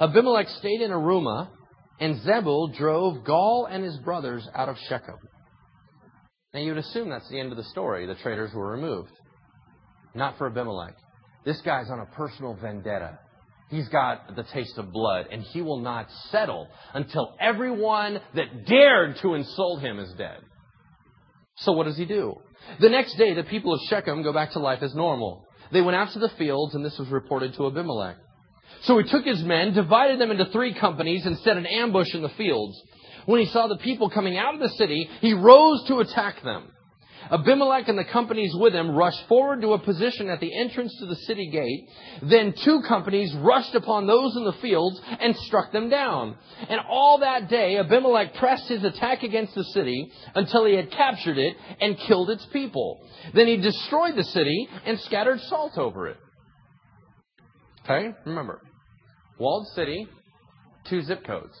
Abimelech 0.00 0.48
stayed 0.48 0.80
in 0.80 0.90
Arumah, 0.90 1.50
and 2.00 2.20
Zebul 2.20 2.74
drove 2.76 3.18
Gaal 3.18 3.66
and 3.70 3.84
his 3.84 3.96
brothers 3.98 4.48
out 4.54 4.68
of 4.68 4.76
Shechem. 4.88 5.16
Now 6.52 6.60
you'd 6.60 6.78
assume 6.78 7.10
that's 7.10 7.28
the 7.28 7.38
end 7.38 7.52
of 7.52 7.56
the 7.56 7.64
story. 7.64 8.06
The 8.06 8.14
traitors 8.16 8.52
were 8.52 8.70
removed. 8.70 9.12
Not 10.14 10.36
for 10.38 10.48
Abimelech. 10.48 10.94
This 11.44 11.60
guy's 11.62 11.90
on 11.90 12.00
a 12.00 12.06
personal 12.06 12.54
vendetta. 12.54 13.18
He's 13.72 13.88
got 13.88 14.36
the 14.36 14.42
taste 14.42 14.76
of 14.76 14.92
blood, 14.92 15.28
and 15.32 15.42
he 15.42 15.62
will 15.62 15.80
not 15.80 16.06
settle 16.30 16.68
until 16.92 17.34
everyone 17.40 18.20
that 18.34 18.66
dared 18.66 19.16
to 19.22 19.32
insult 19.32 19.80
him 19.80 19.98
is 19.98 20.12
dead. 20.12 20.40
So 21.56 21.72
what 21.72 21.84
does 21.84 21.96
he 21.96 22.04
do? 22.04 22.34
The 22.80 22.90
next 22.90 23.16
day, 23.16 23.32
the 23.32 23.44
people 23.44 23.72
of 23.72 23.80
Shechem 23.88 24.22
go 24.22 24.30
back 24.30 24.52
to 24.52 24.58
life 24.58 24.82
as 24.82 24.94
normal. 24.94 25.46
They 25.72 25.80
went 25.80 25.96
out 25.96 26.12
to 26.12 26.18
the 26.18 26.28
fields, 26.36 26.74
and 26.74 26.84
this 26.84 26.98
was 26.98 27.08
reported 27.08 27.54
to 27.54 27.66
Abimelech. 27.66 28.16
So 28.82 28.98
he 28.98 29.08
took 29.08 29.24
his 29.24 29.42
men, 29.42 29.72
divided 29.72 30.20
them 30.20 30.30
into 30.30 30.52
three 30.52 30.74
companies, 30.74 31.24
and 31.24 31.38
set 31.38 31.56
an 31.56 31.64
ambush 31.64 32.14
in 32.14 32.20
the 32.20 32.28
fields. 32.28 32.78
When 33.24 33.40
he 33.40 33.46
saw 33.46 33.68
the 33.68 33.78
people 33.78 34.10
coming 34.10 34.36
out 34.36 34.52
of 34.52 34.60
the 34.60 34.68
city, 34.76 35.08
he 35.22 35.32
rose 35.32 35.82
to 35.88 36.00
attack 36.00 36.42
them. 36.42 36.72
Abimelech 37.30 37.88
and 37.88 37.98
the 37.98 38.04
companies 38.04 38.54
with 38.54 38.74
him 38.74 38.90
rushed 38.90 39.26
forward 39.28 39.60
to 39.62 39.72
a 39.72 39.78
position 39.78 40.28
at 40.28 40.40
the 40.40 40.54
entrance 40.54 40.94
to 40.98 41.06
the 41.06 41.16
city 41.16 41.48
gate. 41.50 41.88
Then 42.22 42.54
two 42.64 42.82
companies 42.88 43.34
rushed 43.36 43.74
upon 43.74 44.06
those 44.06 44.36
in 44.36 44.44
the 44.44 44.52
fields 44.54 45.00
and 45.20 45.36
struck 45.36 45.72
them 45.72 45.88
down. 45.88 46.36
And 46.68 46.80
all 46.88 47.18
that 47.18 47.48
day, 47.48 47.78
Abimelech 47.78 48.34
pressed 48.34 48.68
his 48.68 48.84
attack 48.84 49.22
against 49.22 49.54
the 49.54 49.64
city 49.64 50.10
until 50.34 50.64
he 50.64 50.74
had 50.74 50.90
captured 50.90 51.38
it 51.38 51.56
and 51.80 51.98
killed 51.98 52.30
its 52.30 52.46
people. 52.52 53.00
Then 53.34 53.46
he 53.46 53.56
destroyed 53.56 54.16
the 54.16 54.24
city 54.24 54.68
and 54.84 54.98
scattered 55.00 55.40
salt 55.42 55.78
over 55.78 56.08
it. 56.08 56.16
Okay? 57.84 58.14
Remember, 58.24 58.60
walled 59.38 59.66
city, 59.74 60.06
two 60.88 61.02
zip 61.02 61.24
codes. 61.24 61.54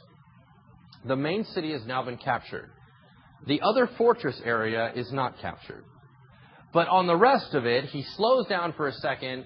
The 1.04 1.16
main 1.16 1.44
city 1.44 1.72
has 1.72 1.84
now 1.84 2.02
been 2.04 2.16
captured. 2.16 2.70
The 3.46 3.60
other 3.62 3.88
fortress 3.98 4.40
area 4.44 4.92
is 4.94 5.12
not 5.12 5.38
captured. 5.40 5.84
But 6.72 6.88
on 6.88 7.06
the 7.06 7.16
rest 7.16 7.54
of 7.54 7.66
it, 7.66 7.86
he 7.86 8.02
slows 8.16 8.46
down 8.46 8.72
for 8.74 8.88
a 8.88 8.92
second 8.92 9.44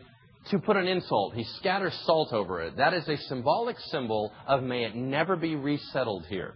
to 0.50 0.58
put 0.58 0.76
an 0.76 0.86
insult. 0.86 1.34
He 1.34 1.44
scatters 1.58 1.94
salt 2.04 2.32
over 2.32 2.62
it. 2.62 2.76
That 2.76 2.94
is 2.94 3.08
a 3.08 3.16
symbolic 3.16 3.78
symbol 3.90 4.32
of 4.46 4.62
may 4.62 4.84
it 4.84 4.94
never 4.94 5.34
be 5.34 5.56
resettled 5.56 6.26
here. 6.26 6.54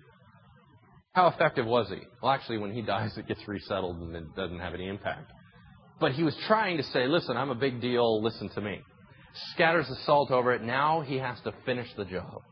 How 1.12 1.26
effective 1.26 1.66
was 1.66 1.88
he? 1.88 2.00
Well, 2.22 2.30
actually, 2.30 2.58
when 2.58 2.72
he 2.72 2.82
dies, 2.86 3.16
it 3.16 3.26
gets 3.26 3.46
resettled 3.48 3.96
and 3.96 4.14
it 4.14 4.36
doesn't 4.36 4.60
have 4.60 4.74
any 4.74 4.86
impact. 4.88 5.32
But 5.98 6.12
he 6.12 6.22
was 6.22 6.36
trying 6.46 6.76
to 6.76 6.82
say, 6.84 7.06
listen, 7.06 7.36
I'm 7.36 7.50
a 7.50 7.54
big 7.54 7.80
deal, 7.80 8.22
listen 8.22 8.48
to 8.50 8.60
me. 8.60 8.80
Scatters 9.52 9.88
the 9.88 9.96
salt 10.06 10.30
over 10.30 10.52
it. 10.52 10.62
Now 10.62 11.02
he 11.02 11.16
has 11.16 11.38
to 11.42 11.52
finish 11.66 11.88
the 11.96 12.04
job. 12.04 12.42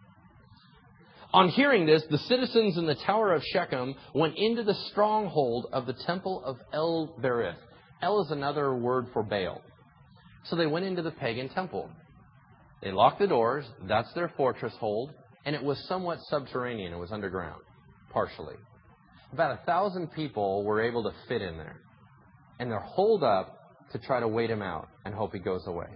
On 1.35 1.49
hearing 1.49 1.85
this, 1.85 2.03
the 2.11 2.19
citizens 2.19 2.79
in 2.79 2.87
the 2.87 2.95
Tower 2.95 3.35
of 3.35 3.43
Shechem 3.53 3.95
went 4.15 4.35
into 4.37 4.63
the 4.63 4.75
stronghold 4.91 5.67
of 5.73 5.85
the 5.85 5.93
temple 5.93 6.43
of 6.43 6.57
El 6.73 7.15
Berith. 7.21 7.59
El 8.01 8.23
is 8.23 8.31
another 8.31 8.75
word 8.75 9.09
for 9.13 9.23
Baal. 9.23 9.61
So 10.45 10.57
they 10.57 10.67
went 10.67 10.87
into 10.87 11.03
the 11.03 11.11
pagan 11.11 11.51
temple. 11.51 11.91
They 12.83 12.93
locked 12.93 13.19
the 13.19 13.27
doors. 13.27 13.67
That's 13.87 14.13
their 14.15 14.33
fortress 14.39 14.73
hold. 14.81 15.13
And 15.45 15.55
it 15.55 15.63
was 15.63 15.79
somewhat 15.87 16.19
subterranean. 16.31 16.95
It 16.95 16.99
was 16.99 17.13
underground, 17.13 17.61
partially. 18.11 18.57
About 19.33 19.61
a 19.61 19.67
thousand 19.67 20.13
people 20.13 20.65
were 20.65 20.81
able 20.81 21.03
to 21.03 21.13
fit 21.29 21.43
in 21.43 21.59
there. 21.59 21.81
And 22.59 22.71
they're 22.71 22.81
holed 22.81 23.23
up 23.23 23.55
to 23.93 23.99
try 23.99 24.21
to 24.21 24.29
wait 24.29 24.51
him 24.51 24.63
out 24.63 24.89
and 25.05 25.15
hope 25.15 25.33
he 25.35 25.41
goes 25.41 25.67
away. 25.67 25.89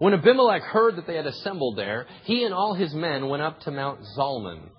When 0.00 0.14
Abimelech 0.14 0.62
heard 0.62 0.96
that 0.96 1.06
they 1.06 1.14
had 1.14 1.26
assembled 1.26 1.76
there, 1.76 2.06
he 2.24 2.44
and 2.44 2.54
all 2.54 2.72
his 2.72 2.94
men 2.94 3.28
went 3.28 3.42
up 3.42 3.60
to 3.60 3.70
Mount 3.70 4.00
Zalmon. 4.16 4.70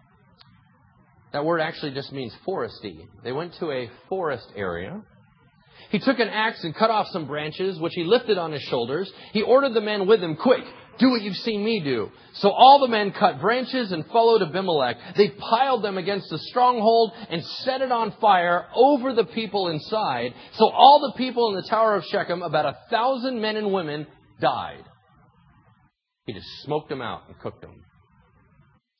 That 1.31 1.45
word 1.45 1.61
actually 1.61 1.91
just 1.91 2.11
means 2.11 2.33
foresty. 2.43 3.05
They 3.23 3.31
went 3.31 3.53
to 3.59 3.69
a 3.69 3.91
forest 4.09 4.47
area. 4.55 4.99
He 5.91 5.99
took 5.99 6.17
an 6.17 6.27
axe 6.27 6.63
and 6.63 6.73
cut 6.73 6.89
off 6.89 7.05
some 7.09 7.27
branches, 7.27 7.79
which 7.79 7.93
he 7.93 8.03
lifted 8.03 8.39
on 8.39 8.51
his 8.51 8.63
shoulders. 8.63 9.11
He 9.31 9.43
ordered 9.43 9.75
the 9.75 9.81
men 9.81 10.07
with 10.07 10.23
him, 10.23 10.37
quick, 10.37 10.63
do 10.97 11.11
what 11.11 11.21
you've 11.21 11.37
seen 11.37 11.63
me 11.63 11.81
do. 11.81 12.09
So 12.33 12.49
all 12.49 12.79
the 12.79 12.87
men 12.87 13.11
cut 13.11 13.39
branches 13.39 13.91
and 13.91 14.03
followed 14.07 14.41
Abimelech. 14.41 14.97
They 15.17 15.29
piled 15.29 15.83
them 15.83 15.99
against 15.99 16.31
the 16.31 16.39
stronghold 16.39 17.11
and 17.29 17.45
set 17.45 17.81
it 17.81 17.91
on 17.91 18.15
fire 18.19 18.65
over 18.75 19.13
the 19.13 19.25
people 19.25 19.67
inside. 19.67 20.33
So 20.53 20.67
all 20.67 21.11
the 21.11 21.15
people 21.15 21.49
in 21.49 21.61
the 21.61 21.69
Tower 21.69 21.93
of 21.93 22.05
Shechem, 22.05 22.41
about 22.41 22.65
a 22.65 22.77
thousand 22.89 23.39
men 23.39 23.55
and 23.55 23.71
women, 23.71 24.07
died. 24.39 24.85
He 26.25 26.33
just 26.33 26.47
smoked 26.63 26.89
them 26.89 27.01
out 27.01 27.23
and 27.27 27.39
cooked 27.39 27.61
them. 27.61 27.83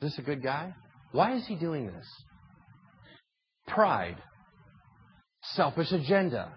Is 0.02 0.12
this 0.12 0.20
a 0.20 0.22
good 0.22 0.42
guy? 0.42 0.74
Why 1.12 1.36
is 1.36 1.46
he 1.46 1.56
doing 1.56 1.88
this? 1.88 2.08
Pride. 3.68 4.18
selfish 5.42 5.92
agenda. 5.92 6.52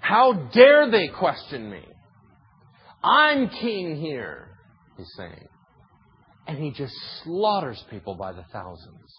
How 0.00 0.32
dare 0.52 0.90
they 0.90 1.08
question 1.08 1.70
me? 1.70 1.82
I'm 3.02 3.48
king 3.48 4.00
here, 4.00 4.48
he's 4.96 5.10
saying. 5.16 5.46
And 6.46 6.58
he 6.58 6.70
just 6.70 6.94
slaughters 7.22 7.82
people 7.90 8.14
by 8.14 8.32
the 8.32 8.44
thousands. 8.52 9.14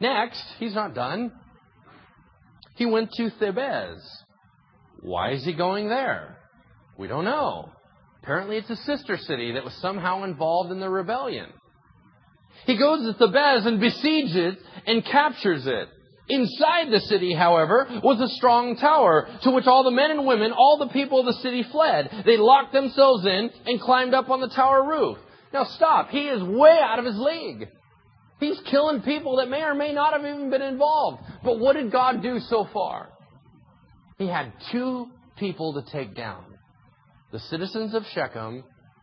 Next, 0.00 0.42
he's 0.58 0.74
not 0.74 0.94
done. 0.94 1.30
He 2.76 2.86
went 2.86 3.12
to 3.12 3.30
Thebez. 3.40 4.00
Why 5.00 5.32
is 5.32 5.44
he 5.44 5.52
going 5.52 5.88
there? 5.88 6.38
We 6.98 7.08
don't 7.08 7.24
know. 7.24 7.70
Apparently, 8.22 8.56
it's 8.56 8.70
a 8.70 8.76
sister 8.76 9.16
city 9.16 9.52
that 9.52 9.64
was 9.64 9.74
somehow 9.80 10.24
involved 10.24 10.70
in 10.70 10.80
the 10.80 10.88
rebellion. 10.88 11.46
He 12.66 12.78
goes 12.78 13.00
to 13.00 13.18
Thebez 13.18 13.66
and 13.66 13.80
besieges 13.80 14.36
it 14.36 14.58
and 14.86 15.04
captures 15.04 15.66
it. 15.66 15.88
Inside 16.28 16.92
the 16.92 17.00
city, 17.00 17.34
however, 17.34 17.86
was 18.02 18.20
a 18.20 18.32
strong 18.36 18.76
tower 18.76 19.26
to 19.42 19.50
which 19.50 19.66
all 19.66 19.82
the 19.82 19.90
men 19.90 20.12
and 20.12 20.24
women, 20.24 20.52
all 20.52 20.78
the 20.78 20.92
people 20.92 21.18
of 21.18 21.26
the 21.26 21.40
city 21.42 21.64
fled. 21.72 22.22
They 22.24 22.36
locked 22.36 22.72
themselves 22.72 23.26
in 23.26 23.50
and 23.66 23.80
climbed 23.80 24.14
up 24.14 24.30
on 24.30 24.40
the 24.40 24.48
tower 24.48 24.86
roof. 24.86 25.18
Now 25.52 25.64
stop. 25.64 26.10
He 26.10 26.28
is 26.28 26.42
way 26.42 26.78
out 26.80 27.00
of 27.00 27.04
his 27.04 27.18
league. 27.18 27.68
He's 28.38 28.60
killing 28.70 29.02
people 29.02 29.36
that 29.36 29.50
may 29.50 29.62
or 29.62 29.74
may 29.74 29.92
not 29.92 30.14
have 30.14 30.24
even 30.24 30.50
been 30.50 30.62
involved. 30.62 31.22
But 31.44 31.58
what 31.58 31.74
did 31.74 31.90
God 31.90 32.22
do 32.22 32.38
so 32.38 32.68
far? 32.72 33.10
He 34.18 34.28
had 34.28 34.52
two 34.70 35.08
people 35.36 35.74
to 35.74 35.90
take 35.90 36.14
down. 36.14 36.44
The 37.32 37.40
citizens 37.40 37.94
of 37.94 38.04
Shechem 38.14 38.62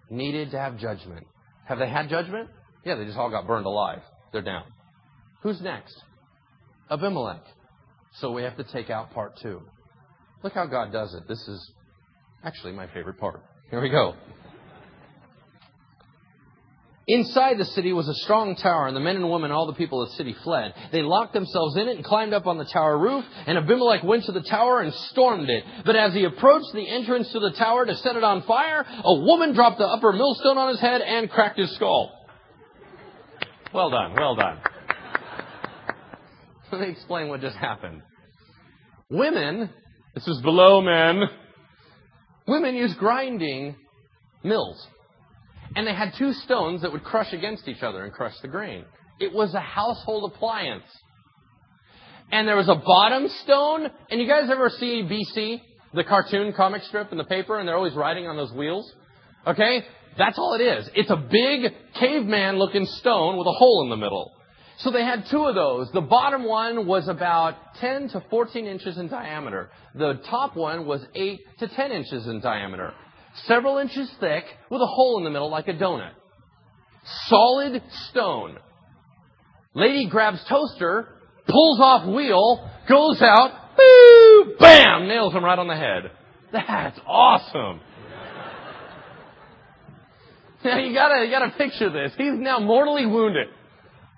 needed 0.09 0.51
to 0.51 0.59
have 0.59 0.77
judgment. 0.77 1.25
Have 1.67 1.79
they 1.79 1.89
had 1.89 2.09
judgment? 2.09 2.49
Yeah, 2.85 2.95
they 2.95 3.05
just 3.05 3.17
all 3.17 3.29
got 3.29 3.47
burned 3.47 3.65
alive. 3.65 4.01
They're 4.31 4.41
down. 4.41 4.63
Who's 5.41 5.59
next? 5.61 5.95
Abimelech. 6.91 7.43
So 8.19 8.31
we 8.31 8.43
have 8.43 8.57
to 8.57 8.63
take 8.63 8.89
out 8.89 9.11
part 9.11 9.37
two. 9.41 9.61
Look 10.43 10.53
how 10.53 10.67
God 10.67 10.91
does 10.91 11.13
it. 11.13 11.27
This 11.27 11.39
is 11.47 11.71
actually 12.43 12.73
my 12.73 12.87
favorite 12.87 13.17
part. 13.17 13.43
Here 13.69 13.81
we 13.81 13.89
go. 13.89 14.15
Inside 17.09 17.57
the 17.57 17.65
city 17.65 17.91
was 17.91 18.07
a 18.07 18.13
strong 18.13 18.55
tower, 18.55 18.85
and 18.85 18.95
the 18.95 18.99
men 18.99 19.15
and 19.15 19.31
women, 19.31 19.49
all 19.49 19.65
the 19.65 19.73
people 19.73 20.03
of 20.03 20.09
the 20.09 20.15
city 20.15 20.35
fled. 20.43 20.75
They 20.91 21.01
locked 21.01 21.33
themselves 21.33 21.75
in 21.75 21.87
it 21.87 21.95
and 21.95 22.05
climbed 22.05 22.33
up 22.33 22.45
on 22.45 22.59
the 22.59 22.65
tower 22.65 22.99
roof, 22.99 23.25
and 23.47 23.57
Abimelech 23.57 24.03
went 24.03 24.25
to 24.25 24.31
the 24.31 24.43
tower 24.43 24.81
and 24.81 24.93
stormed 24.93 25.49
it. 25.49 25.63
But 25.87 25.95
as 25.95 26.13
he 26.13 26.25
approached 26.25 26.71
the 26.71 26.87
entrance 26.87 27.31
to 27.31 27.39
the 27.39 27.49
tower 27.57 27.87
to 27.87 27.97
set 27.97 28.15
it 28.15 28.23
on 28.23 28.43
fire, 28.43 28.85
a 29.03 29.15
woman 29.21 29.55
dropped 29.55 29.79
the 29.79 29.87
upper 29.87 30.13
millstone 30.13 30.59
on 30.59 30.69
his 30.69 30.79
head 30.79 31.01
and 31.01 31.31
cracked 31.31 31.57
his 31.57 31.73
skull. 31.73 32.11
Well 33.73 33.89
done, 33.89 34.13
well 34.15 34.35
done. 34.35 34.59
Let 36.71 36.81
me 36.81 36.89
explain 36.89 37.29
what 37.29 37.41
just 37.41 37.57
happened. 37.57 38.03
Women, 39.09 39.71
this 40.13 40.27
is 40.27 40.39
below 40.43 40.81
men, 40.81 41.23
women 42.47 42.75
use 42.75 42.93
grinding 42.93 43.75
mills. 44.43 44.87
And 45.75 45.85
they 45.85 45.93
had 45.93 46.13
two 46.17 46.33
stones 46.33 46.81
that 46.81 46.91
would 46.91 47.03
crush 47.03 47.31
against 47.33 47.67
each 47.67 47.83
other 47.83 48.03
and 48.03 48.11
crush 48.11 48.33
the 48.41 48.47
grain. 48.47 48.85
It 49.19 49.33
was 49.33 49.53
a 49.53 49.59
household 49.59 50.31
appliance. 50.33 50.85
And 52.31 52.47
there 52.47 52.55
was 52.55 52.69
a 52.69 52.75
bottom 52.75 53.27
stone. 53.43 53.87
And 54.09 54.19
you 54.19 54.27
guys 54.27 54.49
ever 54.49 54.69
see 54.69 55.03
BC, 55.03 55.61
the 55.93 56.03
cartoon 56.03 56.53
comic 56.53 56.83
strip 56.83 57.11
in 57.11 57.17
the 57.17 57.23
paper, 57.23 57.59
and 57.59 57.67
they're 57.67 57.75
always 57.75 57.93
riding 57.93 58.27
on 58.27 58.35
those 58.35 58.51
wheels? 58.53 58.91
Okay? 59.45 59.85
That's 60.17 60.37
all 60.37 60.53
it 60.53 60.63
is. 60.63 60.89
It's 60.95 61.09
a 61.09 61.15
big 61.15 61.71
caveman 61.99 62.57
looking 62.57 62.85
stone 62.85 63.37
with 63.37 63.47
a 63.47 63.51
hole 63.51 63.83
in 63.83 63.89
the 63.89 63.97
middle. 63.97 64.33
So 64.79 64.91
they 64.91 65.03
had 65.03 65.25
two 65.29 65.43
of 65.43 65.55
those. 65.55 65.89
The 65.91 66.01
bottom 66.01 66.45
one 66.45 66.87
was 66.87 67.07
about 67.09 67.55
10 67.81 68.09
to 68.09 68.23
14 68.29 68.65
inches 68.65 68.97
in 68.97 69.09
diameter. 69.09 69.69
The 69.93 70.21
top 70.29 70.55
one 70.55 70.85
was 70.85 71.05
8 71.13 71.39
to 71.59 71.67
10 71.67 71.91
inches 71.91 72.27
in 72.27 72.39
diameter 72.39 72.93
several 73.45 73.77
inches 73.77 74.09
thick, 74.19 74.45
with 74.69 74.81
a 74.81 74.87
hole 74.87 75.17
in 75.17 75.23
the 75.23 75.29
middle 75.29 75.49
like 75.49 75.67
a 75.67 75.73
donut. 75.73 76.11
Solid 77.27 77.81
stone. 78.09 78.57
Lady 79.73 80.07
grabs 80.09 80.43
toaster, 80.45 81.09
pulls 81.47 81.79
off 81.79 82.07
wheel, 82.07 82.69
goes 82.87 83.21
out, 83.21 83.77
boo, 83.77 84.55
bam, 84.59 85.07
nails 85.07 85.33
him 85.33 85.43
right 85.43 85.59
on 85.59 85.67
the 85.67 85.75
head. 85.75 86.11
That's 86.51 86.99
awesome. 87.05 87.81
Now 90.61 90.77
you 90.77 90.93
gotta, 90.93 91.23
you 91.23 91.31
gotta 91.31 91.51
picture 91.51 91.89
this. 91.89 92.11
He's 92.17 92.33
now 92.33 92.59
mortally 92.59 93.05
wounded. 93.05 93.47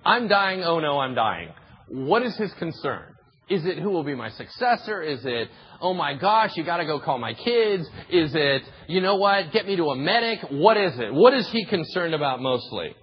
I'm 0.04 0.28
dying. 0.28 0.64
Oh 0.64 0.80
no, 0.80 0.98
I'm 0.98 1.14
dying. 1.14 1.50
What 1.88 2.24
is 2.24 2.36
his 2.36 2.52
concern? 2.54 3.11
Is 3.52 3.66
it 3.66 3.80
who 3.80 3.90
will 3.90 4.06
be 4.06 4.16
my 4.16 4.30
successor? 4.30 5.02
Is 5.02 5.20
it, 5.26 5.50
oh 5.82 5.94
my 5.94 6.14
gosh, 6.14 6.56
you 6.56 6.64
gotta 6.64 6.86
go 6.86 7.02
call 7.02 7.18
my 7.18 7.34
kids? 7.34 7.86
Is 8.10 8.32
it, 8.34 8.62
you 8.88 9.02
know 9.02 9.18
what, 9.18 9.52
get 9.52 9.68
me 9.68 9.76
to 9.76 9.90
a 9.90 9.96
medic? 9.98 10.40
What 10.50 10.78
is 10.78 10.98
it? 10.98 11.14
What 11.14 11.34
is 11.34 11.46
he 11.50 11.66
concerned 11.66 12.14
about 12.14 12.42
mostly? 12.42 12.96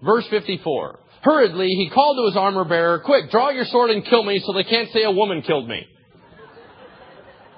Verse 0.00 0.24
54. 0.28 1.00
Hurriedly, 1.22 1.66
he 1.66 1.90
called 1.90 2.18
to 2.18 2.26
his 2.26 2.36
armor 2.36 2.64
bearer, 2.64 3.00
quick, 3.00 3.32
draw 3.32 3.50
your 3.50 3.64
sword 3.64 3.90
and 3.90 4.04
kill 4.04 4.22
me 4.22 4.40
so 4.46 4.52
they 4.52 4.62
can't 4.62 4.92
say 4.92 5.02
a 5.02 5.10
woman 5.10 5.42
killed 5.42 5.68
me. 5.68 5.82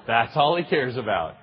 That's 0.07 0.35
all 0.35 0.55
he 0.55 0.63
cares 0.63 0.97
about. 0.97 1.35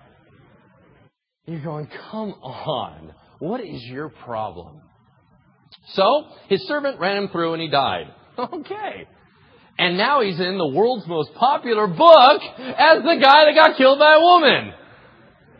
You're 1.47 1.62
going, 1.62 1.89
come 2.11 2.31
on. 2.31 3.14
What 3.39 3.61
is 3.61 3.81
your 3.85 4.09
problem? 4.09 4.81
So, 5.93 6.25
his 6.49 6.66
servant 6.66 6.99
ran 6.99 7.16
him 7.22 7.29
through 7.29 7.53
and 7.53 7.62
he 7.62 7.68
died. 7.68 8.07
Okay. 8.37 9.07
And 9.79 9.99
now 9.99 10.20
he's 10.20 10.39
in 10.39 10.57
the 10.57 10.68
world's 10.68 11.07
most 11.07 11.35
popular 11.35 11.87
book 11.87 12.43
as 12.59 13.03
the 13.03 13.18
guy 13.20 13.45
that 13.47 13.55
got 13.57 13.77
killed 13.77 13.99
by 13.99 14.14
a 14.16 14.20
woman. 14.20 14.72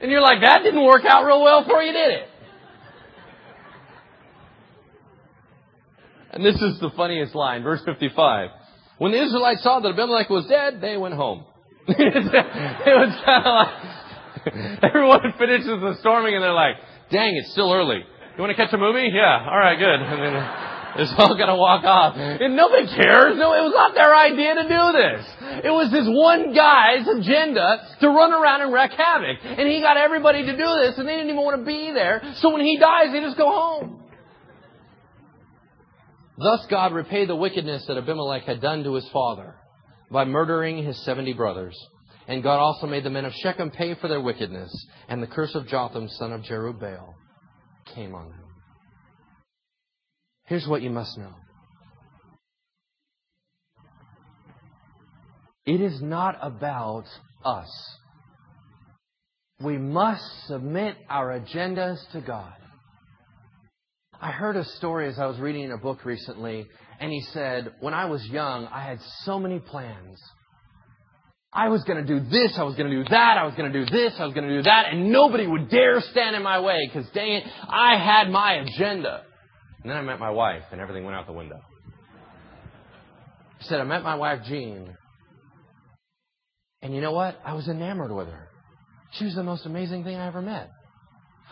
And 0.01 0.11
you're 0.11 0.21
like, 0.21 0.41
that 0.43 0.63
didn't 0.63 0.85
work 0.85 1.05
out 1.05 1.25
real 1.25 1.43
well 1.43 1.65
for 1.65 1.83
you, 1.83 1.93
did 1.93 2.11
it? 2.11 2.29
And 6.31 6.45
this 6.45 6.61
is 6.61 6.81
the 6.81 6.91
funniest 6.97 7.35
line, 7.35 7.63
verse 7.63 7.81
55. 7.85 8.51
When 8.99 9.13
the 9.13 9.23
Israelites 9.23 9.63
saw 9.63 9.81
that 9.81 9.89
Abimelech 9.89 10.29
was 10.29 10.47
dead, 10.47 10.81
they 10.81 10.97
went 10.97 11.15
home. 11.15 11.45
it 11.89 11.97
was 12.87 13.21
kind 13.25 13.47
of 13.47 13.55
like, 13.55 14.83
everyone 14.83 15.35
finishes 15.39 15.67
the 15.67 15.97
storming 16.01 16.35
and 16.35 16.43
they're 16.43 16.53
like, 16.53 16.77
dang, 17.11 17.37
it's 17.37 17.53
still 17.53 17.73
early. 17.73 17.99
You 17.99 18.41
want 18.43 18.51
to 18.51 18.57
catch 18.57 18.73
a 18.73 18.79
movie? 18.79 19.11
Yeah, 19.13 19.47
alright, 19.47 19.79
good. 19.79 20.64
Is 20.99 21.13
all 21.19 21.35
going 21.35 21.49
to 21.49 21.57
walk 21.57 21.85
off. 21.85 22.15
And 22.17 22.57
nobody 22.57 22.87
cares. 22.87 23.37
No, 23.37 23.53
it 23.55 23.63
was 23.67 23.75
not 23.75 23.95
their 23.95 24.15
idea 24.15 24.55
to 24.55 24.63
do 24.63 24.85
this. 24.95 25.65
It 25.65 25.71
was 25.71 25.91
this 25.91 26.07
one 26.07 26.55
guy's 26.55 27.07
agenda 27.09 27.83
to 28.01 28.09
run 28.09 28.33
around 28.33 28.63
and 28.63 28.73
wreak 28.73 28.93
havoc. 28.93 29.39
And 29.43 29.69
he 29.69 29.81
got 29.81 29.97
everybody 29.97 30.47
to 30.47 30.53
do 30.53 30.69
this 30.83 30.99
and 30.99 31.09
they 31.09 31.17
didn't 31.17 31.31
even 31.31 31.43
want 31.43 31.59
to 31.59 31.67
be 31.67 31.91
there. 31.93 32.23
So 32.37 32.51
when 32.51 32.63
he 32.63 32.79
dies, 32.79 33.13
they 33.13 33.21
just 33.21 33.37
go 33.37 33.51
home. 33.51 34.03
Thus 36.39 36.67
God 36.71 36.93
repaid 36.93 37.29
the 37.29 37.37
wickedness 37.37 37.85
that 37.87 37.97
Abimelech 37.97 38.43
had 38.43 38.61
done 38.61 38.85
to 38.85 38.95
his 38.95 39.09
father 39.13 39.55
by 40.11 40.25
murdering 40.25 40.85
his 40.85 41.03
seventy 41.05 41.33
brothers. 41.33 41.77
And 42.27 42.43
God 42.43 42.59
also 42.59 42.87
made 42.87 43.05
the 43.05 43.11
men 43.11 43.25
of 43.25 43.33
Shechem 43.35 43.71
pay 43.71 43.95
for 43.95 44.09
their 44.09 44.21
wickedness. 44.21 44.87
And 45.09 45.23
the 45.23 45.27
curse 45.27 45.55
of 45.55 45.67
Jotham, 45.67 46.09
son 46.09 46.33
of 46.33 46.43
Jerubbaal, 46.43 47.15
came 47.95 48.15
on 48.15 48.31
them. 48.31 48.44
Here's 50.47 50.67
what 50.67 50.83
you 50.83 50.91
must 50.91 51.17
know 51.17 51.35
it 55.67 55.81
is 55.81 56.03
not 56.03 56.37
about 56.43 57.05
us. 57.45 57.97
We 59.63 59.79
must 59.79 60.23
submit 60.47 60.97
our 61.09 61.39
agendas 61.39 61.99
to 62.13 62.21
God. 62.21 62.53
I 64.21 64.31
heard 64.31 64.57
a 64.57 64.65
story 64.65 65.09
as 65.09 65.19
I 65.19 65.27
was 65.27 65.39
reading 65.39 65.73
a 65.73 65.79
book 65.79 66.05
recently, 66.05 66.67
and 67.01 67.11
he 67.11 67.23
said, 67.33 67.73
When 67.81 67.95
I 67.95 68.07
was 68.07 68.25
young, 68.27 68.67
I 68.67 68.85
had 68.85 68.99
so 69.23 69.39
many 69.39 69.59
plans. 69.59 70.21
I 71.53 71.69
was 71.69 71.85
going 71.85 72.05
to 72.05 72.07
do 72.07 72.29
this, 72.29 72.59
I 72.59 72.65
was 72.65 72.75
going 72.75 72.91
to 72.91 72.97
do 72.97 73.05
that, 73.11 73.39
I 73.39 73.45
was 73.45 73.55
going 73.55 73.73
to 73.73 73.85
do 73.85 73.87
this, 73.87 74.13
I 74.19 74.25
was 74.25 74.35
going 74.35 74.49
to 74.49 74.57
do 74.57 74.63
that, 74.65 74.87
and 74.91 75.13
nobody 75.13 75.47
would 75.47 75.71
dare 75.71 76.01
stand 76.01 76.35
in 76.35 76.43
my 76.43 76.61
way 76.61 76.91
because, 76.93 77.09
dang 77.15 77.33
it, 77.33 77.45
I 77.69 77.97
had 77.97 78.29
my 78.29 78.55
agenda. 78.55 79.23
And 79.85 79.91
then 79.91 79.99
I 79.99 80.01
met 80.01 80.19
my 80.19 80.31
wife, 80.31 80.63
and 80.73 80.81
everything 80.81 81.05
went 81.05 81.15
out 81.15 81.27
the 81.27 81.35
window. 81.35 81.61
He 83.59 83.67
said, 83.67 83.81
I 83.81 83.85
met 83.85 84.03
my 84.03 84.15
wife, 84.15 84.41
Jean. 84.47 84.97
And 86.81 86.95
you 86.95 87.03
know 87.03 87.13
what? 87.13 87.39
I 87.45 87.53
was 87.53 87.69
enamored 87.69 88.11
with 88.11 88.29
her. 88.29 88.49
She 89.13 89.27
was 89.27 89.35
the 89.35 89.43
most 89.43 89.67
amazing 89.67 90.03
thing 90.03 90.17
I 90.17 90.27
ever 90.27 90.41
met. 90.41 90.71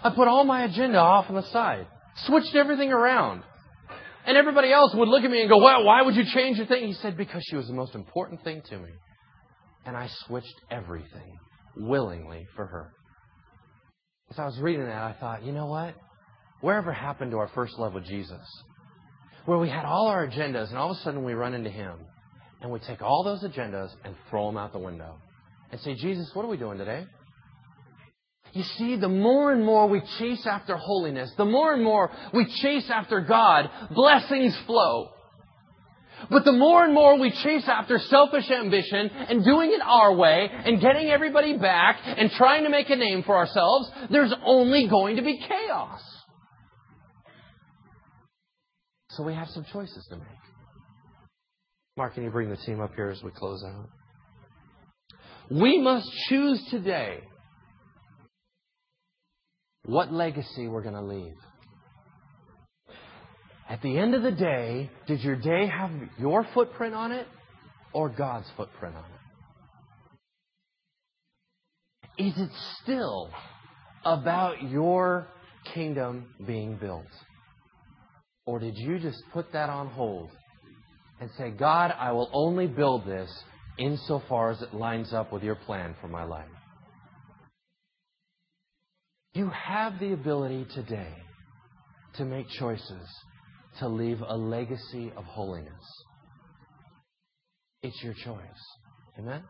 I 0.03 0.11
put 0.11 0.29
all 0.29 0.45
my 0.45 0.65
agenda 0.65 0.99
off 0.99 1.27
on 1.29 1.35
the 1.35 1.43
side, 1.53 1.87
switched 2.25 2.55
everything 2.55 2.91
around. 2.91 3.43
And 4.25 4.39
everybody 4.39 4.73
else 4.73 4.95
would 4.95 5.09
look 5.09 5.25
at 5.25 5.31
me 5.31 5.41
and 5.43 5.51
go, 5.51 5.59
well, 5.59 5.85
why 5.85 6.01
would 6.01 6.17
you 6.17 6.25
change 6.33 6.57
your 6.57 6.67
thing? 6.67 6.87
He 6.87 6.95
said, 6.95 7.19
because 7.19 7.43
she 7.45 7.57
was 7.57 7.67
the 7.67 7.75
most 7.75 7.95
important 7.95 8.43
thing 8.45 8.63
to 8.71 8.79
me. 8.79 8.91
And 9.85 9.95
I 9.95 10.09
switched 10.27 10.55
everything 10.71 11.37
willingly 11.77 12.47
for 12.57 12.67
her. 12.67 12.93
As 14.31 14.39
I 14.39 14.47
was 14.47 14.59
reading 14.59 14.87
that, 14.87 15.03
I 15.03 15.15
thought, 15.21 15.45
you 15.45 15.53
know 15.53 15.67
what? 15.67 15.95
Wherever 16.63 16.93
happened 16.93 17.33
to 17.33 17.39
our 17.39 17.51
first 17.55 17.77
love 17.79 17.93
with 17.93 18.05
Jesus? 18.05 18.41
Where 19.45 19.59
we 19.59 19.69
had 19.69 19.85
all 19.85 20.07
our 20.07 20.27
agendas 20.27 20.69
and 20.71 20.79
all 20.79 20.93
of 20.93 20.97
a 20.97 21.01
sudden 21.01 21.25
we 21.25 21.35
run 21.35 21.55
into 21.55 21.71
Him. 21.71 21.99
and 22.63 22.71
we 22.71 22.79
take 22.79 23.03
all 23.03 23.25
those 23.25 23.43
agendas 23.43 23.91
and 24.05 24.15
throw 24.31 24.47
them 24.47 24.57
out 24.57 24.73
the 24.73 24.79
window 24.79 25.17
and 25.73 25.81
say, 25.81 25.97
Jesus, 25.97 26.31
what 26.33 26.45
are 26.45 26.49
we 26.49 26.57
doing 26.57 26.79
today? 26.79 27.05
You 28.53 28.63
see, 28.79 28.97
the 28.97 29.09
more 29.09 29.53
and 29.53 29.65
more 29.65 29.89
we 29.89 30.01
chase 30.21 30.47
after 30.47 30.77
holiness, 30.77 31.33
the 31.37 31.45
more 31.45 31.75
and 31.75 31.83
more 31.83 32.13
we 32.33 32.45
chase 32.63 32.89
after 32.89 33.21
God, 33.21 33.69
blessings 33.93 34.57
flow. 34.67 35.09
But 36.31 36.45
the 36.45 36.53
more 36.53 36.85
and 36.85 36.95
more 36.95 37.19
we 37.19 37.33
chase 37.33 37.65
after 37.67 37.99
selfish 37.99 38.49
ambition 38.49 39.09
and 39.09 39.45
doing 39.45 39.73
it 39.73 39.81
our 39.83 40.15
way 40.15 40.49
and 40.53 40.81
getting 40.81 41.09
everybody 41.09 41.59
back 41.59 41.99
and 42.05 42.31
trying 42.31 42.63
to 42.63 42.71
make 42.71 42.91
a 42.91 42.97
name 42.97 43.25
for 43.25 43.37
ourselves, 43.37 43.91
there's 44.11 44.33
only 44.45 44.87
going 44.87 45.17
to 45.17 45.23
be 45.23 45.39
chaos. 45.39 46.01
So 49.17 49.23
we 49.23 49.35
have 49.35 49.49
some 49.51 49.65
choices 49.73 50.07
to 50.09 50.17
make. 50.17 50.27
Mark, 51.97 52.15
can 52.15 52.25
you 52.25 52.31
bring 52.31 52.49
the 52.49 52.57
team 52.57 52.81
up 52.81 52.95
here 52.95 53.09
as 53.09 53.23
we 53.23 53.31
close 53.31 53.63
out? 53.63 53.91
We 55.51 55.79
must 55.79 56.11
choose 56.29 56.65
today 56.71 57.21
what 59.85 60.11
legacy 60.13 60.69
we're 60.69 60.83
going 60.83 60.95
to 60.95 61.03
leave. 61.03 61.35
At 63.69 63.83
the 63.83 63.99
end 63.99 64.15
of 64.15 64.23
the 64.23 64.31
day, 64.31 64.91
did 65.07 65.21
your 65.21 65.37
day 65.37 65.67
have 65.67 65.91
your 66.19 66.47
footprint 66.55 66.95
on 66.95 67.13
it 67.13 67.27
or 67.93 68.09
God's 68.09 68.47
footprint 68.57 68.97
on 68.97 69.05
it? 72.19 72.29
Is 72.29 72.39
it 72.39 72.51
still 72.83 73.31
about 74.05 74.63
your 74.63 75.29
kingdom 75.75 76.27
being 76.47 76.77
built? 76.77 77.07
Or 78.45 78.59
did 78.59 78.77
you 78.77 78.99
just 78.99 79.23
put 79.33 79.53
that 79.53 79.69
on 79.69 79.89
hold 79.89 80.31
and 81.21 81.31
say, 81.39 81.51
God, 81.51 81.95
I 81.97 82.13
will 82.13 82.29
only 82.33 82.67
build 82.67 83.07
this 83.07 83.31
insofar 83.79 84.51
as 84.51 84.63
it 84.63 84.75
lines 84.75 85.13
up 85.13 85.33
with 85.33 85.43
your 85.43 85.55
plan 85.55 85.95
for 86.01 86.09
my 86.09 86.25
life? 86.25 86.49
You 89.35 89.49
have 89.51 89.99
the 89.99 90.13
ability 90.13 90.67
today 90.75 91.15
to 92.15 92.25
make 92.25 92.49
choices 92.49 93.09
to 93.79 93.89
leave 93.89 94.21
a 94.21 94.37
legacy 94.37 95.13
of 95.17 95.25
holiness. 95.25 95.73
It's 97.83 98.03
your 98.03 98.15
choice. 98.15 98.39
Amen? 99.19 99.43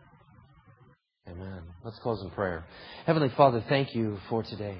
Amen. 1.29 1.63
Let's 1.85 1.99
close 1.99 2.23
in 2.23 2.31
prayer. 2.31 2.65
Heavenly 3.07 3.31
Father, 3.37 3.65
thank 3.69 3.95
you 3.95 4.19
for 4.29 4.43
today. 4.43 4.79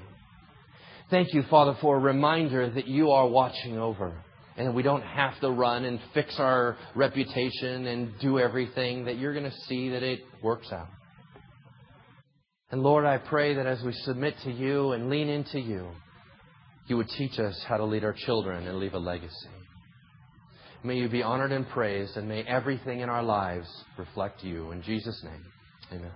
Thank 1.09 1.33
you, 1.33 1.43
Father, 1.49 1.77
for 1.81 1.97
a 1.97 1.99
reminder 1.99 2.69
that 2.69 2.87
you 2.87 3.11
are 3.11 3.27
watching 3.27 3.77
over 3.77 4.13
and 4.57 4.75
we 4.75 4.83
don't 4.83 5.03
have 5.03 5.39
to 5.41 5.49
run 5.49 5.85
and 5.85 5.99
fix 6.13 6.35
our 6.39 6.77
reputation 6.95 7.87
and 7.87 8.11
do 8.19 8.39
everything, 8.39 9.05
that 9.05 9.17
you're 9.17 9.33
going 9.33 9.49
to 9.49 9.57
see 9.67 9.89
that 9.89 10.03
it 10.03 10.21
works 10.43 10.71
out. 10.71 10.89
And 12.71 12.81
Lord, 12.81 13.05
I 13.05 13.17
pray 13.17 13.55
that 13.55 13.65
as 13.65 13.83
we 13.83 13.93
submit 13.93 14.35
to 14.43 14.51
you 14.51 14.91
and 14.93 15.09
lean 15.09 15.29
into 15.29 15.59
you, 15.59 15.87
you 16.87 16.97
would 16.97 17.09
teach 17.09 17.39
us 17.39 17.63
how 17.67 17.77
to 17.77 17.85
lead 17.85 18.03
our 18.03 18.13
children 18.13 18.67
and 18.67 18.77
leave 18.77 18.93
a 18.93 18.99
legacy. 18.99 19.49
May 20.83 20.97
you 20.97 21.07
be 21.07 21.23
honored 21.23 21.51
and 21.51 21.67
praised, 21.69 22.17
and 22.17 22.27
may 22.27 22.43
everything 22.43 22.99
in 22.99 23.09
our 23.09 23.23
lives 23.23 23.67
reflect 23.97 24.43
you. 24.43 24.71
In 24.71 24.81
Jesus' 24.81 25.23
name, 25.23 25.45
amen. 25.93 26.11